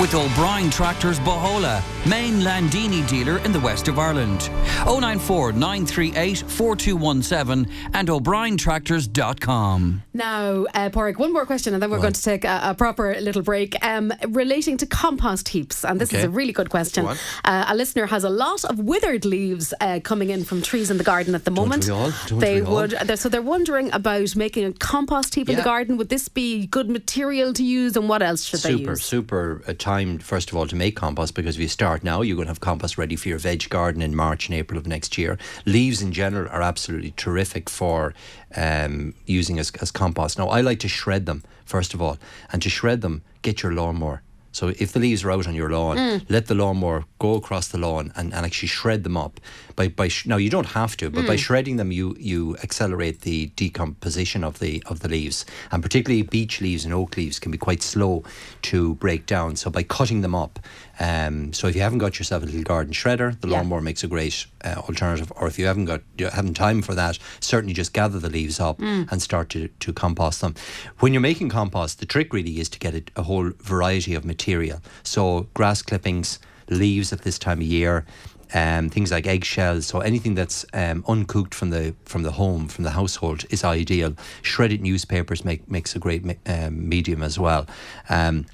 with 0.00 0.14
O'Brien 0.14 0.70
Tractors 0.70 1.18
Bohola, 1.20 1.82
main 2.08 2.40
Landini 2.40 3.06
dealer 3.08 3.38
in 3.38 3.52
the 3.52 3.60
west 3.60 3.88
of 3.88 3.98
Ireland. 3.98 4.48
094 4.86 5.52
938 5.52 6.38
4217 6.38 7.72
and 7.94 8.08
o'brientractors.com. 8.08 10.02
Now, 10.14 10.66
uh, 10.74 10.90
Porrick, 10.90 11.18
one 11.18 11.32
more 11.32 11.46
question 11.46 11.74
and 11.74 11.82
then 11.82 11.90
we're 11.90 12.00
going 12.00 12.12
to 12.12 12.22
take 12.22 12.44
a, 12.44 12.60
a 12.64 12.74
proper 12.74 13.14
little 13.20 13.42
break. 13.42 13.76
Um, 13.84 14.12
relating 14.28 14.76
to 14.78 14.86
compost 14.86 15.48
heaps, 15.48 15.84
and 15.84 16.00
this 16.00 16.10
okay. 16.10 16.18
is 16.18 16.24
a 16.24 16.30
really 16.30 16.52
good 16.52 16.70
question. 16.70 17.06
Uh, 17.06 17.64
a 17.68 17.74
listener 17.74 18.06
has 18.06 18.24
a 18.24 18.30
lot 18.30 18.64
of 18.64 18.78
withered 18.78 19.24
leaves 19.24 19.74
uh, 19.80 20.00
coming 20.02 20.30
in 20.30 20.44
from 20.44 20.62
trees 20.62 20.90
in 20.90 20.98
the 20.98 21.04
garden 21.04 21.34
at 21.34 21.44
the 21.44 21.50
moment. 21.50 21.86
Don't 21.86 21.98
we 21.98 22.04
all? 22.04 22.12
Don't 22.26 22.38
they 22.38 22.62
would, 22.62 22.94
all? 22.94 23.16
so 23.16 23.28
they're 23.28 23.42
wondering 23.42 23.92
about 23.92 24.34
making 24.36 24.64
a 24.64 24.72
compost 24.72 25.34
heap 25.34 25.48
yeah. 25.48 25.52
in 25.52 25.58
the 25.58 25.64
garden. 25.64 25.96
Would 25.96 26.08
this 26.08 26.28
be 26.28 26.66
good 26.66 26.88
material 26.88 27.52
to 27.54 27.64
use 27.64 27.96
and 27.96 28.08
what 28.08 28.22
else 28.22 28.44
should 28.44 28.60
super, 28.60 28.76
they 28.76 28.90
use? 28.90 29.02
Super, 29.02 29.60
super 29.60 29.72
time, 29.82 30.18
first 30.18 30.50
of 30.50 30.56
all, 30.56 30.66
to 30.66 30.76
make 30.76 30.96
compost 30.96 31.34
because 31.34 31.56
if 31.56 31.60
you 31.60 31.68
start 31.68 32.02
now, 32.04 32.22
you're 32.22 32.36
going 32.36 32.46
to 32.46 32.50
have 32.50 32.60
compost 32.60 32.96
ready 32.96 33.16
for 33.16 33.28
your 33.28 33.38
veg 33.38 33.68
garden 33.68 34.00
in 34.00 34.14
March 34.14 34.48
and 34.48 34.56
April 34.56 34.78
of 34.78 34.86
next 34.86 35.18
year. 35.18 35.36
Leaves 35.66 36.00
in 36.00 36.12
general 36.12 36.48
are 36.50 36.62
absolutely 36.62 37.12
terrific 37.16 37.68
for 37.68 38.14
um, 38.56 39.14
using 39.26 39.58
as, 39.58 39.70
as 39.80 39.90
compost. 39.90 40.38
Now, 40.38 40.48
I 40.48 40.60
like 40.60 40.78
to 40.80 40.88
shred 40.88 41.26
them, 41.26 41.42
first 41.64 41.92
of 41.92 42.00
all, 42.00 42.16
and 42.52 42.62
to 42.62 42.70
shred 42.70 43.00
them, 43.00 43.22
get 43.42 43.62
your 43.62 43.72
lawnmower. 43.72 44.22
So 44.52 44.68
if 44.68 44.92
the 44.92 45.00
leaves 45.00 45.24
are 45.24 45.30
out 45.30 45.48
on 45.48 45.54
your 45.54 45.70
lawn, 45.70 45.96
mm. 45.96 46.26
let 46.28 46.46
the 46.46 46.54
lawnmower 46.54 47.04
go 47.18 47.34
across 47.34 47.68
the 47.68 47.78
lawn 47.78 48.12
and, 48.14 48.32
and 48.32 48.46
actually 48.46 48.68
shred 48.68 49.02
them 49.02 49.16
up. 49.16 49.40
By 49.74 49.88
by 49.88 50.08
sh- 50.08 50.26
now 50.26 50.36
you 50.36 50.50
don't 50.50 50.66
have 50.66 50.96
to, 50.98 51.10
but 51.10 51.24
mm. 51.24 51.26
by 51.26 51.36
shredding 51.36 51.76
them, 51.76 51.90
you 51.90 52.14
you 52.18 52.56
accelerate 52.62 53.22
the 53.22 53.46
decomposition 53.56 54.44
of 54.44 54.58
the 54.58 54.82
of 54.86 55.00
the 55.00 55.08
leaves, 55.08 55.46
and 55.70 55.82
particularly 55.82 56.22
beech 56.22 56.60
leaves 56.60 56.84
and 56.84 56.92
oak 56.94 57.16
leaves 57.16 57.38
can 57.38 57.50
be 57.50 57.58
quite 57.58 57.82
slow 57.82 58.22
to 58.62 58.94
break 58.96 59.26
down. 59.26 59.56
So 59.56 59.70
by 59.70 59.82
cutting 59.82 60.20
them 60.20 60.34
up, 60.34 60.58
um, 61.02 61.52
so 61.52 61.66
if 61.66 61.74
you 61.74 61.82
haven't 61.82 61.98
got 61.98 62.20
yourself 62.20 62.44
a 62.44 62.46
little 62.46 62.62
garden 62.62 62.92
shredder, 62.92 63.38
the 63.40 63.48
yeah. 63.48 63.56
lawnmower 63.56 63.80
makes 63.80 64.04
a 64.04 64.06
great 64.06 64.46
uh, 64.64 64.74
alternative. 64.76 65.32
Or 65.34 65.48
if 65.48 65.58
you 65.58 65.66
haven't 65.66 65.86
got 65.86 66.02
you 66.16 66.28
haven't 66.28 66.54
time 66.54 66.80
for 66.80 66.94
that, 66.94 67.18
certainly 67.40 67.74
just 67.74 67.92
gather 67.92 68.20
the 68.20 68.30
leaves 68.30 68.60
up 68.60 68.78
mm. 68.78 69.10
and 69.10 69.20
start 69.20 69.48
to, 69.50 69.66
to 69.66 69.92
compost 69.92 70.40
them. 70.40 70.54
When 71.00 71.12
you're 71.12 71.20
making 71.20 71.48
compost, 71.48 71.98
the 71.98 72.06
trick 72.06 72.32
really 72.32 72.60
is 72.60 72.68
to 72.68 72.78
get 72.78 72.94
a, 72.94 73.02
a 73.16 73.22
whole 73.24 73.50
variety 73.58 74.14
of 74.14 74.24
material. 74.24 74.80
So 75.02 75.48
grass 75.54 75.82
clippings, 75.82 76.38
leaves 76.68 77.12
at 77.12 77.22
this 77.22 77.36
time 77.36 77.58
of 77.58 77.66
year. 77.66 78.06
Um, 78.54 78.90
things 78.90 79.10
like 79.10 79.26
eggshells, 79.26 79.86
so 79.86 80.00
anything 80.00 80.34
that's 80.34 80.66
um, 80.74 81.02
uncooked 81.08 81.54
from 81.54 81.70
the 81.70 81.94
from 82.04 82.22
the 82.22 82.32
home, 82.32 82.68
from 82.68 82.84
the 82.84 82.90
household, 82.90 83.46
is 83.48 83.64
ideal. 83.64 84.14
Shredded 84.42 84.82
newspapers 84.82 85.42
make 85.42 85.68
makes 85.70 85.96
a 85.96 85.98
great 85.98 86.22
um, 86.46 86.86
medium 86.86 87.22
as 87.22 87.38
well. 87.38 87.66
Um, 88.10 88.44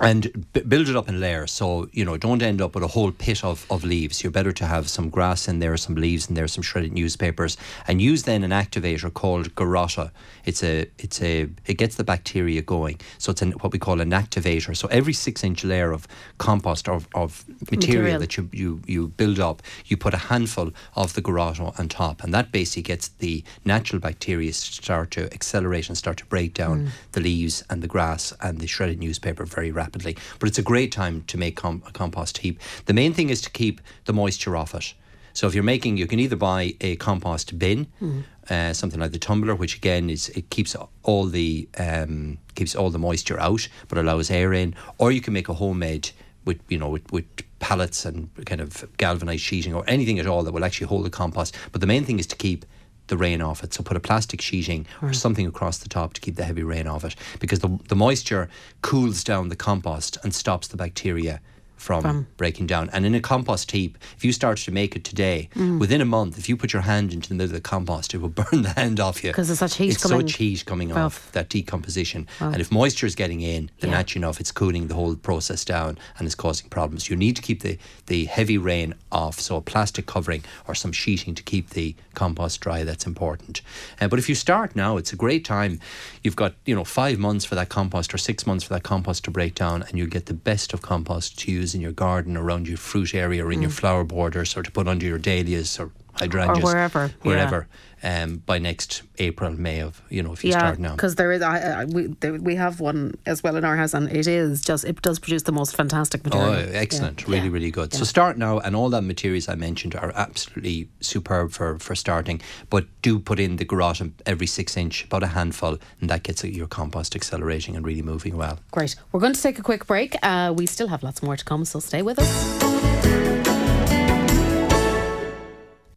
and 0.00 0.46
b- 0.52 0.60
build 0.60 0.88
it 0.88 0.96
up 0.96 1.08
in 1.08 1.20
layers. 1.20 1.50
So, 1.50 1.88
you 1.92 2.04
know, 2.04 2.16
don't 2.16 2.42
end 2.42 2.60
up 2.60 2.74
with 2.74 2.84
a 2.84 2.88
whole 2.88 3.10
pit 3.10 3.44
of, 3.44 3.66
of 3.70 3.84
leaves. 3.84 4.22
You're 4.22 4.30
better 4.30 4.52
to 4.52 4.64
have 4.64 4.88
some 4.88 5.08
grass 5.10 5.48
in 5.48 5.58
there, 5.58 5.76
some 5.76 5.94
leaves 5.94 6.28
in 6.28 6.34
there, 6.34 6.48
some 6.48 6.62
shredded 6.62 6.92
newspapers, 6.92 7.56
and 7.86 8.00
use 8.00 8.22
then 8.22 8.44
an 8.44 8.50
activator 8.50 9.12
called 9.12 9.54
Garotta. 9.54 10.10
It's 10.44 10.62
a, 10.62 10.86
it's 10.98 11.20
a, 11.20 11.48
it 11.66 11.74
gets 11.74 11.96
the 11.96 12.04
bacteria 12.04 12.62
going. 12.62 13.00
So 13.18 13.32
it's 13.32 13.42
an, 13.42 13.52
what 13.52 13.72
we 13.72 13.78
call 13.78 14.00
an 14.00 14.10
activator. 14.10 14.76
So 14.76 14.88
every 14.88 15.12
six 15.12 15.42
inch 15.42 15.64
layer 15.64 15.90
of 15.90 16.06
compost 16.38 16.88
of, 16.88 17.08
of 17.14 17.44
material, 17.70 18.02
material, 18.02 18.20
that 18.20 18.36
you, 18.36 18.48
you, 18.52 18.82
you 18.86 19.08
build 19.08 19.40
up, 19.40 19.62
you 19.86 19.96
put 19.96 20.14
a 20.14 20.18
handful 20.18 20.70
of 20.94 21.14
the 21.14 21.22
Garotta 21.22 21.78
on 21.78 21.88
top, 21.88 22.22
and 22.22 22.32
that 22.32 22.52
basically 22.52 22.82
gets 22.82 23.08
the 23.08 23.42
natural 23.64 24.00
bacteria 24.00 24.52
start 24.52 25.10
to 25.12 25.24
accelerate 25.34 25.88
and 25.88 25.98
start 25.98 26.18
to 26.18 26.26
break 26.26 26.54
down 26.54 26.86
mm. 26.86 26.90
the 27.12 27.20
leaves 27.20 27.64
and 27.68 27.82
the 27.82 27.88
grass 27.88 28.32
and 28.40 28.60
the 28.60 28.66
shredded 28.66 29.00
newspaper 29.00 29.44
very 29.44 29.72
rapidly 29.72 29.87
rapidly. 29.88 30.16
But 30.38 30.48
it's 30.48 30.58
a 30.58 30.62
great 30.62 30.92
time 30.92 31.24
to 31.28 31.38
make 31.38 31.56
com- 31.56 31.82
a 31.86 31.92
compost 31.92 32.38
heap. 32.38 32.60
The 32.84 32.92
main 32.92 33.12
thing 33.14 33.30
is 33.30 33.40
to 33.42 33.50
keep 33.50 33.80
the 34.04 34.12
moisture 34.12 34.56
off 34.56 34.74
it. 34.74 34.94
So 35.32 35.46
if 35.46 35.54
you're 35.54 35.64
making, 35.64 35.96
you 35.96 36.06
can 36.06 36.18
either 36.18 36.36
buy 36.36 36.74
a 36.80 36.96
compost 36.96 37.58
bin, 37.58 37.86
mm. 38.02 38.24
uh, 38.50 38.72
something 38.74 39.00
like 39.00 39.12
the 39.12 39.18
tumbler, 39.18 39.54
which 39.54 39.76
again 39.76 40.10
is 40.10 40.28
it 40.30 40.50
keeps 40.50 40.76
all 41.04 41.26
the 41.26 41.68
um, 41.78 42.38
keeps 42.54 42.74
all 42.74 42.90
the 42.90 42.98
moisture 42.98 43.38
out, 43.40 43.68
but 43.88 43.98
allows 43.98 44.30
air 44.30 44.52
in, 44.52 44.74
or 44.98 45.12
you 45.12 45.20
can 45.20 45.32
make 45.32 45.48
a 45.48 45.54
homemade 45.54 46.10
with 46.44 46.60
you 46.68 46.78
know 46.78 46.88
with, 46.88 47.10
with 47.12 47.26
pallets 47.60 48.04
and 48.04 48.30
kind 48.46 48.60
of 48.60 48.84
galvanized 48.96 49.42
sheeting 49.42 49.74
or 49.74 49.84
anything 49.86 50.18
at 50.18 50.26
all 50.26 50.42
that 50.42 50.52
will 50.52 50.64
actually 50.64 50.88
hold 50.88 51.04
the 51.04 51.10
compost. 51.10 51.56
But 51.72 51.80
the 51.80 51.86
main 51.86 52.04
thing 52.04 52.18
is 52.18 52.26
to 52.28 52.36
keep 52.36 52.64
the 53.08 53.16
rain 53.16 53.42
off 53.42 53.62
it. 53.64 53.74
So 53.74 53.82
put 53.82 53.96
a 53.96 54.00
plastic 54.00 54.40
sheeting 54.40 54.86
or 55.02 55.12
something 55.12 55.46
across 55.46 55.78
the 55.78 55.88
top 55.88 56.14
to 56.14 56.20
keep 56.20 56.36
the 56.36 56.44
heavy 56.44 56.62
rain 56.62 56.86
off 56.86 57.04
it 57.04 57.16
because 57.40 57.60
the, 57.60 57.78
the 57.88 57.96
moisture 57.96 58.48
cools 58.82 59.24
down 59.24 59.48
the 59.48 59.56
compost 59.56 60.18
and 60.22 60.34
stops 60.34 60.68
the 60.68 60.76
bacteria 60.76 61.40
from, 61.78 62.02
from, 62.02 62.26
breaking 62.36 62.66
down. 62.66 62.90
And 62.92 63.06
in 63.06 63.14
a 63.14 63.20
compost 63.20 63.70
heap, 63.70 63.96
if 64.16 64.24
you 64.24 64.32
start 64.32 64.58
to 64.58 64.70
make 64.70 64.96
it 64.96 65.04
today, 65.04 65.48
mm. 65.54 65.78
within 65.78 66.00
a 66.00 66.04
month, 66.04 66.38
if 66.38 66.48
you 66.48 66.56
put 66.56 66.72
your 66.72 66.82
hand 66.82 67.12
into 67.12 67.28
the 67.28 67.34
middle 67.34 67.50
of 67.50 67.52
the 67.52 67.60
compost, 67.60 68.12
it 68.14 68.18
will 68.18 68.28
burn 68.50 68.62
the 68.62 68.70
hand 68.70 69.00
off 69.00 69.24
you. 69.24 69.30
Because 69.30 69.48
there's 69.48 69.58
such 69.60 69.76
heat 69.76 69.92
it's 69.92 70.02
coming 70.02 70.26
such 70.26 70.36
heat 70.36 70.64
coming 70.66 70.92
off, 70.92 70.98
off 70.98 71.32
that 71.32 71.48
decomposition. 71.48 72.26
And 72.40 72.60
if 72.60 72.70
moisture 72.70 73.06
is 73.06 73.14
getting 73.14 73.40
in, 73.40 73.70
then 73.80 73.90
yeah. 73.90 73.98
naturally 73.98 74.24
enough, 74.24 74.40
it's 74.40 74.52
cooling 74.52 74.88
the 74.88 74.94
whole 74.94 75.14
process 75.16 75.64
down 75.64 75.98
and 76.18 76.26
it's 76.26 76.34
causing 76.34 76.68
problems. 76.68 77.08
You 77.08 77.16
need 77.16 77.36
to 77.36 77.42
keep 77.42 77.62
the, 77.62 77.78
the 78.06 78.24
heavy 78.26 78.58
rain 78.58 78.94
off, 79.12 79.40
so 79.40 79.56
a 79.56 79.60
plastic 79.60 80.06
covering 80.06 80.44
or 80.66 80.74
some 80.74 80.92
sheeting 80.92 81.34
to 81.34 81.42
keep 81.42 81.70
the 81.70 81.94
compost 82.14 82.60
dry. 82.60 82.84
That's 82.84 83.06
important. 83.06 83.62
Uh, 84.00 84.08
but 84.08 84.18
if 84.18 84.28
you 84.28 84.34
start 84.34 84.74
now, 84.74 84.96
it's 84.96 85.12
a 85.12 85.16
great 85.16 85.44
time. 85.44 85.80
You've 86.22 86.36
got 86.36 86.54
you 86.66 86.74
know 86.74 86.84
five 86.84 87.18
months 87.18 87.44
for 87.44 87.54
that 87.54 87.68
compost 87.68 88.12
or 88.12 88.18
six 88.18 88.46
months 88.46 88.64
for 88.64 88.74
that 88.74 88.82
compost 88.82 89.24
to 89.24 89.30
break 89.30 89.54
down, 89.54 89.82
and 89.82 89.98
you'll 89.98 90.08
get 90.08 90.26
the 90.26 90.34
best 90.34 90.72
of 90.74 90.82
compost 90.82 91.38
to 91.40 91.52
use 91.52 91.67
in 91.74 91.80
your 91.80 91.92
garden, 91.92 92.36
around 92.36 92.68
your 92.68 92.78
fruit 92.78 93.14
area, 93.14 93.44
or 93.44 93.52
in 93.52 93.58
mm. 93.58 93.62
your 93.62 93.70
flower 93.70 94.04
borders, 94.04 94.56
or 94.56 94.62
to 94.62 94.70
put 94.70 94.88
under 94.88 95.06
your 95.06 95.18
dahlias 95.18 95.78
or 95.78 95.90
hydrangeas, 96.14 96.64
or 96.64 96.66
wherever, 96.66 97.08
wherever. 97.22 97.68
Yeah. 97.70 97.87
Um, 98.02 98.42
by 98.46 98.58
next 98.58 99.02
April, 99.18 99.52
May 99.52 99.80
of 99.80 100.00
you 100.08 100.22
know 100.22 100.32
if 100.32 100.44
you 100.44 100.50
yeah, 100.50 100.58
start 100.58 100.78
now, 100.78 100.92
because 100.92 101.16
there 101.16 101.32
is 101.32 101.42
I, 101.42 101.82
I, 101.82 101.84
we 101.84 102.06
there, 102.20 102.34
we 102.34 102.54
have 102.54 102.80
one 102.80 103.16
as 103.26 103.42
well 103.42 103.56
in 103.56 103.64
our 103.64 103.76
house, 103.76 103.94
and 103.94 104.10
it 104.10 104.26
is 104.26 104.60
just 104.60 104.84
it 104.84 105.02
does 105.02 105.18
produce 105.18 105.42
the 105.42 105.52
most 105.52 105.76
fantastic 105.76 106.24
material. 106.24 106.50
Oh, 106.50 106.70
excellent! 106.72 107.22
Yeah. 107.22 107.34
Really, 107.34 107.46
yeah. 107.46 107.52
really 107.52 107.70
good. 107.70 107.92
So 107.92 108.04
start 108.04 108.38
now, 108.38 108.58
and 108.60 108.76
all 108.76 108.90
the 108.90 109.02
materials 109.02 109.48
I 109.48 109.56
mentioned 109.56 109.96
are 109.96 110.12
absolutely 110.14 110.88
superb 111.00 111.50
for 111.50 111.78
for 111.78 111.94
starting. 111.94 112.40
But 112.70 112.86
do 113.02 113.18
put 113.18 113.40
in 113.40 113.56
the 113.56 113.64
Garotta 113.64 114.12
every 114.26 114.46
six 114.46 114.76
inch, 114.76 115.04
about 115.04 115.22
a 115.22 115.28
handful, 115.28 115.78
and 116.00 116.10
that 116.10 116.22
gets 116.22 116.44
your 116.44 116.66
compost 116.68 117.16
accelerating 117.16 117.76
and 117.76 117.84
really 117.84 118.02
moving 118.02 118.36
well. 118.36 118.58
Great. 118.70 118.96
We're 119.12 119.20
going 119.20 119.34
to 119.34 119.42
take 119.42 119.58
a 119.58 119.62
quick 119.62 119.86
break. 119.86 120.16
Uh, 120.22 120.54
we 120.56 120.66
still 120.66 120.88
have 120.88 121.02
lots 121.02 121.22
more 121.22 121.36
to 121.36 121.44
come, 121.44 121.64
so 121.64 121.80
stay 121.80 122.02
with 122.02 122.18
us. 122.18 123.07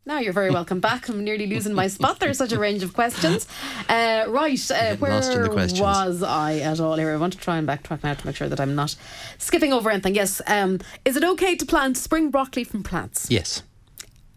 Now 0.04 0.18
you're 0.18 0.34
very 0.34 0.50
welcome 0.50 0.80
back. 0.80 1.10
I'm 1.10 1.24
nearly 1.24 1.46
losing 1.46 1.76
my 1.76 1.86
spot. 1.86 2.20
There's 2.20 2.40
such 2.40 2.52
a 2.52 2.60
range 2.60 2.82
of 2.82 2.94
questions. 2.94 3.48
Uh, 3.88 4.26
right, 4.30 4.72
uh, 4.72 4.96
where 4.96 5.12
was 5.12 6.24
I 6.24 6.56
at 6.56 6.80
all 6.80 6.96
here? 6.96 7.12
I 7.12 7.18
want 7.18 7.34
to 7.34 7.40
try 7.40 7.58
and 7.58 7.68
backtrack 7.68 8.04
now 8.04 8.16
to 8.16 8.26
make 8.26 8.36
sure 8.36 8.50
that 8.50 8.60
I'm 8.60 8.74
not 8.74 8.96
skipping 9.38 9.72
over 9.72 9.92
anything. 9.92 10.16
Yes, 10.16 10.42
um, 10.48 10.80
is 11.06 11.18
it 11.18 11.24
okay 11.24 11.56
to 11.56 11.66
plant 11.68 11.98
spring 11.98 12.32
broccoli 12.32 12.64
from 12.64 12.82
plants? 12.82 13.30
Yes. 13.30 13.62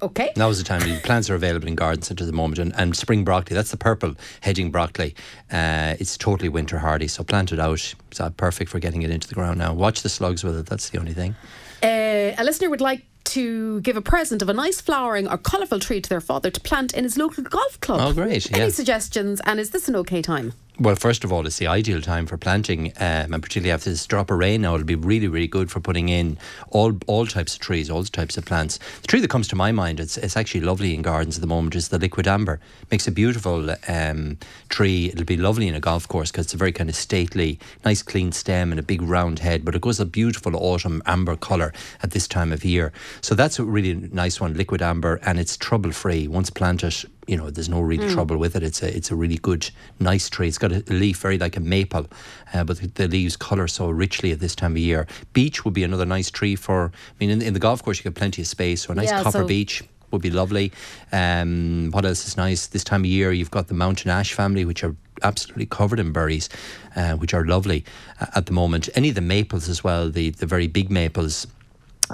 Okay. 0.03 0.33
Now 0.37 0.51
is 0.51 0.59
the 0.59 0.65
time. 0.65 0.83
Plants 1.01 1.31
are 1.31 1.35
available 1.35 1.67
in 1.67 1.77
garden 1.77 2.03
centres 2.03 2.27
at 2.27 2.31
the 2.31 2.37
moment, 2.37 2.59
and, 2.59 2.75
and 2.77 2.95
spring 2.95 3.25
broccoli, 3.25 3.55
that's 3.55 3.71
the 3.71 3.79
purple 3.79 4.17
hedging 4.43 4.71
broccoli. 4.71 5.15
Uh, 5.51 5.95
it's 5.99 6.19
totally 6.19 6.51
winter 6.51 6.77
hardy, 6.77 7.09
so 7.09 7.25
plant 7.25 7.53
it 7.53 7.59
out. 7.59 7.95
It's 8.11 8.21
perfect 8.37 8.71
for 8.71 8.81
getting 8.81 9.01
it 9.01 9.09
into 9.09 9.29
the 9.29 9.35
ground 9.35 9.61
now. 9.61 9.73
Watch 9.73 10.03
the 10.03 10.11
slugs 10.11 10.45
with 10.45 10.59
it, 10.59 10.67
that's 10.67 10.91
the 10.91 10.99
only 10.99 11.15
thing. 11.15 11.35
Uh, 11.83 12.35
a 12.37 12.45
listener 12.45 12.69
would 12.69 12.83
like 12.83 13.07
to 13.25 13.81
give 13.81 13.97
a 13.97 14.03
present 14.03 14.43
of 14.43 14.49
a 14.49 14.55
nice 14.55 14.81
flowering 14.81 15.29
or 15.29 15.39
colourful 15.39 15.81
tree 15.81 16.01
to 16.01 16.09
their 16.09 16.21
father 16.21 16.51
to 16.51 16.61
plant 16.61 16.95
in 16.95 17.05
his 17.05 17.17
local 17.17 17.43
golf 17.43 17.81
club. 17.81 18.01
Oh, 18.01 18.13
great. 18.13 18.57
Any 18.57 18.71
suggestions? 18.71 19.41
And 19.45 19.59
is 19.59 19.71
this 19.71 19.89
an 19.89 19.97
okay 19.97 20.23
time? 20.23 20.53
Well, 20.81 20.97
first 20.97 21.23
of 21.23 21.33
all, 21.33 21.47
it's 21.47 21.59
the 21.59 21.69
ideal 21.69 22.01
time 22.01 22.27
for 22.27 22.37
planting, 22.37 22.89
um, 22.97 23.33
and 23.33 23.41
particularly 23.41 23.71
after 23.71 23.91
this 23.91 24.05
drop 24.07 24.29
of 24.29 24.39
rain 24.39 24.63
now, 24.63 24.75
it'll 24.75 24.85
be 24.85 24.97
really, 24.97 25.29
really 25.29 25.47
good 25.47 25.71
for 25.71 25.79
putting 25.79 26.09
in 26.09 26.37
all 26.71 26.99
all 27.07 27.27
types 27.27 27.55
of 27.55 27.61
trees, 27.61 27.89
all 27.89 28.03
types 28.03 28.37
of 28.37 28.45
plants. 28.45 28.81
The 29.03 29.07
tree 29.07 29.21
that 29.21 29.31
comes 29.31 29.47
to 29.49 29.57
my 29.57 29.71
mind, 29.71 30.01
it's, 30.01 30.17
it's 30.17 30.37
actually 30.37 30.63
lovely 30.63 30.93
in 30.93 31.03
gardens 31.03 31.37
at 31.37 31.43
the 31.43 31.47
moment, 31.47 31.77
is 31.77 31.91
the 31.91 31.99
liquidambar. 32.01 32.59
Makes 32.91 33.07
a 33.07 33.13
beautiful 33.13 33.71
um, 33.87 34.37
tree. 34.69 35.11
It'll 35.13 35.25
be 35.25 35.37
lovely 35.37 35.69
in 35.69 35.77
a 35.77 35.81
golf 35.81 36.09
course 36.09 36.33
because 36.33 36.47
it's 36.47 36.55
a 36.55 36.57
very 36.57 36.73
kind 36.73 36.91
of 36.91 36.97
stately, 36.97 37.61
nice 37.85 38.03
clean 38.03 38.33
stem 38.33 38.73
and 38.73 38.81
a 38.81 38.83
big 38.83 39.01
round 39.01 39.39
head, 39.39 39.65
but 39.65 39.77
it 39.77 39.81
goes 39.81 40.01
a 40.01 40.05
beautiful 40.05 40.57
autumn 40.57 41.05
amber 41.07 41.37
colour 41.37 41.73
at 42.03 42.11
this 42.11 42.27
time 42.27 42.53
of 42.53 42.65
year. 42.65 42.93
So 43.21 43.37
that's 43.37 43.61
a 43.61 43.65
really 43.65 43.95
nice 43.95 44.41
one, 44.41 44.57
liquidambar, 44.57 45.21
and 45.23 45.39
it's 45.39 45.57
trouble 45.57 45.93
free. 45.93 46.27
Once 46.27 46.51
planted, 46.51 46.97
you 47.27 47.37
know, 47.37 47.51
there's 47.51 47.69
no 47.69 47.81
really 47.81 48.13
trouble 48.13 48.37
with 48.37 48.55
it. 48.57 48.63
It's 48.63 48.83
a 48.83 48.95
it's 48.95 49.11
a 49.11 49.17
really 49.17 49.39
good, 49.39 49.71
nice 49.99 50.29
tree. 50.29 50.49
It's 50.49 50.59
got 50.59 50.73
a 50.73 50.83
leaf 50.89 51.19
very 51.19 51.39
like 51.39 51.57
a 51.57 51.61
maple, 51.61 52.07
uh, 52.53 52.65
but 52.65 52.79
the, 52.81 52.87
the 52.89 53.09
leaves 53.09 53.37
colour 53.37 53.67
so 53.69 53.89
richly 53.91 54.31
at 54.33 54.41
this 54.41 54.55
time 54.55 54.73
of 54.73 54.79
year. 54.79 55.07
Beech 55.33 55.65
would 55.65 55.75
be 55.75 55.85
another 55.85 56.05
nice 56.07 56.31
tree 56.31 56.57
for. 56.57 56.93
I 56.95 57.15
mean, 57.21 57.31
in, 57.31 57.43
in 57.43 57.55
the 57.55 57.61
golf 57.61 57.83
course 57.83 57.99
you 57.99 58.05
get 58.05 58.15
plenty 58.15 58.43
of 58.43 58.49
space, 58.49 58.83
so 58.83 58.93
a 58.93 58.95
nice 58.95 59.09
Yeah, 59.11 59.23
copper 59.23 59.39
so- 59.39 59.47
beech 59.47 59.83
would 60.11 60.23
be 60.23 60.31
lovely. 60.31 60.71
Um, 61.13 61.91
what 61.91 62.05
else 62.05 62.27
is 62.29 62.37
nice 62.37 62.67
this 62.69 62.85
time 62.85 63.01
of 63.01 63.07
year? 63.07 63.33
You've 63.33 63.51
got 63.51 63.67
the 63.69 63.75
mountain 63.75 64.11
ash 64.11 64.33
family, 64.33 64.65
which 64.65 64.85
are 64.85 64.95
absolutely 65.23 65.67
covered 65.67 65.99
in 65.99 66.13
berries, 66.13 66.49
uh, 66.95 67.15
which 67.15 67.35
are 67.35 67.45
lovely 67.45 67.85
uh, 68.21 68.27
at 68.37 68.47
the 68.47 68.53
moment. 68.53 68.89
Any 68.95 69.09
of 69.09 69.15
the 69.15 69.21
maples 69.23 69.69
as 69.69 69.83
well, 69.83 70.11
the 70.11 70.31
the 70.31 70.47
very 70.47 70.67
big 70.67 70.91
maples. 70.91 71.47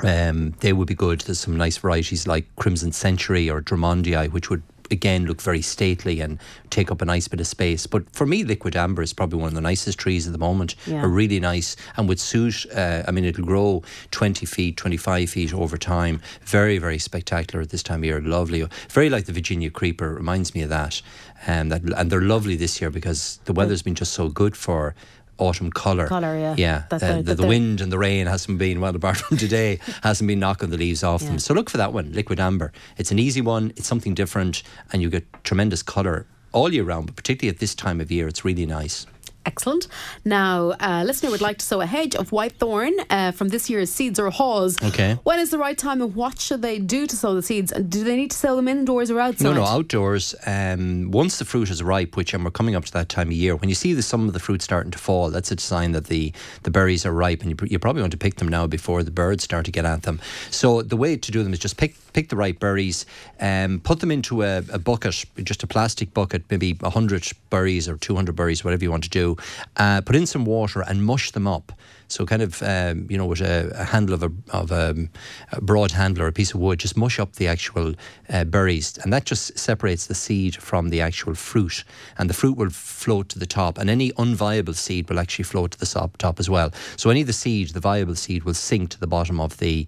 Um, 0.05 0.53
they 0.61 0.73
would 0.73 0.87
be 0.87 0.95
good. 0.95 1.23
There's 1.23 1.41
some 1.41 1.57
nice 1.57 1.77
varieties 1.79 2.27
like 2.29 2.47
Crimson 2.57 2.93
Sentry 2.93 3.51
or 3.51 3.61
Drummondii, 3.61 4.31
which 4.31 4.49
would 4.49 4.63
again 4.91 5.27
look 5.27 5.41
very 5.41 5.63
stately 5.63 6.21
and 6.21 6.39
take 6.71 6.91
up 6.91 7.03
a 7.03 7.05
nice 7.05 7.29
bit 7.29 7.41
of 7.41 7.47
space. 7.47 7.87
But 7.87 8.11
for 8.11 8.27
me, 8.27 8.45
liquidambar 8.45 9.03
is 9.03 9.13
probably 9.13 9.39
one 9.39 9.49
of 9.49 9.55
the 9.55 9.61
nicest 9.61 9.99
trees 9.99 10.27
at 10.27 10.33
the 10.33 10.39
moment. 10.39 10.75
Yeah. 10.87 11.03
Are 11.03 11.09
really 11.09 11.41
nice 11.41 11.77
and 11.97 12.09
would 12.09 12.21
suit. 12.21 12.67
Uh, 12.75 13.03
I 13.07 13.11
mean, 13.11 13.25
it'll 13.25 13.45
grow 13.45 13.83
20 14.11 14.47
feet, 14.47 14.77
25 14.77 15.31
feet 15.31 15.55
over 15.55 15.77
time. 15.77 16.21
Very, 16.43 16.79
very 16.79 16.99
spectacular 16.99 17.63
at 17.63 17.71
this 17.71 17.83
time 17.83 18.01
of 18.01 18.05
year. 18.05 18.21
Lovely, 18.21 18.67
very 18.89 19.11
like 19.11 19.27
the 19.27 19.33
Virginia 19.33 19.71
creeper. 19.71 20.15
Reminds 20.15 20.55
me 20.55 20.63
of 20.63 20.69
that. 20.71 21.03
And 21.47 21.73
that, 21.73 21.83
and 21.99 22.11
they're 22.11 22.21
lovely 22.21 22.55
this 22.55 22.81
year 22.81 22.91
because 22.91 23.41
the 23.47 23.55
weather's 23.55 23.83
been 23.83 23.95
just 23.95 24.13
so 24.13 24.29
good 24.29 24.57
for. 24.57 24.95
Autumn 25.41 25.71
colour. 25.71 26.07
Colour, 26.07 26.39
yeah. 26.39 26.55
Yeah. 26.57 26.83
Uh, 26.91 26.99
the- 26.99 27.07
the, 27.17 27.23
the 27.23 27.35
the- 27.43 27.47
wind 27.49 27.81
and 27.81 27.91
the 27.91 27.99
rain 27.99 28.27
hasn't 28.27 28.59
been, 28.59 28.81
well, 28.81 28.95
apart 28.95 29.17
from 29.19 29.37
today, 29.39 29.79
hasn't 30.03 30.29
been 30.29 30.39
knocking 30.39 30.71
the 30.71 30.77
leaves 30.77 31.03
off 31.03 31.23
Yeah. 31.23 31.29
them. 31.31 31.39
So 31.39 31.55
look 31.55 31.71
for 31.71 31.79
that 31.79 31.93
one, 31.93 32.13
liquidambar. 32.13 32.71
It's 32.99 33.11
an 33.11 33.19
easy 33.19 33.41
one, 33.41 33.73
it's 33.77 33.87
something 33.89 34.15
different, 34.15 34.63
and 34.93 35.01
you 35.03 35.09
get 35.11 35.25
tremendous 35.45 35.83
colour 35.83 36.27
all 36.53 36.73
year 36.73 36.85
round, 36.85 37.07
but 37.07 37.17
particularly 37.17 37.55
at 37.55 37.61
this 37.61 37.75
time 37.75 38.01
of 38.01 38.11
year, 38.11 38.29
it's 38.29 38.45
really 38.45 38.67
nice. 38.67 39.07
Excellent. 39.47 39.89
Now, 40.25 40.75
a 40.81 41.05
listener 41.05 41.31
would 41.31 41.41
like 41.41 41.59
to 41.59 41.65
sow 41.65 41.81
a 41.81 41.87
hedge 41.87 42.15
of 42.15 42.31
whitethorn 42.31 42.93
uh, 43.09 43.33
from 43.33 43.49
this 43.49 43.71
year's 43.71 43.91
seeds 43.91 44.19
or 44.19 44.31
haws. 44.31 44.83
Okay. 44.83 45.19
When 45.25 45.39
is 45.39 45.51
the 45.51 45.59
right 45.59 45.77
time 45.77 46.03
and 46.03 46.15
what 46.15 46.39
should 46.39 46.61
they 46.61 46.79
do 46.79 47.07
to 47.07 47.17
sow 47.17 47.35
the 47.35 47.43
seeds? 47.43 47.73
Do 47.73 48.05
they 48.05 48.17
need 48.17 48.31
to 48.33 48.37
sow 48.37 48.57
them 48.57 48.69
indoors 48.69 49.11
or 49.11 49.19
outside? 49.19 49.45
No, 49.45 49.53
no, 49.55 49.65
outdoors. 49.65 50.35
Um, 50.45 51.11
once 51.11 51.39
the 51.39 51.45
fruit 51.45 51.71
is 51.71 51.83
ripe, 51.83 52.17
which 52.17 52.35
and 52.35 52.45
we're 52.45 52.51
coming 52.51 52.75
up 52.75 52.85
to 52.85 52.93
that 52.93 53.09
time 53.09 53.29
of 53.29 53.33
year, 53.33 53.57
when 53.57 53.69
you 53.69 53.75
see 53.75 53.95
the, 53.95 54.03
some 54.03 54.27
of 54.27 54.35
the 54.35 54.41
fruit 54.41 54.61
starting 54.61 54.91
to 54.93 54.99
fall, 54.99 55.31
that's 55.31 55.51
a 55.51 55.59
sign 55.59 55.93
that 55.93 56.07
the, 56.07 56.33
the 56.65 56.71
berries 56.71 57.07
are 57.07 57.13
ripe, 57.13 57.41
and 57.43 57.51
you, 57.51 57.69
you 57.69 57.79
probably 57.79 58.03
want 58.03 58.13
to 58.13 58.19
pick 58.19 58.37
them 58.37 58.49
now 58.49 58.67
before 58.67 59.03
the 59.03 59.11
birds 59.11 59.43
start 59.43 59.65
to 59.65 59.73
get 59.73 59.85
at 59.87 60.03
them. 60.03 60.21
So 60.51 60.83
the 60.83 60.97
way 60.97 61.17
to 61.17 61.33
do 61.33 61.43
them 61.43 61.53
is 61.53 61.59
just 61.59 61.77
pick 61.77 62.10
pick 62.13 62.29
the 62.29 62.37
right 62.37 62.59
berries, 62.59 63.07
um, 63.41 63.81
put 63.81 64.01
them 64.01 64.11
into 64.11 64.43
a, 64.43 64.59
a 64.73 64.79
bucket, 64.79 65.25
just 65.43 65.63
a 65.63 65.67
plastic 65.67 66.13
bucket, 66.15 66.43
maybe 66.51 66.77
hundred 66.83 67.31
berries 67.51 67.89
or 67.89 67.97
two 67.97 68.17
hundred 68.17 68.37
berries, 68.37 68.65
whatever 68.65 68.85
you 68.85 68.91
want 68.91 69.05
to 69.05 69.11
do. 69.11 69.37
Uh, 69.77 70.01
put 70.01 70.17
in 70.17 70.27
some 70.27 70.45
water 70.45 70.83
and 70.83 71.05
mush 71.05 71.31
them 71.33 71.47
up. 71.47 71.73
So 72.09 72.27
kind 72.27 72.43
of 72.43 72.61
um, 72.63 73.07
you 73.09 73.17
know 73.17 73.27
with 73.27 73.41
a, 73.41 73.71
a 73.77 73.85
handle 73.85 74.15
of 74.15 74.23
a 74.25 74.33
of 74.51 74.73
a, 74.73 75.09
a 75.53 75.61
broad 75.61 75.93
handle 75.93 76.25
or 76.25 76.27
a 76.27 76.33
piece 76.33 76.53
of 76.53 76.61
wood, 76.61 76.81
just 76.81 76.97
mush 76.97 77.21
up 77.21 77.37
the 77.37 77.47
actual 77.47 77.95
uh, 78.29 78.45
berries, 78.45 78.99
and 78.99 79.13
that 79.13 79.25
just 79.27 79.57
separates 79.57 80.07
the 80.07 80.15
seed 80.15 80.57
from 80.57 80.91
the 80.91 81.01
actual 81.01 81.35
fruit, 81.35 81.85
and 82.19 82.29
the 82.29 82.35
fruit 82.35 82.57
will 82.57 82.71
float 82.71 83.29
to 83.29 83.39
the 83.39 83.47
top, 83.47 83.79
and 83.79 83.89
any 83.89 84.11
unviable 84.13 84.75
seed 84.75 85.09
will 85.09 85.21
actually 85.21 85.45
float 85.45 85.71
to 85.71 85.79
the 85.79 86.11
top 86.19 86.41
as 86.41 86.51
well. 86.51 86.73
So 86.97 87.11
any 87.11 87.21
of 87.21 87.29
the 87.29 87.33
seed, 87.33 87.71
the 87.71 87.81
viable 87.81 88.17
seed, 88.17 88.43
will 88.43 88.55
sink 88.55 88.91
to 88.91 88.99
the 88.99 89.07
bottom 89.07 89.39
of 89.39 89.59
the 89.59 89.87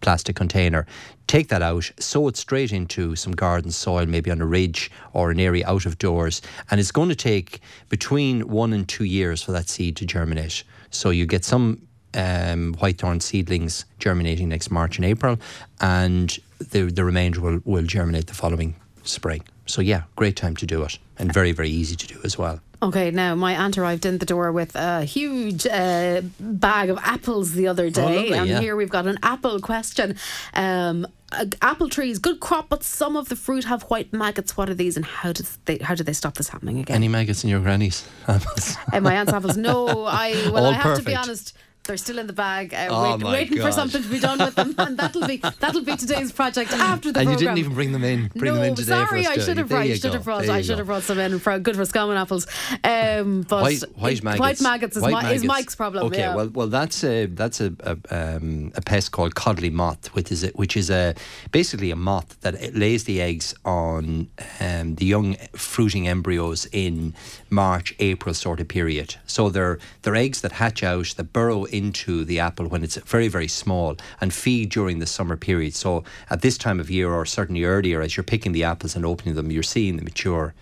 plastic 0.00 0.36
container. 0.36 0.86
Take 1.26 1.48
that 1.48 1.62
out, 1.62 1.90
sow 1.98 2.28
it 2.28 2.36
straight 2.36 2.72
into 2.72 3.16
some 3.16 3.32
garden 3.32 3.70
soil, 3.70 4.06
maybe 4.06 4.30
on 4.30 4.40
a 4.40 4.46
ridge 4.46 4.90
or 5.12 5.30
an 5.30 5.40
area 5.40 5.66
out 5.66 5.86
of 5.86 5.98
doors. 5.98 6.42
And 6.70 6.78
it's 6.80 6.92
going 6.92 7.08
to 7.08 7.16
take 7.16 7.60
between 7.88 8.48
one 8.48 8.72
and 8.72 8.88
two 8.88 9.04
years 9.04 9.42
for 9.42 9.52
that 9.52 9.68
seed 9.68 9.96
to 9.96 10.06
germinate. 10.06 10.62
So 10.90 11.10
you 11.10 11.26
get 11.26 11.44
some 11.44 11.86
um, 12.14 12.74
whitethorn 12.76 13.20
seedlings 13.20 13.84
germinating 13.98 14.48
next 14.48 14.70
March 14.70 14.96
and 14.96 15.04
April, 15.04 15.38
and 15.80 16.38
the, 16.58 16.84
the 16.84 17.04
remainder 17.04 17.40
will, 17.40 17.60
will 17.64 17.84
germinate 17.84 18.26
the 18.26 18.34
following 18.34 18.74
spring. 19.04 19.42
So, 19.66 19.82
yeah, 19.82 20.02
great 20.14 20.36
time 20.36 20.56
to 20.56 20.66
do 20.66 20.82
it, 20.84 20.98
and 21.18 21.32
very, 21.32 21.52
very 21.52 21.68
easy 21.68 21.96
to 21.96 22.06
do 22.06 22.20
as 22.24 22.38
well. 22.38 22.60
Okay, 22.82 23.10
now 23.10 23.34
my 23.34 23.54
aunt 23.56 23.78
arrived 23.78 24.04
in 24.04 24.18
the 24.18 24.26
door 24.26 24.52
with 24.52 24.74
a 24.76 25.04
huge 25.04 25.66
uh, 25.66 26.20
bag 26.38 26.90
of 26.90 26.98
apples 27.02 27.52
the 27.52 27.68
other 27.68 27.88
day, 27.90 28.02
Oh, 28.02 28.20
lovely, 28.20 28.32
and 28.38 28.48
yeah. 28.48 28.60
here 28.60 28.76
we've 28.76 28.90
got 28.90 29.06
an 29.06 29.18
apple 29.22 29.60
question. 29.60 30.16
Um, 30.54 31.06
uh, 31.32 31.46
apple 31.62 31.88
trees, 31.88 32.18
good 32.18 32.38
crop, 32.38 32.68
but 32.68 32.82
some 32.84 33.16
of 33.16 33.28
the 33.28 33.36
fruit 33.36 33.64
have 33.64 33.82
white 33.84 34.12
maggots. 34.12 34.56
What 34.56 34.68
are 34.70 34.74
these, 34.74 34.96
and 34.96 35.04
how 35.06 35.32
do 35.32 35.42
they 35.64 35.78
how 35.78 35.94
do 35.94 36.04
they 36.04 36.12
stop 36.12 36.34
this 36.34 36.48
happening 36.50 36.78
again? 36.78 36.94
Any 36.96 37.08
maggots 37.08 37.42
in 37.44 37.50
your 37.50 37.60
granny's 37.60 38.06
apples? 38.28 38.76
Uh, 38.92 39.00
my 39.00 39.14
aunt's 39.14 39.32
apples. 39.32 39.56
No, 39.56 40.04
I 40.04 40.32
well, 40.52 40.66
All 40.66 40.70
I 40.72 40.74
have 40.74 40.98
to 40.98 41.02
be 41.04 41.14
honest. 41.16 41.56
They're 41.86 41.96
still 41.96 42.18
in 42.18 42.26
the 42.26 42.32
bag, 42.32 42.74
uh, 42.74 42.88
Oh 42.90 43.16
wait- 43.16 43.24
waiting 43.24 43.60
for 43.60 43.72
something 43.72 44.02
to 44.02 44.08
be 44.08 44.18
done 44.18 44.38
with 44.38 44.54
them, 44.54 44.74
and 44.78 44.98
that'll 44.98 45.26
be 45.26 45.36
that'll 45.60 45.82
be 45.82 45.96
today's 45.96 46.32
project 46.32 46.72
after 46.72 47.12
the 47.12 47.20
and 47.20 47.30
you 47.30 47.36
didn't 47.36 47.58
even 47.58 47.74
bring 47.74 47.92
them 47.92 48.04
in. 48.04 48.28
Bring 48.34 48.54
no, 48.54 48.60
them 48.60 48.70
in 48.70 48.74
today 48.74 49.04
sorry, 49.04 49.26
I 49.26 49.38
should 49.38 49.58
have. 49.58 49.70
Should 49.70 50.14
have 50.14 50.24
brought. 50.24 50.48
I 50.48 50.62
should 50.62 50.78
have 50.78 50.86
brought 50.86 51.02
some 51.02 51.18
in 51.18 51.38
for 51.38 51.58
good 51.58 51.76
for 51.76 51.82
scamming 51.82 52.20
apples. 52.20 52.46
Um, 52.84 53.42
but 53.42 53.62
white, 53.62 53.82
white 53.96 54.22
maggots. 54.22 54.40
White 54.40 54.60
maggots 54.60 54.96
is, 54.96 55.02
White 55.02 55.12
my, 55.12 55.32
is. 55.32 55.44
Mike's 55.44 55.74
problem. 55.74 56.06
Okay, 56.06 56.18
yeah. 56.18 56.34
well, 56.34 56.48
well, 56.48 56.66
that's 56.66 57.04
a 57.04 57.26
that's 57.26 57.60
a 57.60 57.72
a, 57.80 57.96
um, 58.10 58.72
a 58.74 58.80
pest 58.80 59.12
called 59.12 59.34
codling 59.34 59.74
moth, 59.74 60.08
which 60.14 60.32
is 60.32 60.44
a, 60.44 60.48
which 60.48 60.76
is 60.76 60.90
a 60.90 61.14
basically 61.52 61.90
a 61.90 61.96
moth 61.96 62.40
that 62.40 62.74
lays 62.74 63.04
the 63.04 63.20
eggs 63.20 63.54
on 63.64 64.28
um, 64.60 64.94
the 64.96 65.04
young 65.04 65.36
fruiting 65.54 66.08
embryos 66.08 66.66
in 66.72 67.14
March, 67.56 67.94
April 67.98 68.34
sort 68.34 68.60
of 68.60 68.68
period. 68.68 69.16
So 69.26 69.48
they're 69.48 69.78
they're 70.02 70.22
eggs 70.26 70.42
that 70.42 70.52
hatch 70.52 70.82
out, 70.82 71.14
that 71.16 71.32
burrow 71.32 71.64
into 71.64 72.24
the 72.24 72.38
apple 72.38 72.68
when 72.68 72.84
it's 72.84 72.96
very 73.14 73.28
very 73.28 73.48
small, 73.48 73.96
and 74.20 74.32
feed 74.32 74.68
during 74.68 74.98
the 74.98 75.06
summer 75.06 75.36
period. 75.36 75.74
So 75.74 76.04
at 76.28 76.42
this 76.42 76.58
time 76.58 76.78
of 76.80 76.90
year, 76.90 77.10
or 77.10 77.24
certainly 77.24 77.64
earlier, 77.64 78.02
as 78.02 78.16
you're 78.16 78.32
picking 78.34 78.52
the 78.52 78.64
apples 78.64 78.94
and 78.94 79.04
opening 79.06 79.34
them, 79.36 79.50
you're 79.50 79.72
seeing 79.74 79.96
the 79.96 80.04
mature 80.04 80.54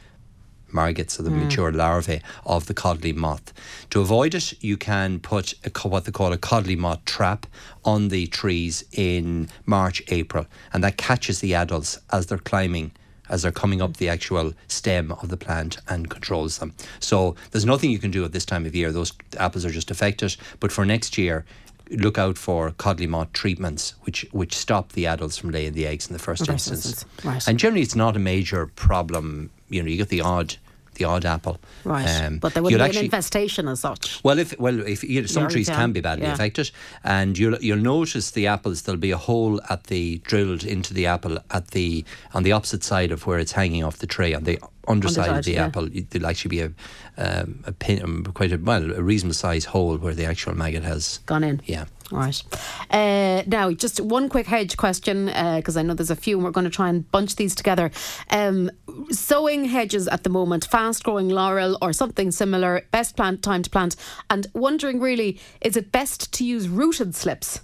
maggots 0.75 1.19
or 1.19 1.23
the 1.23 1.31
hmm. 1.31 1.45
mature 1.45 1.73
larvae 1.73 2.21
of 2.45 2.67
the 2.67 2.75
codling 2.75 3.19
moth. 3.19 3.53
To 3.91 4.01
avoid 4.01 4.35
it, 4.35 4.63
you 4.63 4.77
can 4.77 5.21
put 5.21 5.55
a, 5.65 5.89
what 5.89 6.05
they 6.05 6.13
call 6.13 6.33
a 6.33 6.39
codling 6.39 6.81
moth 6.81 7.05
trap 7.05 7.47
on 7.85 8.09
the 8.09 8.27
trees 8.27 8.85
in 8.93 9.49
March, 9.67 10.03
April, 10.09 10.47
and 10.73 10.83
that 10.85 10.97
catches 10.97 11.41
the 11.41 11.55
adults 11.55 11.99
as 12.11 12.27
they're 12.27 12.39
climbing. 12.39 12.93
As 13.29 13.43
they're 13.43 13.53
coming 13.53 13.81
up 13.81 13.97
the 13.97 14.09
actual 14.09 14.53
stem 14.69 15.13
of 15.13 15.29
the 15.29 15.37
plant 15.37 15.79
and 15.89 16.11
controls 16.11 16.59
them. 16.59 16.75
So 17.01 17.35
there's 17.51 17.65
nothing 17.65 17.91
you 17.91 17.99
can 17.99 18.11
do 18.11 18.25
at 18.25 18.33
this 18.33 18.45
time 18.45 18.67
of 18.67 18.75
year. 18.75 18.93
Those 18.93 19.13
apples 19.39 19.65
are 19.65 19.71
just 19.71 19.91
affected. 19.91 20.37
But 20.61 20.71
for 20.73 20.85
next 20.85 21.17
year, 21.17 21.45
look 21.91 22.19
out 22.19 22.39
for 22.39 22.73
codling 22.73 23.11
moth 23.11 23.33
treatments, 23.33 23.95
which 24.03 24.27
which 24.33 24.57
stop 24.57 24.93
the 24.93 25.07
adults 25.07 25.37
from 25.39 25.51
laying 25.51 25.73
the 25.73 25.87
eggs 25.87 26.07
in 26.07 26.13
the 26.13 26.19
first 26.19 26.43
In 26.43 26.47
the 26.47 26.53
first 26.53 26.71
instance. 26.71 27.03
instance, 27.03 27.25
right. 27.25 27.49
And 27.49 27.59
generally, 27.59 27.83
it's 27.83 27.95
not 27.97 28.17
a 28.17 28.21
major 28.21 28.67
problem. 28.67 29.51
You 29.69 29.83
know, 29.83 29.89
you 29.89 29.97
get 29.97 30.09
the 30.09 30.21
odd 30.21 30.57
the 30.95 31.05
odd 31.05 31.25
apple. 31.25 31.59
right, 31.85 32.07
Um, 32.25 32.39
but 32.39 32.55
there 32.55 32.63
wouldn't 32.63 32.81
be 32.81 32.85
actually- 32.85 32.99
an 33.01 33.05
infestation 33.07 33.69
as 33.69 33.81
such. 33.81 34.21
well, 34.25 34.39
if 34.39 34.59
well, 34.59 34.81
if 34.87 35.03
you, 35.05 35.27
some 35.27 35.49
trees 35.49 35.69
yeah, 35.69 35.77
can 35.77 35.93
be 35.93 36.01
badly 36.01 36.25
yeah. 36.27 36.35
affected, 36.35 36.71
and 37.03 37.37
you'll 37.39 37.59
you'll 37.61 37.79
notice 37.79 38.31
the 38.33 38.47
apples. 38.47 38.83
There'll 38.83 39.01
be 39.01 39.11
a 39.11 39.17
hole 39.17 39.61
at 39.71 39.85
the 39.85 40.19
drilled 40.25 40.65
into 40.65 40.95
the 40.95 41.07
apple 41.07 41.39
at 41.51 41.69
the 41.73 42.05
on 42.33 42.43
the 42.43 42.53
opposite 42.53 42.85
side 42.85 43.11
of 43.13 43.27
where 43.27 43.39
it's 43.39 43.53
hanging 43.53 43.85
off 43.85 43.99
the 43.99 44.07
tree 44.07 44.35
on 44.35 44.45
the 44.45 44.59
underside, 44.89 45.29
Underside, 45.29 45.39
of 45.39 45.45
the 45.45 45.53
yeah. 45.53 45.67
apple. 45.67 45.89
There'll 46.11 46.27
actually 46.27 46.49
be 46.49 46.61
a 46.61 46.73
um, 47.17 47.63
a 47.67 47.73
pin, 47.73 48.03
um, 48.03 48.25
quite 48.35 48.53
a 48.53 48.57
well 48.57 48.93
a 48.93 49.03
reasonable 49.03 49.35
size 49.35 49.67
hole 49.67 49.97
where 49.97 50.15
the 50.15 50.27
actual 50.27 50.55
maggot 50.55 50.83
has. 50.83 51.19
Gone 51.27 51.45
in. 51.45 51.61
Yeah. 51.65 51.87
Right. 52.11 52.43
Uh, 52.91 53.43
now, 53.47 53.73
just 53.73 53.99
one 53.99 54.29
quick 54.29 54.47
hedge 54.47 54.77
question, 54.77 55.27
because 55.27 55.77
I 55.77 55.83
know 55.83 55.95
there's 55.95 56.11
a 56.11 56.17
few, 56.17 56.37
and 56.37 56.45
we're 56.45 56.51
going 56.51 56.65
to 56.65 56.71
try 56.71 56.89
and 56.89 57.11
bunch 57.11 57.37
these 57.37 57.55
together. 57.55 57.91
Um, 58.31 58.71
sowing 59.11 59.65
hedges 59.65 60.07
at 60.09 60.23
the 60.23 60.29
moment, 60.31 60.67
fast 60.67 61.03
growing 61.03 61.31
laurel 61.31 61.79
or 61.81 61.93
something 61.93 62.31
similar, 62.31 62.83
best 62.91 63.17
plant 63.17 63.43
time 63.43 63.63
to 63.63 63.71
plant, 63.71 63.97
and 64.29 64.47
wondering 64.53 65.01
really, 65.01 65.41
is 65.63 65.77
it 65.77 65.93
best 65.93 66.33
to 66.35 66.45
use 66.45 66.69
rooted 66.69 67.15
slips? 67.15 67.61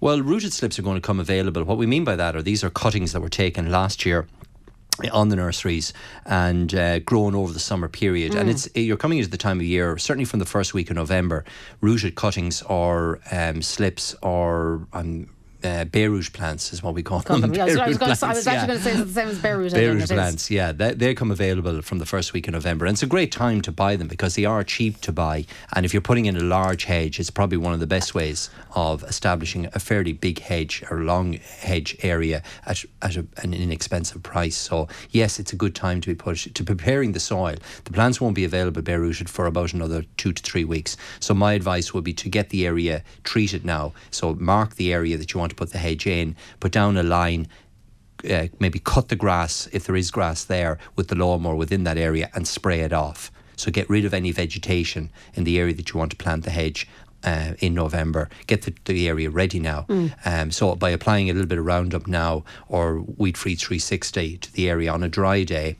Well, 0.00 0.20
rooted 0.20 0.52
slips 0.52 0.78
are 0.78 0.82
going 0.82 0.96
to 0.96 1.00
come 1.00 1.20
available. 1.20 1.62
What 1.64 1.78
we 1.78 1.86
mean 1.86 2.04
by 2.04 2.16
that 2.16 2.34
are 2.34 2.42
these 2.42 2.64
are 2.64 2.70
cuttings 2.70 3.12
that 3.12 3.20
were 3.20 3.28
taken 3.28 3.70
last 3.70 4.04
year 4.04 4.26
on 5.12 5.28
the 5.28 5.36
nurseries 5.36 5.92
and 6.24 6.74
uh, 6.74 6.98
grown 7.00 7.34
over 7.34 7.52
the 7.52 7.60
summer 7.60 7.88
period. 7.88 8.34
And 8.34 8.48
it's 8.48 8.68
you're 8.74 8.96
coming 8.96 9.18
into 9.18 9.30
the 9.30 9.36
time 9.36 9.58
of 9.58 9.66
year, 9.66 9.98
certainly 9.98 10.24
from 10.24 10.38
the 10.38 10.46
first 10.46 10.74
week 10.74 10.90
of 10.90 10.96
November, 10.96 11.44
rooted 11.80 12.14
cuttings 12.14 12.62
or 12.62 13.20
um, 13.32 13.62
slips 13.62 14.14
or 14.22 14.86
um, 14.92 15.28
uh, 15.64 15.84
bare 15.84 16.10
root 16.10 16.32
plants 16.32 16.72
is 16.72 16.82
what 16.82 16.94
we 16.94 17.02
call 17.02 17.22
Call 17.22 17.38
them. 17.38 17.52
them. 17.52 17.54
Yeah, 17.54 17.62
I 17.62 17.66
was, 17.66 17.76
I 17.76 17.88
was 17.88 17.98
bare 17.98 17.98
root 17.98 18.00
gonna 18.00 18.16
say- 18.16 18.26
I 18.26 18.30
was 18.34 18.46
actually 18.46 18.60
yeah. 18.60 18.66
going 18.66 18.78
to 18.78 18.84
say 18.84 18.90
it's 18.92 19.04
the 19.04 19.12
same 19.20 19.28
as 19.28 19.38
bare 19.38 19.58
root. 19.58 19.72
Beirut 19.72 20.08
plants, 20.08 20.50
yeah, 20.50 20.72
they, 20.72 20.94
they 20.94 21.14
come 21.14 21.30
available 21.30 21.82
from 21.82 21.98
the 21.98 22.06
first 22.06 22.32
week 22.32 22.46
of 22.48 22.52
November, 22.54 22.86
and 22.86 22.94
it's 22.94 23.02
a 23.02 23.06
great 23.06 23.32
time 23.32 23.60
to 23.62 23.72
buy 23.72 23.96
them 23.96 24.08
because 24.08 24.34
they 24.34 24.44
are 24.44 24.62
cheap 24.64 25.00
to 25.02 25.12
buy. 25.12 25.46
And 25.74 25.84
if 25.86 25.92
you're 25.92 26.02
putting 26.02 26.26
in 26.26 26.36
a 26.36 26.40
large 26.44 26.84
hedge, 26.84 27.18
it's 27.20 27.30
probably 27.30 27.58
one 27.58 27.72
of 27.72 27.80
the 27.80 27.86
best 27.86 28.14
ways 28.14 28.50
of 28.74 29.02
establishing 29.04 29.66
a 29.74 29.78
fairly 29.80 30.12
big 30.12 30.40
hedge 30.40 30.82
or 30.90 30.98
long 31.04 31.34
hedge 31.34 31.96
area 32.02 32.42
at, 32.66 32.84
at 33.02 33.16
a, 33.16 33.26
an 33.42 33.54
inexpensive 33.54 34.22
price. 34.22 34.56
So 34.56 34.88
yes, 35.10 35.38
it's 35.38 35.52
a 35.52 35.56
good 35.56 35.74
time 35.74 36.00
to 36.02 36.08
be 36.08 36.14
put 36.14 36.36
to 36.54 36.64
preparing 36.64 37.12
the 37.12 37.20
soil. 37.20 37.56
The 37.84 37.92
plants 37.92 38.20
won't 38.20 38.34
be 38.34 38.44
available 38.44 38.82
bare 38.82 39.00
rooted 39.00 39.30
for 39.30 39.46
about 39.46 39.72
another 39.72 40.04
two 40.16 40.32
to 40.32 40.42
three 40.42 40.64
weeks. 40.64 40.96
So 41.20 41.34
my 41.34 41.52
advice 41.52 41.94
would 41.94 42.04
be 42.04 42.12
to 42.14 42.28
get 42.28 42.50
the 42.50 42.66
area 42.66 43.02
treated 43.22 43.64
now. 43.64 43.92
So 44.10 44.34
mark 44.34 44.74
the 44.76 44.92
area 44.92 45.16
that 45.16 45.32
you 45.32 45.40
want 45.40 45.53
to 45.54 45.60
put 45.64 45.72
the 45.72 45.78
hedge 45.78 46.06
in, 46.06 46.36
put 46.60 46.72
down 46.72 46.96
a 46.96 47.02
line 47.02 47.48
uh, 48.30 48.46
maybe 48.58 48.78
cut 48.78 49.08
the 49.08 49.16
grass 49.16 49.68
if 49.72 49.84
there 49.84 49.96
is 49.96 50.10
grass 50.10 50.44
there 50.44 50.78
with 50.96 51.08
the 51.08 51.14
lawnmower 51.14 51.54
within 51.54 51.84
that 51.84 51.98
area 51.98 52.30
and 52.34 52.48
spray 52.48 52.80
it 52.80 52.92
off. 52.92 53.30
So 53.56 53.70
get 53.70 53.88
rid 53.88 54.04
of 54.04 54.14
any 54.14 54.32
vegetation 54.32 55.10
in 55.34 55.44
the 55.44 55.58
area 55.58 55.74
that 55.74 55.92
you 55.92 55.98
want 55.98 56.10
to 56.12 56.16
plant 56.16 56.44
the 56.44 56.50
hedge. 56.50 56.88
Uh, 57.26 57.54
in 57.60 57.72
November, 57.72 58.28
get 58.46 58.60
the, 58.62 58.74
the 58.84 59.08
area 59.08 59.30
ready 59.30 59.58
now. 59.58 59.86
Um, 60.26 60.50
so 60.50 60.74
by 60.74 60.90
applying 60.90 61.30
a 61.30 61.32
little 61.32 61.48
bit 61.48 61.56
of 61.56 61.64
Roundup 61.64 62.06
now 62.06 62.44
or 62.68 63.00
Weed 63.00 63.38
Free 63.38 63.54
360 63.54 64.36
to 64.36 64.52
the 64.52 64.68
area 64.68 64.92
on 64.92 65.02
a 65.02 65.08
dry 65.08 65.42
day, 65.42 65.78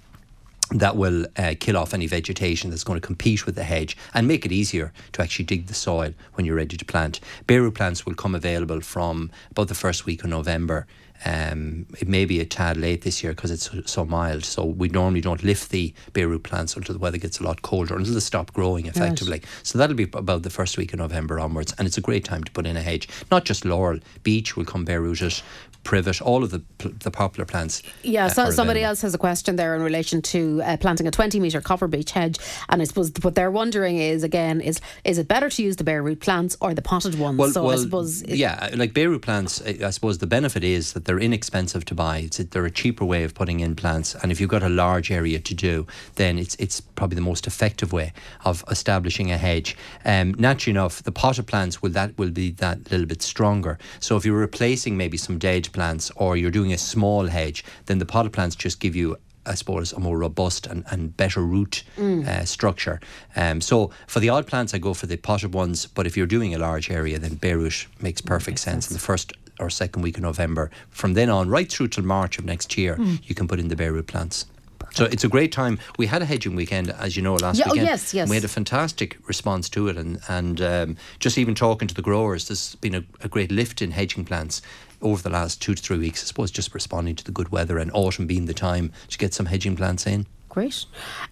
that 0.71 0.97
will 0.97 1.27
uh, 1.37 1.55
kill 1.61 1.77
off 1.77 1.95
any 1.95 2.07
vegetation 2.07 2.71
that's 2.71 2.85
going 2.85 3.01
to 3.01 3.07
compete 3.07 3.47
with 3.47 3.55
the 3.55 3.65
hedge 3.65 3.97
and 4.15 4.27
make 4.27 4.47
it 4.47 4.53
easier 4.53 4.93
to 5.13 5.23
actually 5.23 5.45
dig 5.45 5.67
the 5.67 5.75
soil 5.75 6.13
when 6.35 6.47
you're 6.47 6.57
ready 6.57 6.77
to 6.77 6.85
plant. 6.85 7.21
bare 7.47 7.63
root 7.63 7.75
plants 7.75 8.07
will 8.07 8.15
come 8.15 8.35
available 8.35 8.81
from 8.81 9.31
about 9.51 9.69
the 9.69 9.75
first 9.75 10.07
week 10.07 10.25
of 10.25 10.31
November. 10.31 10.87
Um, 11.25 11.87
it 12.01 12.09
may 12.09 12.25
be 12.25 12.41
a 12.41 12.45
tad 12.45 12.77
late 12.77 13.03
this 13.03 13.23
year 13.23 13.33
because 13.33 13.51
it's 13.51 13.71
so, 13.91 14.05
mild. 14.05 14.45
So 14.45 14.65
we 14.65 14.89
normally 14.89 15.21
don't 15.21 15.43
lift 15.43 15.71
the 15.71 15.95
bare 16.13 16.29
root 16.29 16.43
plants 16.43 16.77
until 16.77 16.93
the 16.93 16.99
weather 16.99 17.19
gets 17.19 17.41
a 17.41 17.45
lot 17.45 17.63
colder, 17.63 17.97
until 17.97 18.15
they 18.15 18.21
stop 18.21 18.53
growing 18.53 18.87
effectively. 18.87 19.41
So 19.63 19.79
that'll 19.79 19.97
be 19.97 20.11
about 20.13 20.43
the 20.43 20.51
first 20.51 20.77
week 20.77 20.93
of 20.93 20.99
November 20.99 21.41
onwards, 21.41 21.73
and 21.79 21.87
it's 21.87 21.97
a 21.97 22.03
great 22.03 22.25
time 22.25 22.45
to 22.45 22.53
put 22.53 22.67
in 22.67 22.77
a 22.77 22.83
hedge. 22.83 23.09
Not 23.31 23.45
just 23.45 23.65
laurel, 23.65 24.01
beech 24.23 24.57
will 24.57 24.65
come 24.65 24.85
bare 24.85 25.01
rooted, 25.01 25.41
privet, 25.85 26.21
all 26.21 26.43
of 26.43 26.51
the 26.51 26.63
the 26.79 27.11
popular 27.11 27.47
plants. 27.47 27.83
Yeah, 28.03 28.29
so 28.29 28.51
somebody 28.51 28.81
available. 28.81 28.91
else 28.91 29.03
has 29.03 29.15
a 29.15 29.19
question 29.19 29.57
there 29.57 29.75
in 29.75 29.83
relation 29.83 30.23
to 30.23 30.63
uh, 30.63 30.77
planting 30.77 31.07
a 31.07 31.11
20 31.11 31.41
metre 31.41 31.61
copper 31.61 31.87
beech 31.87 32.11
hedge. 32.11 32.39
And 32.69 32.83
I 32.83 32.85
suppose 32.85 33.13
what 33.23 33.35
they're 33.35 33.51
wondering 33.51 33.99
is, 33.99 34.23
again, 34.23 34.61
is 34.61 34.81
is 35.05 35.19
it 35.19 35.29
better 35.29 35.49
to 35.51 35.63
use 35.63 35.77
the 35.77 35.85
bare 35.85 36.03
root 36.03 36.21
plants 36.21 36.57
or 36.61 36.75
the 36.75 36.83
potted 36.83 37.19
ones? 37.19 37.53
so 37.53 37.69
I 37.69 37.77
suppose. 37.77 38.23
yeah, 38.25 38.71
like 38.75 38.95
bare 38.95 39.11
root 39.11 39.23
plants, 39.23 39.63
I 39.63 39.91
suppose 39.91 40.19
the 40.19 40.27
benefit 40.27 40.65
is 40.65 40.93
that 40.95 41.05
they're 41.05 41.21
inexpensive 41.21 41.85
to 41.87 41.95
buy. 41.95 42.19
It's 42.19 42.41
a, 42.41 42.45
they're 42.45 42.67
a 42.67 42.71
cheaper 42.71 43.05
way 43.05 43.25
of 43.25 43.35
putting 43.35 43.61
in 43.61 43.77
plants, 43.77 44.15
and 44.15 44.33
if 44.33 44.41
you've 44.41 44.51
got 44.51 44.63
a 44.63 44.69
large 44.69 45.11
area 45.11 45.39
to 45.39 45.55
do, 45.55 45.87
then 46.17 46.39
it's 46.39 46.55
it's 46.57 46.81
probably 46.81 47.17
the 47.17 47.21
most 47.21 47.47
effective 47.47 47.93
way 47.93 48.13
of 48.45 48.65
establishing 48.71 49.31
a 49.31 49.39
hedge. 49.39 49.77
Um, 50.05 50.35
naturally 50.39 50.79
enough, 50.79 51.03
the 51.03 51.13
potted 51.13 51.47
plants 51.47 51.83
will 51.83 51.91
that 51.91 52.17
will 52.19 52.31
be 52.31 52.51
that 52.53 52.91
little 52.91 53.07
bit 53.07 53.23
stronger. 53.23 53.79
So 54.01 54.17
if 54.17 54.25
you're 54.25 54.39
replacing 54.39 54.97
maybe 54.97 55.17
some 55.17 55.39
dead 55.39 55.69
plants 55.75 56.11
or 56.17 56.37
you're 56.37 56.51
doing 56.51 56.73
a 56.73 56.79
small 56.79 57.27
hedge, 57.27 57.63
then 57.87 57.99
the 57.99 58.07
potted 58.07 58.33
plants 58.33 58.57
just 58.57 58.81
give 58.81 58.97
you 58.97 59.17
I 59.47 59.55
suppose, 59.57 59.93
a 59.93 60.01
more 60.01 60.17
robust 60.17 60.67
and, 60.67 60.85
and 60.91 61.15
better 61.19 61.43
root 61.43 61.85
uh, 61.99 62.47
structure. 62.47 62.99
Um, 63.37 63.61
so 63.61 63.91
for 64.07 64.19
the 64.21 64.31
odd 64.31 64.47
plants, 64.47 64.73
I 64.73 64.79
go 64.79 64.95
for 64.95 65.07
the 65.07 65.19
potted 65.19 65.53
ones. 65.53 65.85
But 65.87 66.07
if 66.07 66.17
you're 66.17 66.27
doing 66.27 66.55
a 66.55 66.59
large 66.59 66.91
area, 66.91 67.19
then 67.19 67.35
bare 67.35 67.59
root 67.59 67.87
makes 68.01 68.23
perfect 68.23 68.59
sense. 68.59 68.91
In 68.91 68.95
the 68.95 69.01
first 69.01 69.35
or 69.61 69.69
second 69.69 70.01
week 70.01 70.17
of 70.17 70.23
November, 70.23 70.71
from 70.89 71.13
then 71.13 71.29
on, 71.29 71.51
right 71.51 71.71
through 71.71 71.89
till 71.89 72.05
March 72.05 72.39
of 72.39 72.47
next 72.47 72.79
year, 72.79 72.99
you 73.25 73.35
can 73.35 73.47
put 73.47 73.61
in 73.61 73.69
the 73.69 73.77
bare 73.77 73.93
root 73.93 74.07
plants. 74.07 74.47
So 74.93 75.05
it's 75.05 75.25
a 75.25 75.29
great 75.29 75.53
time. 75.53 75.79
We 75.99 76.07
had 76.07 76.23
a 76.23 76.25
hedging 76.25 76.57
weekend, 76.57 76.89
as 76.91 77.15
you 77.17 77.23
know, 77.23 77.35
last 77.35 77.59
Yeah, 77.59 77.67
oh, 77.69 77.73
weekend. 77.73 77.89
yes, 77.89 78.15
yes. 78.15 78.31
We 78.31 78.37
had 78.37 78.45
a 78.45 78.49
fantastic 78.49 79.19
response 79.27 79.69
to 79.71 79.89
it, 79.89 79.97
and 79.97 80.21
and 80.29 80.61
um, 80.61 80.97
just 81.19 81.37
even 81.37 81.55
talking 81.55 81.89
to 81.89 81.95
the 81.95 82.03
growers, 82.03 82.47
there's 82.49 82.77
been 82.77 82.95
a, 82.95 83.05
a 83.21 83.29
great 83.29 83.51
lift 83.51 83.83
in 83.83 83.91
hedging 83.91 84.25
plants 84.25 84.63
over 85.05 85.23
the 85.23 85.31
last 85.31 85.63
two 85.63 85.75
to 85.75 85.83
three 85.83 85.99
weeks. 85.99 86.23
I 86.23 86.27
suppose 86.27 86.51
just 86.51 86.75
responding 86.75 87.15
to 87.17 87.25
the 87.25 87.33
good 87.33 87.51
weather 87.51 87.79
and 87.79 87.91
autumn 87.95 88.27
being 88.27 88.47
the 88.47 88.55
time 88.55 88.93
to 89.09 89.19
get 89.19 89.35
some 89.35 89.47
hedging 89.47 89.77
plants 89.77 90.07
in. 90.07 90.27
Great. 90.49 90.85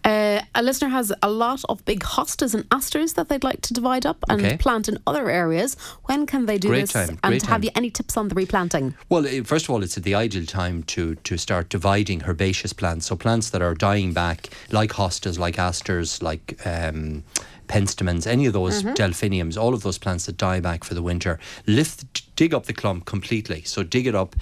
Uh, 0.04 0.40
a 0.56 0.62
listener 0.64 0.88
has 0.88 1.12
a 1.22 1.30
lot 1.30 1.62
of 1.68 1.84
big 1.84 2.00
hostas 2.00 2.54
and 2.54 2.66
asters 2.72 3.12
that 3.12 3.28
they'd 3.28 3.44
like 3.44 3.60
to 3.60 3.72
divide 3.72 4.04
up 4.04 4.16
and 4.28 4.40
Okay. 4.44 4.56
plant 4.56 4.88
in 4.88 4.98
other 5.06 5.30
areas. 5.30 5.76
When 6.06 6.26
can 6.26 6.46
they 6.46 6.58
do 6.58 6.66
Great 6.66 6.80
this? 6.80 6.92
time, 6.92 7.10
and 7.22 7.30
great 7.30 7.42
have 7.42 7.50
time. 7.60 7.62
you 7.62 7.70
any 7.76 7.88
tips 7.90 8.16
on 8.16 8.26
the 8.26 8.34
replanting? 8.34 8.94
Well, 9.08 9.24
eh, 9.24 9.42
first 9.44 9.66
of 9.66 9.70
all, 9.70 9.84
it's 9.84 9.96
at 9.96 10.02
the 10.02 10.16
ideal 10.16 10.44
time 10.44 10.82
to 10.94 11.14
to 11.14 11.36
start 11.38 11.68
dividing 11.68 12.22
herbaceous 12.24 12.72
plants. 12.72 13.06
So 13.06 13.14
plants 13.14 13.50
that 13.50 13.62
are 13.62 13.74
dying 13.76 14.12
back, 14.12 14.50
like 14.72 14.90
hostas, 14.94 15.38
like 15.38 15.56
asters, 15.56 16.20
like 16.20 16.58
um, 16.66 17.22
penstemons, 17.68 18.26
any 18.26 18.46
of 18.46 18.52
those 18.54 18.82
delphiniums, 18.82 19.56
all 19.56 19.72
of 19.72 19.82
those 19.84 19.98
plants 19.98 20.26
that 20.26 20.36
die 20.36 20.58
back 20.58 20.82
for 20.82 20.94
the 20.94 21.02
winter. 21.02 21.38
Lift, 21.66 22.32
dig 22.43 22.55
up 22.55 22.66
the 22.66 22.72
clump 22.72 23.05
completely. 23.05 23.62
So 23.62 23.84
dig 23.84 24.05
it 24.05 24.16
up, 24.16 24.34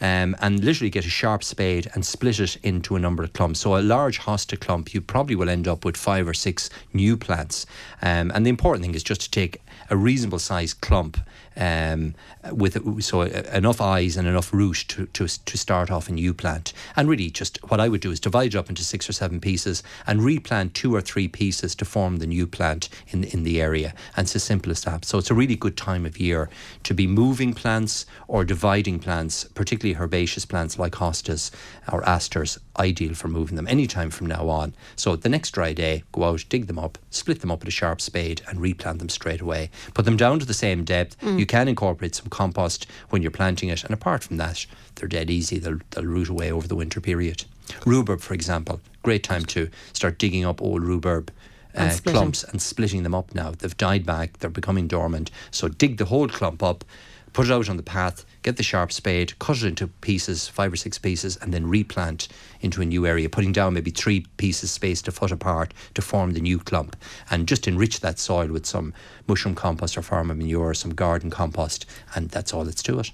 um, 0.00 0.36
and 0.38 0.62
literally 0.62 0.90
get 0.90 1.04
a 1.04 1.10
sharp 1.10 1.42
spade 1.42 1.90
and 1.92 2.06
split 2.06 2.38
it 2.38 2.56
into 2.62 2.94
a 2.94 3.00
number 3.00 3.24
of 3.24 3.32
clumps. 3.32 3.58
So 3.58 3.76
a 3.76 3.82
large 3.82 4.20
hosta 4.20 4.56
clump, 4.60 4.94
you 4.94 5.00
probably 5.00 5.34
will 5.34 5.50
end 5.50 5.66
up 5.66 5.84
with 5.84 5.96
five 5.96 6.28
or 6.28 6.34
six 6.34 6.70
new 6.92 7.16
plants. 7.16 7.66
Um, 8.00 8.30
and 8.32 8.46
the 8.46 8.50
important 8.50 8.84
thing 8.84 8.94
is 8.94 9.02
just 9.02 9.22
to 9.22 9.30
take 9.32 9.60
a 9.90 9.96
reasonable 9.96 10.38
sized 10.38 10.80
clump 10.80 11.18
um, 11.56 12.14
with 12.52 13.02
so 13.02 13.22
enough 13.22 13.80
eyes 13.80 14.16
and 14.16 14.28
enough 14.28 14.52
root 14.52 14.84
to, 14.88 15.06
to 15.06 15.26
to 15.26 15.58
start 15.58 15.90
off 15.90 16.08
a 16.08 16.12
new 16.12 16.32
plant. 16.32 16.72
And 16.94 17.08
really, 17.08 17.30
just 17.30 17.58
what 17.70 17.80
I 17.80 17.88
would 17.88 18.00
do 18.00 18.12
is 18.12 18.20
divide 18.20 18.54
it 18.54 18.56
up 18.56 18.68
into 18.68 18.84
six 18.84 19.08
or 19.08 19.12
seven 19.12 19.40
pieces 19.40 19.82
and 20.06 20.22
replant 20.22 20.74
two 20.74 20.94
or 20.94 21.00
three 21.00 21.28
pieces 21.28 21.74
to 21.76 21.84
form 21.84 22.18
the 22.18 22.26
new 22.26 22.46
plant 22.46 22.88
in 23.08 23.24
in 23.24 23.42
the 23.42 23.60
area. 23.60 23.92
And 24.16 24.26
it's 24.26 24.36
as 24.36 24.44
simple 24.44 24.70
as 24.70 24.82
that. 24.82 25.04
So 25.04 25.18
it's 25.18 25.30
a 25.30 25.34
really 25.34 25.56
good 25.56 25.76
time 25.76 26.06
of 26.06 26.18
year 26.18 26.48
to 26.84 26.94
be 26.94 27.06
moving 27.06 27.47
plants 27.54 28.06
or 28.26 28.44
dividing 28.44 28.98
plants, 28.98 29.44
particularly 29.44 30.00
herbaceous 30.00 30.44
plants 30.44 30.78
like 30.78 30.92
hostas 30.92 31.50
or 31.92 32.06
asters. 32.08 32.58
Ideal 32.78 33.14
for 33.14 33.28
moving 33.28 33.56
them 33.56 33.66
anytime 33.68 34.10
from 34.10 34.26
now 34.26 34.48
on. 34.48 34.74
So 34.96 35.16
the 35.16 35.28
next 35.28 35.50
dry 35.50 35.72
day, 35.72 36.04
go 36.12 36.24
out, 36.24 36.44
dig 36.48 36.66
them 36.66 36.78
up, 36.78 36.98
split 37.10 37.40
them 37.40 37.50
up 37.50 37.60
with 37.60 37.68
a 37.68 37.72
sharp 37.72 38.00
spade, 38.00 38.42
and 38.48 38.60
replant 38.60 38.98
them 39.00 39.08
straight 39.08 39.40
away. 39.40 39.70
Put 39.94 40.04
them 40.04 40.16
down 40.16 40.38
to 40.38 40.46
the 40.46 40.54
same 40.54 40.84
depth. 40.84 41.16
You 41.38 41.46
can 41.46 41.68
incorporate 41.68 42.14
some 42.14 42.28
compost 42.28 42.86
when 43.10 43.22
you're 43.22 43.30
planting 43.30 43.68
it, 43.68 43.84
and 43.84 43.92
apart 43.92 44.22
from 44.22 44.36
that, 44.36 44.66
they're 44.94 45.08
dead 45.08 45.30
easy. 45.30 45.58
They'll, 45.58 45.80
they'll 45.90 46.04
root 46.04 46.28
away 46.28 46.52
over 46.52 46.68
the 46.68 46.76
winter 46.76 47.00
period. 47.00 47.44
Rhubarb, 47.84 48.20
for 48.20 48.34
example, 48.34 48.80
great 49.02 49.22
time 49.22 49.44
to 49.46 49.68
start 49.92 50.18
digging 50.18 50.44
up 50.44 50.62
old 50.62 50.82
rhubarb. 50.82 51.32
Uh, 51.74 51.90
splitting. 51.90 52.18
clumps 52.18 52.44
and 52.44 52.60
splitting 52.62 53.02
them 53.02 53.14
up 53.14 53.34
now. 53.34 53.52
They've 53.56 53.76
died 53.76 54.04
back, 54.04 54.38
they're 54.38 54.50
becoming 54.50 54.88
dormant. 54.88 55.30
So 55.50 55.68
dig 55.68 55.98
the 55.98 56.06
whole 56.06 56.26
clump 56.26 56.62
up, 56.62 56.84
put 57.32 57.46
it 57.46 57.52
out 57.52 57.68
on 57.68 57.76
the 57.76 57.82
path, 57.82 58.24
get 58.42 58.56
the 58.56 58.62
sharp 58.62 58.92
spade, 58.92 59.38
cut 59.38 59.58
it 59.58 59.64
into 59.64 59.88
pieces, 59.88 60.48
five 60.48 60.72
or 60.72 60.76
six 60.76 60.98
pieces, 60.98 61.36
and 61.36 61.52
then 61.52 61.66
replant 61.66 62.28
into 62.60 62.82
a 62.82 62.84
new 62.84 63.06
area, 63.06 63.28
putting 63.28 63.52
down 63.52 63.74
maybe 63.74 63.90
three 63.90 64.26
pieces 64.36 64.70
spaced 64.70 65.08
a 65.08 65.12
foot 65.12 65.30
apart 65.30 65.74
to 65.94 66.02
form 66.02 66.32
the 66.32 66.40
new 66.40 66.58
clump. 66.58 66.96
And 67.30 67.48
just 67.48 67.68
enrich 67.68 68.00
that 68.00 68.18
soil 68.18 68.48
with 68.48 68.66
some 68.66 68.94
mushroom 69.26 69.54
compost 69.54 69.96
or 69.96 70.02
farmer 70.02 70.34
manure, 70.34 70.74
some 70.74 70.94
garden 70.94 71.30
compost, 71.30 71.86
and 72.14 72.30
that's 72.30 72.52
all 72.52 72.64
that's 72.64 72.82
to 72.84 72.98
it. 73.00 73.10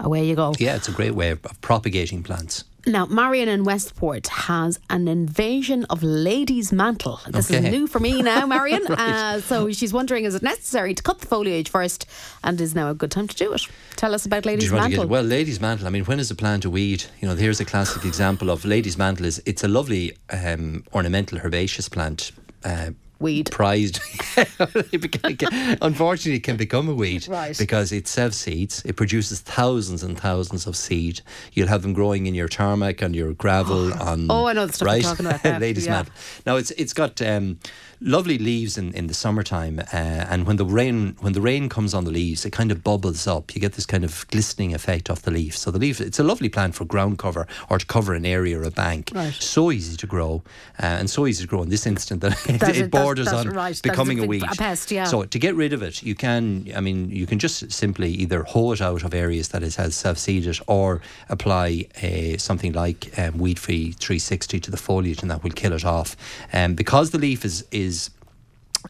Away 0.00 0.26
you 0.26 0.36
go. 0.36 0.54
Yeah, 0.58 0.76
it's 0.76 0.88
a 0.88 0.92
great 0.92 1.14
way 1.14 1.30
of, 1.30 1.44
of 1.46 1.60
propagating 1.60 2.22
plants. 2.22 2.64
Now, 2.88 3.04
Marion 3.06 3.48
in 3.48 3.64
Westport 3.64 4.28
has 4.28 4.78
an 4.88 5.08
invasion 5.08 5.84
of 5.90 6.04
ladies' 6.04 6.72
mantle. 6.72 7.20
This 7.28 7.50
is 7.50 7.60
new 7.62 7.88
for 7.88 7.98
me 7.98 8.22
now, 8.22 8.46
Marion. 8.54 8.86
uh, 8.86 9.40
so 9.40 9.72
she's 9.72 9.92
wondering 9.92 10.24
is 10.24 10.36
it 10.36 10.42
necessary 10.42 10.94
to 10.94 11.02
cut 11.02 11.18
the 11.18 11.26
foliage 11.26 11.68
first 11.68 12.06
and 12.44 12.60
is 12.60 12.76
now 12.76 12.88
a 12.88 12.94
good 12.94 13.10
time 13.10 13.26
to 13.26 13.34
do 13.36 13.52
it? 13.52 13.62
Tell 13.96 14.14
us 14.14 14.24
about 14.24 14.46
ladies' 14.46 14.66
you 14.66 14.72
want 14.72 14.84
to 14.84 14.88
mantle. 14.90 15.04
get 15.04 15.10
well, 15.10 15.24
ladies' 15.24 15.60
mantle? 15.60 15.88
I 15.88 15.90
mean, 15.90 16.04
when 16.04 16.20
is 16.20 16.28
the 16.28 16.36
plant 16.36 16.62
to 16.62 16.70
weed? 16.70 17.04
You 17.20 17.26
know, 17.28 17.34
here's 17.34 17.58
a 17.58 17.64
classic 17.64 18.04
example 18.04 18.50
of 18.50 18.64
ladies' 18.64 18.96
mantle. 18.96 19.26
Is 19.26 19.42
it's 19.46 19.64
a 19.64 19.68
lovely 19.68 20.16
um, 20.30 20.84
ornamental 20.94 21.38
herbaceous 21.38 21.88
plant. 21.88 22.30
Uh, 22.64 22.90
Weed. 23.18 23.50
prized. 23.50 23.98
Unfortunately, 25.82 26.36
it 26.36 26.42
can 26.42 26.56
become 26.56 26.88
a 26.88 26.94
weed 26.94 27.26
Right. 27.28 27.56
because 27.56 27.92
it 27.92 28.06
self 28.08 28.32
seeds. 28.34 28.82
It 28.84 28.96
produces 28.96 29.40
thousands 29.40 30.02
and 30.02 30.18
thousands 30.18 30.66
of 30.66 30.76
seed. 30.76 31.20
You'll 31.52 31.68
have 31.68 31.82
them 31.82 31.92
growing 31.92 32.26
in 32.26 32.34
your 32.34 32.48
tarmac 32.48 33.02
and 33.02 33.14
your 33.14 33.32
gravel 33.32 33.92
on. 34.02 34.26
Oh, 34.30 34.46
I 34.46 34.52
know 34.52 34.66
the 34.66 34.72
stuff 34.72 34.88
you're 34.92 35.02
talking 35.02 35.26
about, 35.26 35.60
ladies' 35.60 35.86
yeah. 35.86 35.92
mantle. 35.92 36.14
Now 36.44 36.56
it's 36.56 36.70
it's 36.72 36.92
got 36.92 37.20
um, 37.22 37.58
lovely 38.00 38.38
leaves 38.38 38.76
in, 38.78 38.92
in 38.94 39.06
the 39.06 39.14
summertime, 39.14 39.78
uh, 39.78 39.96
and 39.96 40.46
when 40.46 40.56
the 40.56 40.64
rain 40.64 41.16
when 41.20 41.32
the 41.32 41.40
rain 41.40 41.68
comes 41.68 41.94
on 41.94 42.04
the 42.04 42.10
leaves, 42.10 42.44
it 42.44 42.50
kind 42.50 42.70
of 42.70 42.82
bubbles 42.82 43.26
up. 43.26 43.54
You 43.54 43.60
get 43.60 43.72
this 43.74 43.86
kind 43.86 44.04
of 44.04 44.26
glistening 44.28 44.74
effect 44.74 45.10
off 45.10 45.22
the 45.22 45.30
leaf. 45.30 45.56
So 45.56 45.70
the 45.70 45.78
leaf, 45.78 46.00
it's 46.00 46.18
a 46.18 46.24
lovely 46.24 46.48
plant 46.48 46.74
for 46.74 46.84
ground 46.84 47.18
cover 47.18 47.46
or 47.70 47.78
to 47.78 47.86
cover 47.86 48.14
an 48.14 48.26
area 48.26 48.58
or 48.58 48.64
a 48.64 48.70
bank. 48.70 49.10
Right. 49.14 49.32
So 49.34 49.70
easy 49.72 49.96
to 49.96 50.06
grow, 50.06 50.42
uh, 50.82 50.86
and 50.86 51.08
so 51.10 51.26
easy 51.26 51.44
to 51.44 51.48
grow 51.48 51.62
in 51.62 51.68
this 51.70 51.86
instant 51.86 52.20
that, 52.22 52.32
it, 52.48 52.62
it 52.62 52.76
it- 52.76 52.90
borders 52.90 53.26
that's 53.26 53.46
on 53.46 53.50
right, 53.50 53.80
becoming 53.82 54.20
a 54.20 54.24
a, 54.24 54.26
weed. 54.26 54.42
a 54.42 54.54
pest, 54.56 54.90
yeah. 54.90 55.04
So 55.04 55.24
to 55.24 55.38
get 55.38 55.54
rid 55.54 55.72
of 55.72 55.82
it, 55.82 56.02
you 56.02 56.14
can. 56.14 56.70
I 56.74 56.80
mean, 56.80 57.10
you 57.10 57.26
can 57.26 57.38
just 57.38 57.70
simply 57.72 58.10
either 58.10 58.42
hoe 58.42 58.72
it 58.72 58.80
out 58.80 59.02
of 59.04 59.14
areas 59.14 59.48
that 59.48 59.62
it 59.62 59.74
has 59.76 59.94
self-seeded, 59.94 60.58
or 60.66 61.00
apply 61.28 61.86
uh, 62.02 62.38
something 62.38 62.72
like 62.72 63.18
um, 63.18 63.38
weed-free 63.38 63.92
360 63.92 64.60
to 64.60 64.70
the 64.70 64.76
foliage, 64.76 65.22
and 65.22 65.30
that 65.30 65.42
will 65.42 65.50
kill 65.50 65.72
it 65.72 65.84
off. 65.84 66.16
Um, 66.52 66.74
because 66.74 67.10
the 67.10 67.18
leaf 67.18 67.44
is 67.44 67.64
is 67.70 67.85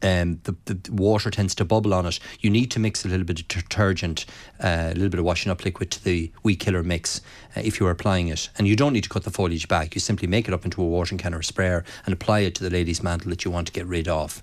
um, 0.03 0.41
the, 0.45 0.55
the 0.67 0.93
water 0.93 1.31
tends 1.31 1.55
to 1.57 1.65
bubble 1.65 1.95
on 1.95 2.07
it. 2.07 2.21
You 2.41 2.51
need 2.51 2.71
to 2.73 2.79
mix 2.79 3.05
a 3.05 3.09
little 3.09 3.25
bit 3.25 3.41
of 3.41 3.49
detergent, 3.49 4.27
uh, 4.63 4.91
a 4.91 4.95
little 4.95 5.09
bit 5.09 5.19
of 5.19 5.25
washing 5.25 5.51
up 5.51 5.65
liquid 5.65 5.91
to 5.93 6.05
the 6.05 6.31
weed 6.43 6.57
killer 6.57 6.83
mix 6.83 7.21
uh, 7.57 7.61
if 7.65 7.81
you 7.81 7.87
are 7.87 7.91
applying 7.91 8.29
it. 8.29 8.49
And 8.59 8.67
you 8.67 8.77
don't 8.77 8.93
need 8.93 9.05
to 9.05 9.09
cut 9.09 9.25
the 9.25 9.31
foliage 9.31 9.69
back. 9.69 9.95
You 9.95 10.01
simply 10.01 10.29
make 10.29 10.49
it 10.49 10.55
up 10.55 10.65
into 10.65 10.83
a 10.83 10.87
watering 10.87 11.19
can 11.19 11.35
or 11.35 11.41
a 11.41 11.45
sprayer 11.45 11.85
and 12.05 12.13
apply 12.13 12.41
it 12.41 12.55
to 12.57 12.65
the 12.65 12.71
lady's 12.71 13.03
mantle 13.03 13.31
that 13.31 13.45
you 13.45 13.51
want 13.51 13.67
to 13.69 13.73
get 13.73 13.87
rid 13.87 14.09
of. 14.09 14.43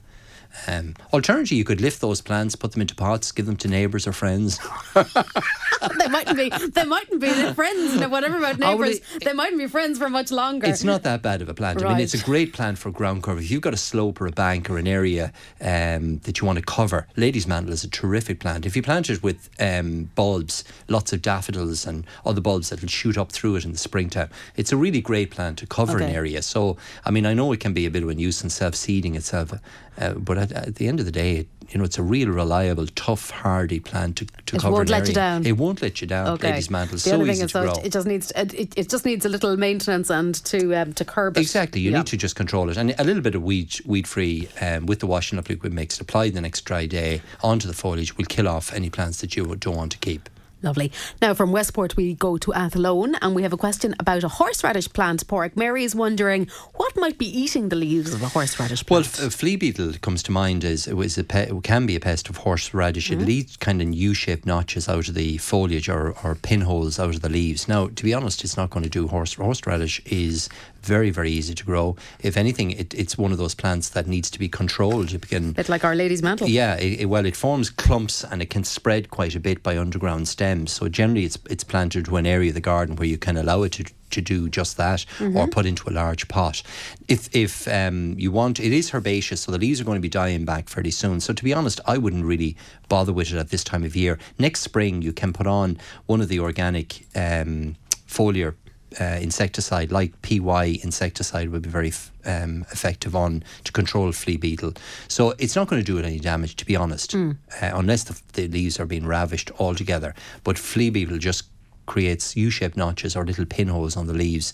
Um, 0.68 0.96
alternatively, 1.12 1.58
you 1.58 1.64
could 1.64 1.82
lift 1.82 2.00
those 2.02 2.22
plants, 2.22 2.56
put 2.56 2.72
them 2.74 2.82
into 2.82 2.96
pots, 2.96 3.32
give 3.32 3.46
them 3.46 3.58
to 3.58 3.68
neighbours 3.68 4.06
or 4.08 4.14
friends. 4.14 4.60
they 4.96 6.08
mightn't 6.08 6.38
be. 6.38 6.50
They 6.50 6.84
mightn't 6.86 7.20
be 7.20 7.28
their 7.30 7.54
friends. 7.54 7.96
No, 8.00 8.08
whatever 8.10 8.38
about 8.38 8.60
neighbours, 8.60 8.98
it- 9.16 9.24
they 9.26 9.34
mightn't 9.34 9.58
be 9.60 9.68
friends 9.68 9.98
for 9.98 10.10
much 10.10 10.32
longer. 10.32 10.68
It's 10.68 10.84
not 10.84 11.04
that 11.04 11.22
bad 11.22 11.42
of 11.42 11.50
a 11.50 11.54
plant. 11.54 11.84
I 11.84 11.90
mean, 11.90 12.00
it's 12.04 12.14
a 12.14 12.24
great 12.24 12.54
plant 12.54 12.78
for 12.78 12.92
ground 12.92 13.24
cover. 13.24 13.40
If 13.40 13.52
you've 13.52 13.62
got 13.62 13.74
a 13.74 13.78
slope 13.78 14.22
or 14.22 14.28
a 14.28 14.32
bank 14.32 14.70
or 14.70 14.78
an 14.78 14.88
area 14.88 15.34
um, 15.60 16.20
that 16.20 16.40
you 16.40 16.46
want 16.48 16.60
to 16.60 16.66
cover, 16.66 17.08
lady's 17.16 17.48
mantle 17.48 17.74
is 17.74 17.84
a 17.84 17.90
terrific 17.90 18.40
plant. 18.40 18.66
If 18.66 18.76
you 18.76 18.82
plant 18.82 19.10
it 19.10 19.22
with 19.24 19.50
um, 19.60 20.12
bulbs, 20.16 20.64
lots 20.88 21.14
of 21.14 21.22
daffodils 21.22 21.86
and 21.86 22.06
other 22.26 22.42
bulbs 22.42 22.70
that 22.70 22.82
will 22.82 22.90
shoot 22.90 23.18
up 23.18 23.32
through 23.32 23.56
it 23.58 23.66
in 23.66 23.72
the 23.72 23.78
springtime, 23.78 24.30
it's 24.56 24.72
a 24.72 24.78
really 24.78 25.02
great 25.02 25.32
plant 25.32 25.58
to 25.60 25.66
cover 25.68 25.98
an 25.98 26.04
area. 26.16 26.42
So, 26.42 26.78
I 27.06 27.12
mean, 27.12 27.26
I 27.26 27.34
know 27.34 27.52
it 27.52 27.60
can 27.60 27.74
be 27.74 27.86
a 27.86 27.92
bit 27.92 28.04
of 28.04 28.10
a 28.10 28.14
nuisance 28.16 28.54
self-seeding 28.54 29.16
itself, 29.16 29.54
uh, 30.00 30.14
but 30.14 30.38
at, 30.44 30.52
at 30.52 30.76
the 30.76 30.88
end 30.88 31.00
of 31.00 31.06
the 31.06 31.12
day, 31.12 31.38
it, 31.38 31.48
you 31.70 31.78
know, 31.80 31.86
it's 31.86 31.98
a 31.98 32.04
real 32.04 32.30
reliable, 32.30 32.86
tough, 32.88 33.32
hardy 33.32 33.80
plant 33.80 34.18
to, 34.18 34.26
to 34.46 34.56
It 34.56 34.62
cover 34.62 34.74
won't 34.74 34.90
an 34.90 35.00
let 35.00 35.08
you 35.08 35.14
down. 35.14 35.46
It 35.46 35.54
won't 35.58 35.82
let 35.82 36.02
you 36.02 36.08
down. 36.08 36.28
Okay. 36.28 36.50
Lady's 36.50 36.70
mantle 36.70 36.96
the 36.98 37.00
so 37.00 37.18
thing 37.18 37.28
is 37.28 37.42
it 37.42 37.92
just 37.92 38.06
needs 38.08 38.32
it, 38.36 38.54
it, 38.54 38.78
it 38.78 38.90
just 38.90 39.06
needs 39.06 39.26
a 39.26 39.30
little 39.30 39.58
maintenance 39.58 40.10
and 40.12 40.36
to 40.46 40.76
um, 40.76 40.94
to 40.94 41.06
curb 41.06 41.38
it. 41.38 41.42
Exactly, 41.42 41.82
you 41.82 41.92
Yeah. 41.92 41.98
need 42.00 42.08
to 42.08 42.18
just 42.18 42.36
control 42.36 42.70
it, 42.70 42.78
and 42.78 42.94
a 43.00 43.04
little 43.04 43.24
bit 43.24 43.36
of 43.36 43.44
weed 43.44 43.74
weed 43.86 44.08
free 44.08 44.50
um, 44.62 44.86
with 44.86 45.00
the 45.00 45.08
washing 45.08 45.40
up 45.40 45.50
liquid 45.50 45.74
mixed 45.74 46.00
applied 46.02 46.34
the 46.34 46.42
next 46.42 46.62
dry 46.62 46.86
day 46.86 47.22
onto 47.42 47.68
the 47.68 47.74
foliage 47.74 48.18
will 48.18 48.26
kill 48.26 48.48
off 48.48 48.74
any 48.74 48.90
plants 48.90 49.22
that 49.22 49.36
you 49.36 49.56
don't 49.56 49.76
want 49.76 49.92
to 49.94 49.98
keep. 49.98 50.30
Lovely. 50.64 50.92
Now 51.22 51.34
from 51.34 51.52
Westport 51.52 51.98
we 51.98 52.14
go 52.14 52.38
to 52.38 52.54
Athlone 52.54 53.16
and 53.16 53.36
we 53.36 53.44
have 53.44 53.54
a 53.54 53.58
question 53.58 53.94
about 54.00 54.24
a 54.24 54.30
horseradish 54.30 54.92
plant. 54.92 55.28
Pork. 55.28 55.58
Mary 55.58 55.84
is 55.84 55.94
wondering 55.94 56.48
what 56.76 56.96
might 56.96 57.18
be 57.18 57.28
eating 57.28 57.68
the 57.68 57.76
leaves 57.76 58.14
of 58.14 58.24
a 58.24 58.30
horseradish 58.30 58.86
plant. 58.86 59.20
Well, 59.20 59.28
a 59.28 59.30
flea 59.30 59.58
beetle 59.58 59.94
comes 60.02 60.24
to 60.24 60.32
mind 60.32 60.64
as 60.64 60.88
it 60.88 60.96
was 60.96 61.18
a 61.18 61.24
pe- 61.26 61.50
it 61.50 61.64
can 61.64 61.86
be 61.86 61.98
a 61.98 62.00
pest 62.00 62.30
of 62.30 62.38
horseradish. 62.38 63.10
Mm-hmm. 63.10 63.22
It 63.22 63.26
leaves 63.26 63.58
kind 63.58 63.82
of 63.82 63.94
U-shaped 63.94 64.46
notches 64.46 64.88
out 64.88 65.10
of 65.10 65.16
the 65.16 65.38
foliage 65.38 65.90
or, 65.90 66.16
or 66.24 66.36
pinholes 66.36 67.00
out 67.00 67.16
of 67.16 67.22
the 67.22 67.30
leaves. 67.30 67.68
Now, 67.68 67.88
to 67.88 68.04
be 68.04 68.14
honest, 68.14 68.44
it's 68.44 68.56
not 68.56 68.70
going 68.70 68.84
to 68.84 68.90
do 68.90 69.08
horse 69.10 69.34
horseradish 69.34 70.02
is 70.06 70.48
very 70.86 71.10
very 71.10 71.32
easy 71.32 71.54
to 71.56 71.64
grow. 71.66 71.96
If 72.22 72.38
anything, 72.38 72.72
it, 72.72 72.94
it's 72.94 73.18
one 73.18 73.32
of 73.32 73.38
those 73.38 73.56
plants 73.56 73.90
that 73.90 74.08
needs 74.08 74.30
to 74.32 74.40
be 74.40 74.50
controlled. 74.50 75.14
It 75.14 75.28
can 75.28 75.52
bit 75.54 75.70
like 75.70 75.84
Our 75.84 75.96
Lady's 75.96 76.22
mantle. 76.24 76.48
Yeah, 76.48 76.76
it, 76.76 77.02
it- 77.02 77.06
well, 77.06 77.26
it 77.26 77.36
forms 77.36 77.70
clumps 77.70 78.24
and 78.24 78.42
it 78.42 78.50
can 78.50 78.64
spread 78.64 79.10
quite 79.10 79.36
a 79.36 79.40
bit 79.40 79.62
by 79.64 79.78
underground 79.78 80.28
stems. 80.28 80.72
So 80.72 80.90
generally, 80.90 81.26
it's 81.26 81.38
it's 81.50 81.64
planted 81.64 82.06
to 82.06 82.18
an 82.18 82.26
area 82.26 82.50
of 82.50 82.56
the 82.56 82.62
garden 82.62 82.96
where 82.96 83.08
you 83.08 83.18
can 83.18 83.38
allow 83.38 83.64
it 83.64 83.72
to 83.74 83.84
to 84.12 84.22
do 84.22 84.48
just 84.48 84.78
that, 84.78 85.06
or 85.20 85.48
put 85.48 85.66
into 85.66 85.90
a 85.90 85.92
large 85.92 86.28
pot. 86.28 86.62
If 87.08 87.36
if 87.36 87.68
um, 87.68 88.14
you 88.20 88.32
want, 88.32 88.60
it 88.60 88.72
is 88.72 88.94
herbaceous, 88.94 89.42
so 89.42 89.52
the 89.52 89.58
leaves 89.58 89.82
are 89.82 89.84
going 89.86 89.98
to 89.98 90.02
be 90.02 90.10
dying 90.10 90.46
back 90.46 90.70
fairly 90.70 90.92
soon. 90.92 91.20
So 91.20 91.34
to 91.34 91.44
be 91.44 91.52
honest, 91.52 91.80
I 91.88 91.98
wouldn't 91.98 92.24
really 92.24 92.56
bother 92.90 93.12
with 93.12 93.32
it 93.34 93.38
at 93.40 93.50
this 93.50 93.64
time 93.64 93.84
of 93.84 93.96
year. 93.96 94.20
Next 94.38 94.62
spring, 94.62 95.02
you 95.02 95.14
can 95.14 95.34
put 95.34 95.48
on 95.48 95.80
one 96.06 96.22
of 96.22 96.28
the 96.30 96.40
organic 96.40 97.08
um, 97.16 97.76
foliar 98.08 98.54
uh, 99.00 99.20
insecticide 99.22 99.92
like 99.92 100.12
PY 100.22 100.80
insecticide 100.84 101.50
would 101.50 101.62
be 101.64 101.70
very 101.70 101.90
f- 101.90 102.12
um, 102.26 102.66
effective 102.72 103.16
on 103.16 103.44
to 103.64 103.72
control 103.72 104.12
flea 104.12 104.38
beetle. 104.38 104.74
So 105.08 105.34
it's 105.40 105.56
not 105.56 105.68
going 105.68 105.82
to 105.82 105.86
do 105.86 105.98
it 105.98 106.06
any 106.06 106.20
damage, 106.20 106.56
to 106.58 106.66
be 106.66 106.76
honest, 106.76 107.14
uh, 107.16 107.36
unless 107.62 108.04
the, 108.04 108.22
the 108.34 108.48
leaves 108.48 108.80
are 108.80 108.86
being 108.86 109.06
ravished 109.06 109.52
altogether. 109.60 110.14
But 110.44 110.58
flea 110.58 110.90
beetle 110.90 111.18
just 111.18 111.46
creates 111.86 112.36
U-shaped 112.38 112.78
notches 112.78 113.16
or 113.16 113.26
little 113.26 113.46
pinholes 113.46 113.98
on 113.98 114.08
the 114.08 114.14
leaves. 114.14 114.54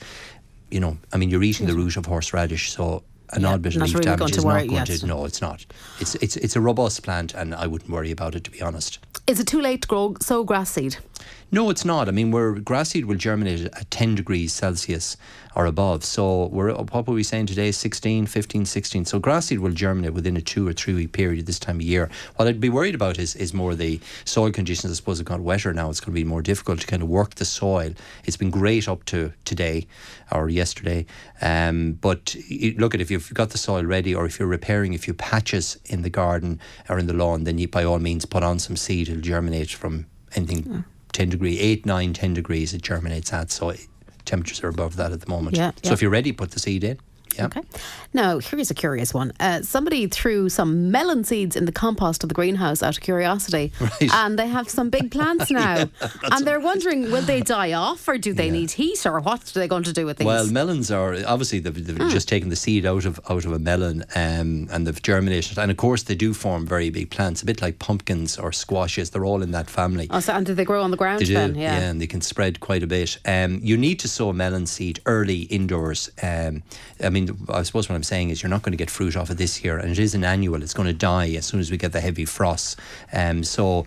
You 0.72 0.80
know, 0.80 0.98
I 1.14 1.18
mean, 1.18 1.30
you're 1.30 1.44
eating 1.44 1.68
the 1.68 1.74
root 1.74 1.98
of 1.98 2.06
horseradish, 2.06 2.72
so 2.72 3.04
an 3.34 3.42
Yeah, 3.42 3.54
odd 3.54 3.62
bit 3.62 3.76
of 3.76 3.82
leaf 3.84 3.94
really 3.94 4.06
damage 4.06 4.38
is 4.38 4.46
worry, 4.46 4.62
not 4.62 4.68
going 4.68 4.86
yes. 4.88 5.00
to. 5.02 5.08
No, 5.08 5.26
it's 5.26 5.42
not. 5.42 5.66
It's 6.00 6.16
it's 6.16 6.36
it's 6.38 6.56
a 6.56 6.62
robust 6.62 7.04
plant, 7.04 7.34
and 7.34 7.54
I 7.54 7.68
wouldn't 7.68 7.90
worry 7.90 8.12
about 8.12 8.36
it, 8.36 8.44
to 8.46 8.52
be 8.52 8.62
honest. 8.62 9.00
Is 9.28 9.40
it 9.40 9.48
too 9.48 9.62
late 9.62 9.84
to 9.84 9.88
grow 9.88 10.16
sow 10.22 10.44
grass 10.44 10.72
seed? 10.72 10.98
No, 11.52 11.70
it's 11.70 11.84
not. 11.86 12.08
I 12.08 12.12
mean, 12.12 12.32
where 12.32 12.54
grass 12.54 12.90
seed 12.90 13.06
will 13.06 13.16
germinate 13.18 13.66
at 13.66 13.90
10 13.92 14.16
degrees 14.16 14.54
Celsius 14.54 15.18
or 15.60 15.66
above. 15.66 16.06
So 16.06 16.46
we're 16.46 16.74
what 16.74 17.06
were 17.06 17.14
we 17.14 17.22
saying 17.24 17.48
today? 17.48 17.72
16, 17.72 18.28
15, 18.28 18.66
16. 18.66 19.04
So 19.04 19.20
grass 19.20 19.48
seed 19.48 19.60
will 19.60 19.74
germinate 19.74 20.14
within 20.14 20.38
a 20.38 20.42
two 20.42 20.66
or 20.66 20.72
three 20.72 20.94
week 20.94 21.12
period 21.12 21.46
this 21.48 21.60
time 21.60 21.76
of 21.76 21.82
year. 21.82 22.10
What 22.38 22.48
I'd 22.48 22.62
be 22.62 22.70
worried 22.70 22.96
about 22.96 23.20
is 23.20 23.36
is 23.36 23.54
more 23.54 23.76
the 23.76 24.00
soil 24.24 24.52
conditions. 24.52 24.90
I 24.94 24.96
suppose 24.96 25.20
it 25.20 25.26
got 25.26 25.42
wetter 25.42 25.74
now. 25.74 25.90
It's 25.90 26.00
going 26.00 26.14
to 26.14 26.22
be 26.22 26.24
more 26.24 26.42
difficult 26.42 26.80
to 26.80 26.88
kind 26.88 27.04
of 27.04 27.10
work 27.10 27.36
the 27.36 27.44
soil. 27.44 27.92
It's 28.24 28.38
been 28.38 28.52
great 28.52 28.88
up 28.88 29.04
to 29.06 29.34
today 29.44 29.86
or 30.32 30.48
yesterday. 30.48 31.06
Um, 31.42 31.98
but 32.00 32.36
you, 32.36 32.76
look 32.78 32.96
at 32.96 33.02
if 33.02 33.12
you've 33.12 33.34
got 33.34 33.50
the 33.50 33.58
soil 33.58 33.84
ready 33.84 34.16
or 34.16 34.26
if 34.26 34.40
you're 34.40 34.48
repairing 34.48 34.96
a 34.96 34.98
few 34.98 35.14
patches 35.14 35.78
in 35.86 36.04
the 36.04 36.10
garden 36.10 36.62
or 36.88 36.98
in 36.98 37.08
the 37.08 37.14
lawn, 37.14 37.44
then 37.44 37.58
you 37.58 37.68
by 37.68 37.84
all 37.84 38.00
means 38.00 38.24
put 38.26 38.44
on 38.44 38.60
some 38.60 38.78
seed. 38.78 39.10
It'll 39.10 39.22
germinate 39.22 39.72
from 39.72 40.06
anything 40.38 40.86
10 41.12 41.30
degree, 41.30 41.60
8, 41.60 41.86
9, 41.86 42.14
10 42.14 42.34
degrees 42.34 42.74
it 42.74 42.82
germinates 42.82 43.34
at. 43.34 43.52
So 43.52 43.72
it- 43.72 43.88
temperatures 44.30 44.64
are 44.64 44.70
above 44.70 44.96
that 44.96 45.12
at 45.12 45.22
the 45.22 45.30
moment. 45.30 45.58
Yeah, 45.58 45.72
so 45.84 45.90
yeah. 45.90 45.94
if 45.94 46.02
you're 46.02 46.12
ready, 46.12 46.32
put 46.32 46.52
the 46.52 46.60
seed 46.60 46.84
in. 46.84 47.00
Yeah. 47.38 47.46
Okay. 47.46 47.62
Now, 48.14 48.40
here's 48.40 48.72
a 48.72 48.74
curious 48.74 49.14
one. 49.14 49.32
Uh, 49.40 49.62
somebody 49.62 50.08
threw 50.08 50.50
some 50.50 50.92
melon 50.92 51.24
seeds 51.24 51.56
in 51.56 51.66
the 51.66 51.72
compost 51.72 52.24
of 52.24 52.30
the 52.30 52.36
greenhouse 52.36 52.82
out 52.84 52.98
of 52.98 53.02
curiosity. 53.04 53.72
Right. 53.80 54.10
And 54.14 54.38
they 54.40 54.48
have 54.48 54.70
some 54.70 54.90
big 54.90 55.12
plants 55.12 55.50
now. 55.52 55.86
and 56.32 56.46
they're 56.48 56.60
wondering 56.60 57.04
will 57.12 57.22
they 57.22 57.42
die 57.42 57.74
off 57.74 58.08
or 58.08 58.18
do 58.18 58.34
they 58.34 58.50
need 58.50 58.72
heat 58.72 59.06
or 59.06 59.20
what 59.20 59.56
are 59.56 59.60
they 59.60 59.68
going 59.68 59.84
to 59.84 59.94
do 59.94 60.06
with 60.06 60.18
these? 60.18 60.26
Well, 60.26 60.48
melons 60.48 60.92
are 60.92 61.16
obviously 61.28 61.60
they've, 61.60 61.86
they've 61.86 61.98
Hmm. 61.98 62.10
just 62.10 62.28
taken 62.30 62.50
the 62.50 62.56
seed 62.56 62.86
out 62.86 63.06
of 63.06 63.20
out 63.30 63.46
of 63.46 63.52
a 63.52 63.60
melon, 63.60 64.04
um, 64.16 64.68
and 64.72 64.88
they've 64.88 65.02
germinated, 65.02 65.58
and 65.58 65.70
of 65.70 65.78
course 65.78 66.04
they 66.04 66.16
do 66.16 66.34
form 66.34 66.66
very 66.66 66.90
big 66.90 67.10
plants, 67.12 67.42
a 67.42 67.46
bit 67.46 67.62
like 67.62 67.78
pumpkins 67.80 68.38
or 68.38 68.52
squashes. 68.52 69.10
They're 69.12 69.26
all 69.26 69.42
in 69.42 69.52
that 69.52 69.70
family. 69.70 70.08
oh, 70.10 70.20
so, 70.20 70.34
and 70.34 70.46
do 70.46 70.54
they 70.54 70.66
grow 70.66 70.82
on 70.82 70.92
the 70.92 70.98
ground 70.98 71.20
They 71.22 71.26
do, 71.26 71.34
then? 71.34 71.56
yeah. 71.56 71.78
and 71.78 72.02
they 72.02 72.08
can 72.08 72.22
spread 72.22 72.60
quite 72.60 72.84
a 72.84 72.88
bit. 72.88 73.18
Um, 73.26 73.60
you 73.62 73.78
need 73.78 74.00
to 74.00 74.08
sow 74.08 74.32
melon 74.34 74.66
seed 74.66 75.00
early 75.06 75.42
indoors. 75.44 76.10
Um, 76.24 76.64
I 77.04 77.10
mean, 77.10 77.19
I 77.50 77.64
suppose 77.64 77.90
what 77.90 77.96
I'm 77.96 78.04
saying 78.04 78.30
is 78.30 78.42
you're 78.42 78.50
not 78.50 78.62
going 78.62 78.72
to 78.72 78.78
get 78.78 78.90
fruit 78.90 79.16
off 79.16 79.30
of 79.30 79.38
this 79.38 79.64
year, 79.64 79.78
and 79.78 79.92
it 79.92 80.00
is 80.00 80.16
an 80.16 80.24
annual. 80.24 80.62
It's 80.64 80.74
going 80.74 80.88
to 80.88 80.94
die 80.94 81.32
as 81.38 81.46
soon 81.46 81.60
as 81.60 81.72
we 81.72 81.78
get 81.78 81.92
the 81.92 82.02
heavy 82.02 82.26
frosts. 82.26 82.76
Um, 83.14 83.44
so, 83.44 83.86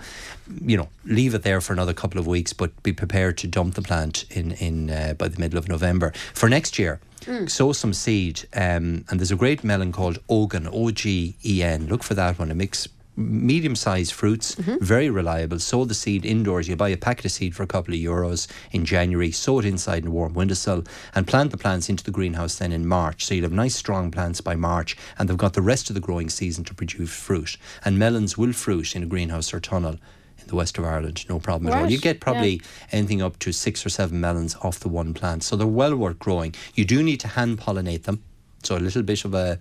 you 0.60 0.76
know, 0.76 0.88
leave 1.04 1.34
it 1.34 1.42
there 1.42 1.60
for 1.60 1.72
another 1.72 1.94
couple 1.94 2.20
of 2.20 2.26
weeks, 2.26 2.52
but 2.52 2.70
be 2.82 2.92
prepared 2.92 3.38
to 3.38 3.46
dump 3.46 3.74
the 3.74 3.82
plant 3.82 4.24
in 4.30 4.52
in 4.52 4.90
uh, 4.90 5.14
by 5.14 5.28
the 5.28 5.38
middle 5.38 5.58
of 5.58 5.68
November 5.68 6.12
for 6.34 6.48
next 6.48 6.78
year. 6.78 7.00
Sow 7.46 7.72
some 7.72 7.92
seed, 7.92 8.48
um, 8.52 9.04
and 9.08 9.20
there's 9.20 9.30
a 9.30 9.36
great 9.36 9.62
melon 9.62 9.92
called 9.92 10.18
Ogen, 10.28 10.68
O 10.72 10.90
G 10.90 11.36
E 11.44 11.62
N. 11.62 11.86
Look 11.86 12.02
for 12.02 12.14
that 12.14 12.38
one. 12.38 12.50
It 12.50 12.56
makes 12.56 12.88
medium 13.16 13.76
sized 13.76 14.12
fruits, 14.12 14.54
mm-hmm. 14.54 14.82
very 14.82 15.10
reliable. 15.10 15.58
Sow 15.58 15.84
the 15.84 15.94
seed 15.94 16.24
indoors. 16.24 16.68
You 16.68 16.76
buy 16.76 16.88
a 16.88 16.96
packet 16.96 17.26
of 17.26 17.32
seed 17.32 17.54
for 17.54 17.62
a 17.62 17.66
couple 17.66 17.94
of 17.94 18.00
euros 18.00 18.46
in 18.70 18.84
January, 18.84 19.30
sow 19.30 19.58
it 19.58 19.64
inside 19.64 20.02
in 20.02 20.08
a 20.08 20.12
warm 20.12 20.34
windowsill, 20.34 20.84
and 21.14 21.26
plant 21.26 21.50
the 21.50 21.58
plants 21.58 21.88
into 21.88 22.04
the 22.04 22.10
greenhouse 22.10 22.56
then 22.56 22.72
in 22.72 22.86
March. 22.86 23.24
So 23.24 23.34
you'll 23.34 23.44
have 23.44 23.52
nice 23.52 23.74
strong 23.74 24.10
plants 24.10 24.40
by 24.40 24.56
March, 24.56 24.96
and 25.18 25.28
they've 25.28 25.36
got 25.36 25.52
the 25.52 25.62
rest 25.62 25.90
of 25.90 25.94
the 25.94 26.00
growing 26.00 26.30
season 26.30 26.64
to 26.64 26.74
produce 26.74 27.12
fruit. 27.12 27.56
And 27.84 27.98
melons 27.98 28.38
will 28.38 28.52
fruit 28.52 28.96
in 28.96 29.02
a 29.02 29.06
greenhouse 29.06 29.52
or 29.52 29.60
tunnel. 29.60 29.98
In 30.38 30.48
the 30.48 30.56
west 30.56 30.76
of 30.76 30.84
Ireland, 30.84 31.24
no 31.28 31.38
problem 31.38 31.72
at 31.72 31.78
all. 31.78 31.88
You 31.88 31.98
get 31.98 32.20
probably 32.20 32.62
anything 32.90 33.22
up 33.22 33.38
to 33.40 33.52
six 33.52 33.86
or 33.86 33.90
seven 33.90 34.20
melons 34.20 34.56
off 34.62 34.80
the 34.80 34.88
one 34.88 35.14
plant, 35.14 35.44
so 35.44 35.54
they're 35.54 35.68
well 35.68 35.94
worth 35.94 36.18
growing. 36.18 36.52
You 36.74 36.84
do 36.84 37.00
need 37.00 37.20
to 37.20 37.28
hand 37.28 37.58
pollinate 37.58 38.02
them, 38.04 38.24
so 38.64 38.76
a 38.76 38.78
little 38.78 39.04
bit 39.04 39.24
of 39.24 39.34
a 39.34 39.60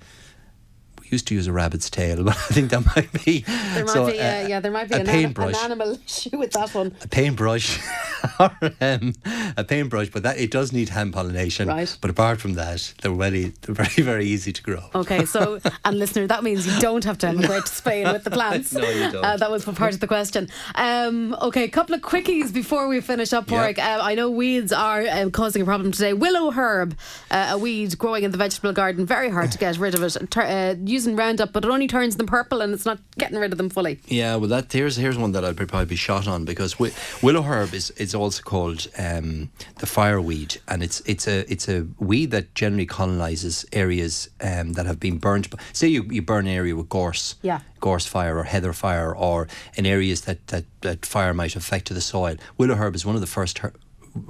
used 1.12 1.28
to 1.28 1.36
use 1.36 1.47
a 1.47 1.51
rabbit's 1.51 1.89
tail, 1.89 2.24
but 2.24 2.36
I 2.36 2.53
think 2.53 2.72
that 2.72 2.86
might 2.95 3.12
be. 3.26 3.41
There 3.41 3.86
might 3.86 3.93
so, 3.93 4.05
be, 4.07 4.20
uh, 4.20 4.47
yeah, 4.47 4.59
there 4.59 4.72
might 4.72 4.89
be 4.89 4.95
an, 4.95 5.05
paintbrush. 5.05 5.55
an 5.55 5.72
animal 5.72 5.97
issue 6.05 6.38
with 6.38 6.51
that 6.51 6.74
one. 6.74 6.95
a 7.01 7.07
paintbrush 7.07 7.80
or 8.39 8.51
um, 8.82 9.14
a 9.57 9.64
paintbrush, 9.64 10.09
but 10.09 10.24
that 10.24 10.38
it 10.38 10.51
does 10.51 10.72
need 10.72 10.89
hand 10.89 11.14
pollination. 11.14 11.68
Right. 11.68 11.95
But 12.01 12.09
apart 12.09 12.39
from 12.39 12.53
that, 12.53 12.93
they're 13.01 13.12
really 13.12 13.53
they're 13.62 13.76
very 13.76 14.03
very 14.03 14.26
easy 14.26 14.51
to 14.53 14.62
grow. 14.64 14.84
Okay, 14.95 15.26
so 15.26 15.59
and 15.86 15.99
listener, 15.99 16.28
that 16.28 16.43
means 16.43 16.68
you 16.68 16.80
don't 16.80 17.03
have 17.03 17.18
to 17.20 17.28
emigrate 17.28 17.66
to 17.66 17.72
Spain 17.74 18.12
with 18.12 18.24
the 18.24 18.32
plants. 18.32 18.74
No, 18.74 18.88
you 18.89 19.12
don't. 19.12 19.24
Uh, 19.24 19.38
that 19.38 19.51
was 19.51 19.66
part 19.66 19.93
of 19.93 19.99
the 19.99 20.07
question. 20.07 20.49
Um, 20.76 21.36
okay, 21.41 21.64
a 21.64 21.70
couple 21.70 21.95
of 21.95 22.01
quickies 22.01 22.53
before 22.53 22.88
we 22.88 23.01
finish 23.01 23.34
up, 23.34 23.49
Yeah. 23.49 23.64
Pork. 23.64 23.80
Uh, 23.80 23.99
I 24.01 24.16
know 24.16 24.30
weeds 24.30 24.72
are 24.72 25.01
uh, 25.01 25.30
causing 25.30 25.62
a 25.62 25.66
problem 25.66 25.91
today. 25.91 26.14
Willow 26.14 26.51
herb, 26.51 26.97
uh, 27.30 27.49
a 27.51 27.57
weed 27.57 27.97
growing 27.97 28.24
in 28.24 28.32
the 28.32 28.38
vegetable 28.38 28.74
garden, 28.74 29.05
very 29.05 29.30
hard 29.30 29.51
to 29.51 29.57
get 29.57 29.78
rid 29.78 29.95
of 29.95 30.03
it. 30.03 30.38
Uh, 30.38 30.76
using 31.02 31.16
Roundup, 31.16 31.52
but 31.52 31.66
it 31.66 31.72
only 31.72 31.88
turns 31.88 32.16
them 32.18 32.28
purple 32.28 32.62
and 32.62 32.74
it's 32.74 32.86
not 32.86 32.99
getting 33.18 33.38
rid 33.39 33.52
of 33.52 33.58
them 33.58 33.70
fully. 33.70 33.99
Yeah, 34.08 34.36
well, 34.36 34.49
that 34.49 34.72
here's 34.72 34.95
here's 34.97 35.18
one 35.18 35.32
that 35.32 35.43
I'd 35.43 35.58
probably 35.58 35.86
be 35.86 35.95
shot 35.95 36.28
on 36.28 36.45
because 36.45 36.74
wi- 36.74 36.95
willow 37.24 37.41
herb 37.41 37.74
is, 37.74 37.89
is 37.91 38.14
also 38.14 38.41
called 38.43 38.88
um, 38.97 39.49
the 39.80 39.86
fireweed, 39.88 40.58
and 40.68 40.84
it's 40.84 41.02
it's 41.06 41.28
a 41.28 41.52
it's 41.52 41.68
a 41.68 41.88
weed 41.99 42.32
that 42.32 42.54
generally 42.56 42.86
colonizes 42.86 43.66
areas 43.74 44.30
um, 44.41 44.74
that 44.74 44.86
have 44.86 44.99
been 44.99 45.18
burnt. 45.18 45.49
b- 45.49 45.58
Say 45.74 45.88
you, 45.88 46.04
you 46.10 46.22
burn 46.22 46.45
an 46.47 46.54
area 46.54 46.76
with 46.76 46.89
gorse, 46.89 47.36
Yeah. 47.41 47.62
gorse 47.80 48.06
fire 48.06 48.38
or 48.38 48.43
heather 48.43 48.74
fire, 48.74 49.16
or 49.16 49.47
in 49.76 49.86
areas 49.86 50.22
that, 50.22 50.45
that, 50.47 50.66
that 50.82 51.06
fire 51.06 51.34
might 51.34 51.56
affect 51.56 51.88
to 51.88 51.93
the 51.93 52.02
soil. 52.02 52.36
Willow 52.58 52.76
herb 52.76 52.95
is 52.95 53.06
one 53.06 53.16
of 53.16 53.22
the 53.22 53.28
first 53.28 53.60
her- 53.60 53.74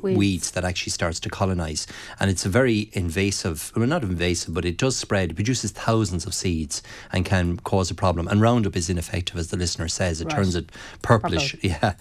Weeds. 0.01 0.17
weeds 0.17 0.51
that 0.51 0.63
actually 0.63 0.91
starts 0.91 1.19
to 1.21 1.29
colonize, 1.29 1.87
and 2.19 2.29
it's 2.29 2.45
a 2.45 2.49
very 2.49 2.89
invasive. 2.93 3.71
Well, 3.75 3.87
not 3.87 4.03
invasive, 4.03 4.53
but 4.53 4.65
it 4.65 4.77
does 4.77 4.95
spread. 4.97 5.31
It 5.31 5.35
produces 5.35 5.71
thousands 5.71 6.25
of 6.25 6.33
seeds 6.33 6.81
and 7.11 7.25
can 7.25 7.57
cause 7.57 7.89
a 7.91 7.95
problem. 7.95 8.27
And 8.27 8.41
Roundup 8.41 8.75
is 8.75 8.89
ineffective, 8.89 9.37
as 9.37 9.47
the 9.49 9.57
listener 9.57 9.87
says. 9.87 10.21
It 10.21 10.25
Right. 10.25 10.35
turns 10.35 10.55
it 10.55 10.71
purplish, 11.01 11.55
yeah, 11.61 11.93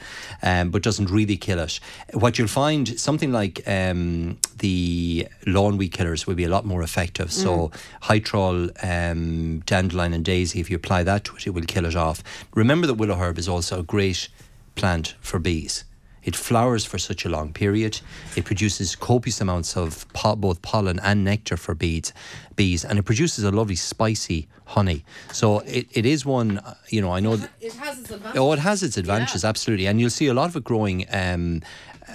um, 0.43 0.70
but 0.70 0.83
doesn't 0.83 1.11
really 1.11 1.37
kill 1.37 1.59
it. 1.59 1.81
What 2.12 2.39
you'll 2.39 2.49
find, 2.49 2.99
something 3.01 3.33
like 3.33 3.62
um, 3.66 4.39
the 4.59 5.26
lawn 5.47 5.76
weed 5.78 5.93
killers 5.93 6.26
will 6.26 6.35
be 6.35 6.45
a 6.45 6.49
lot 6.51 6.64
more 6.64 6.83
effective. 6.83 7.33
So 7.33 7.70
hytrol, 8.03 8.70
um, 8.83 9.61
dandelion, 9.61 10.12
and 10.12 10.24
daisy, 10.24 10.61
if 10.61 10.68
you 10.70 10.76
apply 10.76 11.03
that 11.05 11.24
to 11.24 11.37
it, 11.37 11.47
it 11.47 11.51
will 11.51 11.62
kill 11.62 11.87
it 11.87 11.97
off. 11.97 12.22
Remember 12.55 12.87
that 12.87 12.95
willow 12.95 13.16
herb 13.16 13.39
is 13.39 13.49
also 13.49 13.81
a 13.81 13.83
great 13.83 14.28
plant 14.74 15.14
for 15.20 15.39
bees. 15.39 15.85
It 16.23 16.37
flowers 16.37 16.85
for 16.85 16.99
such 16.99 17.25
a 17.25 17.29
long 17.29 17.53
period. 17.53 18.01
It 18.37 18.45
produces 18.45 18.95
copious 18.95 19.41
amounts 19.41 19.77
of 19.77 20.07
po- 20.12 20.37
both 20.37 20.61
pollen 20.62 21.01
and 21.01 21.25
nectar 21.25 21.57
for 21.57 21.75
bees, 21.75 22.12
bees, 22.57 22.85
and 22.85 22.99
it 22.99 23.05
produces 23.05 23.45
a 23.45 23.51
lovely 23.51 23.77
spicy 23.77 24.49
honey. 24.66 25.05
So 25.33 25.61
it, 25.61 25.89
it 25.93 26.07
is 26.07 26.27
one, 26.27 26.59
uh, 26.59 26.75
you 26.89 27.01
know, 27.01 27.11
I 27.11 27.21
know. 27.21 27.39
It 27.61 27.73
has 27.75 27.99
its 27.99 28.11
advantage. 28.11 28.39
Oh, 28.39 28.53
it 28.53 28.59
has 28.59 28.83
its 28.83 28.97
advantages, 28.97 29.45
absolutely. 29.45 29.87
And 29.87 30.01
you'll 30.01 30.11
see 30.11 30.29
a 30.29 30.35
lot 30.35 30.51
of 30.51 30.57
it 30.57 30.64
growing 30.64 31.07
um, 31.12 31.62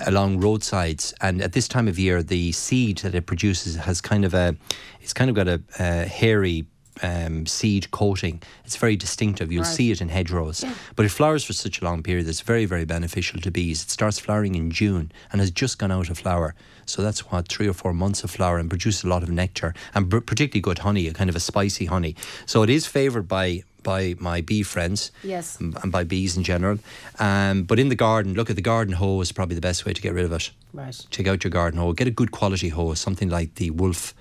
along 0.05 0.39
roadsides. 0.39 1.13
And 1.21 1.41
at 1.41 1.53
this 1.53 1.67
time 1.67 1.87
of 1.87 1.97
year, 1.97 2.21
the 2.21 2.51
seed 2.51 2.99
that 2.99 3.15
it 3.15 3.25
produces 3.25 3.75
has 3.75 4.01
kind 4.01 4.23
of 4.23 4.33
a, 4.33 4.55
it's 5.01 5.13
kind 5.13 5.29
of 5.29 5.35
got 5.35 5.47
a, 5.47 5.61
a 5.79 6.05
hairy 6.05 6.65
um, 7.03 7.45
seed 7.45 7.91
coating. 7.91 8.41
It's 8.63 8.75
very 8.77 8.95
distinctive. 8.95 9.51
You'll 9.51 9.63
see 9.65 9.91
it 9.91 10.01
in 10.01 10.09
hedgerows. 10.09 10.63
But 10.95 11.05
it 11.05 11.09
flowers 11.09 11.43
for 11.43 11.53
such 11.53 11.81
a 11.81 11.85
long 11.85 12.03
period. 12.03 12.27
It's 12.27 12.41
very, 12.41 12.65
very 12.65 12.85
beneficial 12.85 13.39
to 13.41 13.51
bees. 13.51 13.83
It 13.83 13.89
starts 13.89 14.19
flowering 14.19 14.55
in 14.55 14.71
June 14.71 15.11
and 15.31 15.41
has 15.41 15.51
just 15.51 15.77
gone 15.79 15.91
out 15.91 16.09
of 16.09 16.17
flower. 16.17 16.55
So 16.85 17.01
that's 17.01 17.31
what 17.31 17.47
three 17.47 17.67
or 17.67 17.73
four 17.73 17.93
months 17.93 18.23
of 18.23 18.31
flower 18.31 18.57
and 18.59 18.69
produces 18.69 19.03
a 19.03 19.07
lot 19.07 19.23
of 19.23 19.29
nectar 19.29 19.73
and 19.93 20.09
particularly 20.09 20.61
good 20.61 20.79
honey, 20.79 21.07
a 21.07 21.13
kind 21.13 21.29
of 21.29 21.35
a 21.35 21.39
spicy 21.39 21.85
honey. 21.85 22.15
So 22.45 22.61
it 22.63 22.69
is 22.69 22.85
favoured 22.85 23.27
by 23.27 23.63
by 23.81 24.15
my 24.17 24.41
bee 24.41 24.63
friends 24.63 25.11
Yes. 25.23 25.59
and 25.59 25.77
and 25.83 25.91
by 25.91 26.03
bees 26.03 26.35
in 26.37 26.43
general. 26.43 26.79
Um, 27.19 27.63
but 27.63 27.77
in 27.79 27.89
the 27.89 27.95
garden, 27.95 28.33
look 28.33 28.49
at 28.49 28.55
the 28.55 28.61
garden 28.63 28.95
hoe 28.95 29.21
is 29.21 29.31
probably 29.31 29.53
the 29.55 29.61
best 29.61 29.85
way 29.85 29.93
to 29.93 30.01
get 30.01 30.13
rid 30.13 30.25
of 30.25 30.31
it. 30.31 30.49
Right. 30.73 31.05
Check 31.11 31.27
out 31.27 31.43
your 31.43 31.51
garden 31.51 31.79
hoe. 31.79 31.93
Get 31.93 32.07
a 32.07 32.11
good 32.11 32.31
quality 32.31 32.69
hoe, 32.69 32.93
something 32.95 33.29
like 33.29 33.55
the 33.55 33.69
Wolf. 33.71 34.13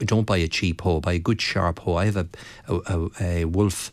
Don't 0.00 0.26
buy 0.26 0.38
a 0.38 0.48
cheap 0.48 0.80
hoe. 0.80 1.00
Buy 1.00 1.14
a 1.14 1.18
good 1.18 1.40
sharp 1.40 1.80
hoe. 1.80 1.96
I 1.96 2.06
have 2.06 2.16
a 2.16 2.26
a, 2.68 2.76
a, 2.76 3.10
a 3.20 3.44
Wolf 3.44 3.92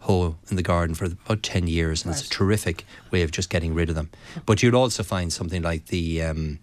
hoe 0.00 0.36
in 0.50 0.56
the 0.56 0.62
garden 0.62 0.94
for 0.94 1.06
about 1.06 1.42
ten 1.42 1.66
years, 1.66 2.04
and 2.04 2.14
it's 2.14 2.24
a 2.26 2.28
terrific 2.30 2.84
way 3.10 3.22
of 3.22 3.30
just 3.30 3.50
getting 3.50 3.74
rid 3.74 3.88
of 3.88 3.94
them. 3.94 4.10
But 4.46 4.62
you'll 4.62 4.76
also 4.76 5.02
find 5.02 5.32
something 5.32 5.62
like 5.62 5.86
the 5.86 6.22
um, 6.22 6.58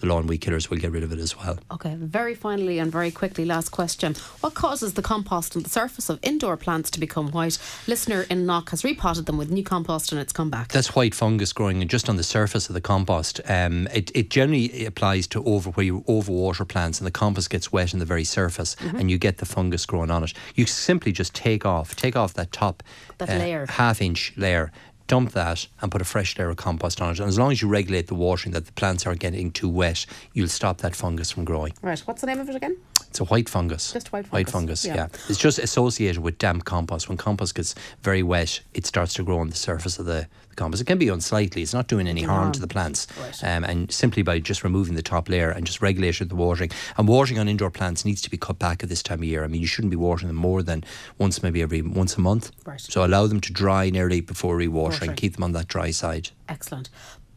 the 0.00 0.06
lawn 0.06 0.26
weed 0.26 0.38
killers 0.38 0.68
will 0.70 0.78
get 0.78 0.90
rid 0.90 1.02
of 1.02 1.12
it 1.12 1.18
as 1.18 1.36
well. 1.36 1.58
Okay, 1.70 1.94
very 1.96 2.34
finally 2.34 2.78
and 2.78 2.90
very 2.90 3.10
quickly, 3.10 3.44
last 3.44 3.68
question. 3.70 4.14
What 4.40 4.54
causes 4.54 4.94
the 4.94 5.02
compost 5.02 5.56
on 5.56 5.62
the 5.62 5.68
surface 5.68 6.08
of 6.08 6.18
indoor 6.22 6.56
plants 6.56 6.90
to 6.92 7.00
become 7.00 7.30
white? 7.30 7.58
Listener 7.86 8.22
in 8.30 8.46
Knock 8.46 8.70
has 8.70 8.84
repotted 8.84 9.26
them 9.26 9.36
with 9.38 9.50
new 9.50 9.62
compost 9.62 10.12
and 10.12 10.20
it's 10.20 10.32
come 10.32 10.50
back. 10.50 10.68
That's 10.72 10.94
white 10.94 11.14
fungus 11.14 11.52
growing 11.52 11.86
just 11.88 12.08
on 12.08 12.16
the 12.16 12.22
surface 12.22 12.68
of 12.68 12.74
the 12.74 12.80
compost. 12.80 13.40
Um, 13.48 13.86
it, 13.94 14.10
it 14.14 14.30
generally 14.30 14.84
applies 14.86 15.26
to 15.28 15.44
over 15.44 15.70
where 15.70 15.84
you 15.84 16.00
overwater 16.08 16.66
plants 16.66 16.98
and 16.98 17.06
the 17.06 17.10
compost 17.10 17.50
gets 17.50 17.72
wet 17.72 17.92
in 17.92 17.98
the 17.98 18.04
very 18.06 18.24
surface 18.24 18.76
and 18.80 19.10
you 19.10 19.18
get 19.18 19.38
the 19.38 19.46
fungus 19.46 19.86
growing 19.86 20.10
on 20.10 20.24
it. 20.24 20.32
You 20.54 20.66
simply 20.66 21.12
just 21.12 21.34
take 21.34 21.64
off, 21.66 21.94
take 21.96 22.16
off 22.16 22.34
that 22.34 22.52
top 22.52 22.82
uh, 23.20 23.26
That 23.26 23.38
layer. 23.38 23.66
half 23.66 24.00
inch 24.00 24.32
layer. 24.36 24.72
Dump 25.10 25.32
that 25.32 25.66
and 25.82 25.90
put 25.90 26.00
a 26.00 26.04
fresh 26.04 26.38
layer 26.38 26.50
of 26.50 26.56
compost 26.56 27.00
on 27.00 27.10
it. 27.10 27.18
And 27.18 27.28
as 27.28 27.36
long 27.36 27.50
as 27.50 27.60
you 27.60 27.66
regulate 27.66 28.06
the 28.06 28.14
watering 28.14 28.52
that 28.52 28.66
the 28.66 28.72
plants 28.72 29.08
aren't 29.08 29.18
getting 29.18 29.50
too 29.50 29.68
wet, 29.68 30.06
you'll 30.34 30.46
stop 30.46 30.78
that 30.82 30.94
fungus 30.94 31.32
from 31.32 31.44
growing. 31.44 31.72
Right, 31.82 31.98
what's 31.98 32.20
the 32.20 32.28
name 32.28 32.38
of 32.38 32.48
it 32.48 32.54
again? 32.54 32.76
It's 33.10 33.18
a 33.18 33.24
white 33.24 33.48
fungus. 33.48 33.92
Just 33.92 34.12
white 34.12 34.26
White 34.32 34.48
fungus, 34.48 34.84
fungus, 34.84 34.84
yeah. 34.84 35.08
yeah. 35.12 35.28
It's 35.28 35.38
just 35.38 35.58
associated 35.58 36.22
with 36.22 36.38
damp 36.38 36.64
compost. 36.64 37.08
When 37.08 37.18
compost 37.18 37.56
gets 37.56 37.74
very 38.02 38.22
wet, 38.22 38.60
it 38.72 38.86
starts 38.86 39.14
to 39.14 39.24
grow 39.24 39.40
on 39.40 39.50
the 39.50 39.56
surface 39.56 39.98
of 39.98 40.06
the, 40.06 40.28
the 40.48 40.54
compost. 40.54 40.80
It 40.80 40.86
can 40.86 40.96
be 40.96 41.08
unsightly. 41.08 41.62
It's 41.62 41.74
not 41.74 41.88
doing 41.88 42.06
any 42.06 42.22
harm, 42.22 42.52
to 42.52 42.60
the 42.60 42.68
plants. 42.68 43.08
Right. 43.20 43.44
Um, 43.44 43.64
and 43.64 43.90
simply 43.90 44.22
by 44.22 44.38
just 44.38 44.62
removing 44.62 44.94
the 44.94 45.02
top 45.02 45.28
layer 45.28 45.50
and 45.50 45.66
just 45.66 45.82
regulating 45.82 46.28
the 46.28 46.36
watering. 46.36 46.70
And 46.96 47.08
watering 47.08 47.40
on 47.40 47.48
indoor 47.48 47.70
plants 47.72 48.04
needs 48.04 48.22
to 48.22 48.30
be 48.30 48.36
cut 48.36 48.60
back 48.60 48.84
at 48.84 48.88
this 48.88 49.02
time 49.02 49.18
of 49.18 49.24
year. 49.24 49.42
I 49.42 49.48
mean, 49.48 49.60
you 49.60 49.66
shouldn't 49.66 49.90
be 49.90 49.96
watering 49.96 50.28
them 50.28 50.36
more 50.36 50.62
than 50.62 50.84
once, 51.18 51.42
maybe 51.42 51.62
every 51.62 51.82
once 51.82 52.16
a 52.16 52.20
month. 52.20 52.52
Right. 52.64 52.80
So 52.80 53.04
allow 53.04 53.26
them 53.26 53.40
to 53.40 53.52
dry 53.52 53.90
nearly 53.90 54.20
before 54.20 54.56
rewatering. 54.56 54.70
Watering. 54.70 55.16
Keep 55.16 55.34
them 55.34 55.42
on 55.42 55.52
that 55.52 55.66
dry 55.66 55.90
side. 55.90 56.30
Excellent. 56.48 56.90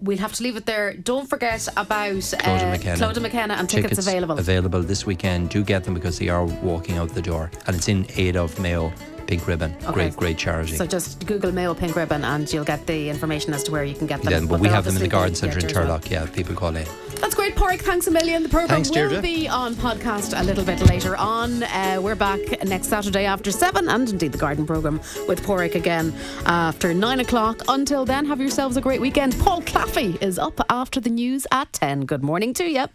We'll 0.03 0.17
have 0.17 0.33
to 0.33 0.43
leave 0.43 0.57
it 0.57 0.65
there. 0.65 0.93
Don't 0.93 1.29
forget 1.29 1.65
about 1.77 2.15
Clodagh 2.15 2.67
uh, 2.67 2.71
McKenna. 2.71 2.97
Clodagh 2.97 3.21
McKenna 3.21 3.53
and 3.53 3.69
tickets, 3.69 3.97
available. 3.97 4.37
Available 4.37 4.81
this 4.81 5.05
weekend. 5.05 5.49
Do 5.49 5.63
get 5.63 5.85
them 5.85 5.93
because 5.93 6.19
they 6.19 6.27
are 6.27 6.43
walking 6.43 6.97
out 6.97 7.09
the 7.13 7.21
door. 7.21 7.49
And 7.67 7.75
it's 7.75 7.87
in 7.87 8.05
aid 8.17 8.35
of 8.35 8.59
Mayo 8.59 8.91
Pink 9.27 9.47
Ribbon. 9.47 9.75
Okay. 9.83 9.91
Great, 9.91 10.15
great 10.15 10.37
charity. 10.37 10.75
So 10.75 10.85
just 10.85 11.25
Google 11.25 11.51
Mayo 11.51 11.73
Pink 11.73 11.95
Ribbon 11.95 12.23
and 12.23 12.51
you'll 12.51 12.63
get 12.65 12.85
the 12.87 13.09
information 13.09 13.53
as 13.53 13.63
to 13.63 13.71
where 13.71 13.83
you 13.83 13.95
can 13.95 14.07
get 14.07 14.21
them. 14.21 14.31
Yeah, 14.31 14.39
but, 14.41 14.49
But 14.49 14.59
we 14.59 14.69
have 14.69 14.85
them 14.85 14.95
in 14.95 15.01
the 15.01 15.07
garden 15.07 15.35
centre 15.35 15.59
in 15.59 15.65
theatre 15.65 15.81
as 15.81 15.87
well. 15.87 16.01
Yeah, 16.09 16.25
people 16.27 16.55
call 16.55 16.75
in. 16.75 16.85
That's 17.21 17.35
great, 17.35 17.55
Porrick. 17.55 17.81
Thanks 17.81 18.07
a 18.07 18.11
million. 18.11 18.43
The 18.43 18.49
programme 18.49 18.69
Thanks, 18.69 18.89
will 18.89 18.95
Deirdre. 18.95 19.21
be 19.21 19.47
on 19.47 19.75
podcast 19.75 20.37
a 20.39 20.43
little 20.43 20.65
bit 20.65 20.81
later 20.87 21.15
on. 21.15 21.63
Uh, 21.63 21.99
we're 22.01 22.15
back 22.15 22.39
next 22.65 22.87
Saturday 22.87 23.25
after 23.25 23.49
seven, 23.49 23.87
and 23.87 24.09
indeed 24.09 24.33
the 24.33 24.37
garden 24.37 24.65
programme 24.65 24.99
with 25.27 25.41
Porrick 25.43 25.75
again 25.75 26.13
after 26.45 26.93
nine 26.93 27.21
o'clock. 27.21 27.61
Until 27.69 28.03
then, 28.03 28.25
have 28.25 28.41
yourselves 28.41 28.75
a 28.75 28.81
great 28.81 28.99
weekend. 28.99 29.39
Paul 29.39 29.61
Claffey 29.61 30.21
is 30.21 30.37
up 30.37 30.59
after 30.69 30.99
the 30.99 31.09
news 31.09 31.47
at 31.51 31.71
ten. 31.71 32.01
Good 32.01 32.23
morning 32.23 32.53
to 32.55 32.65
you. 32.65 32.87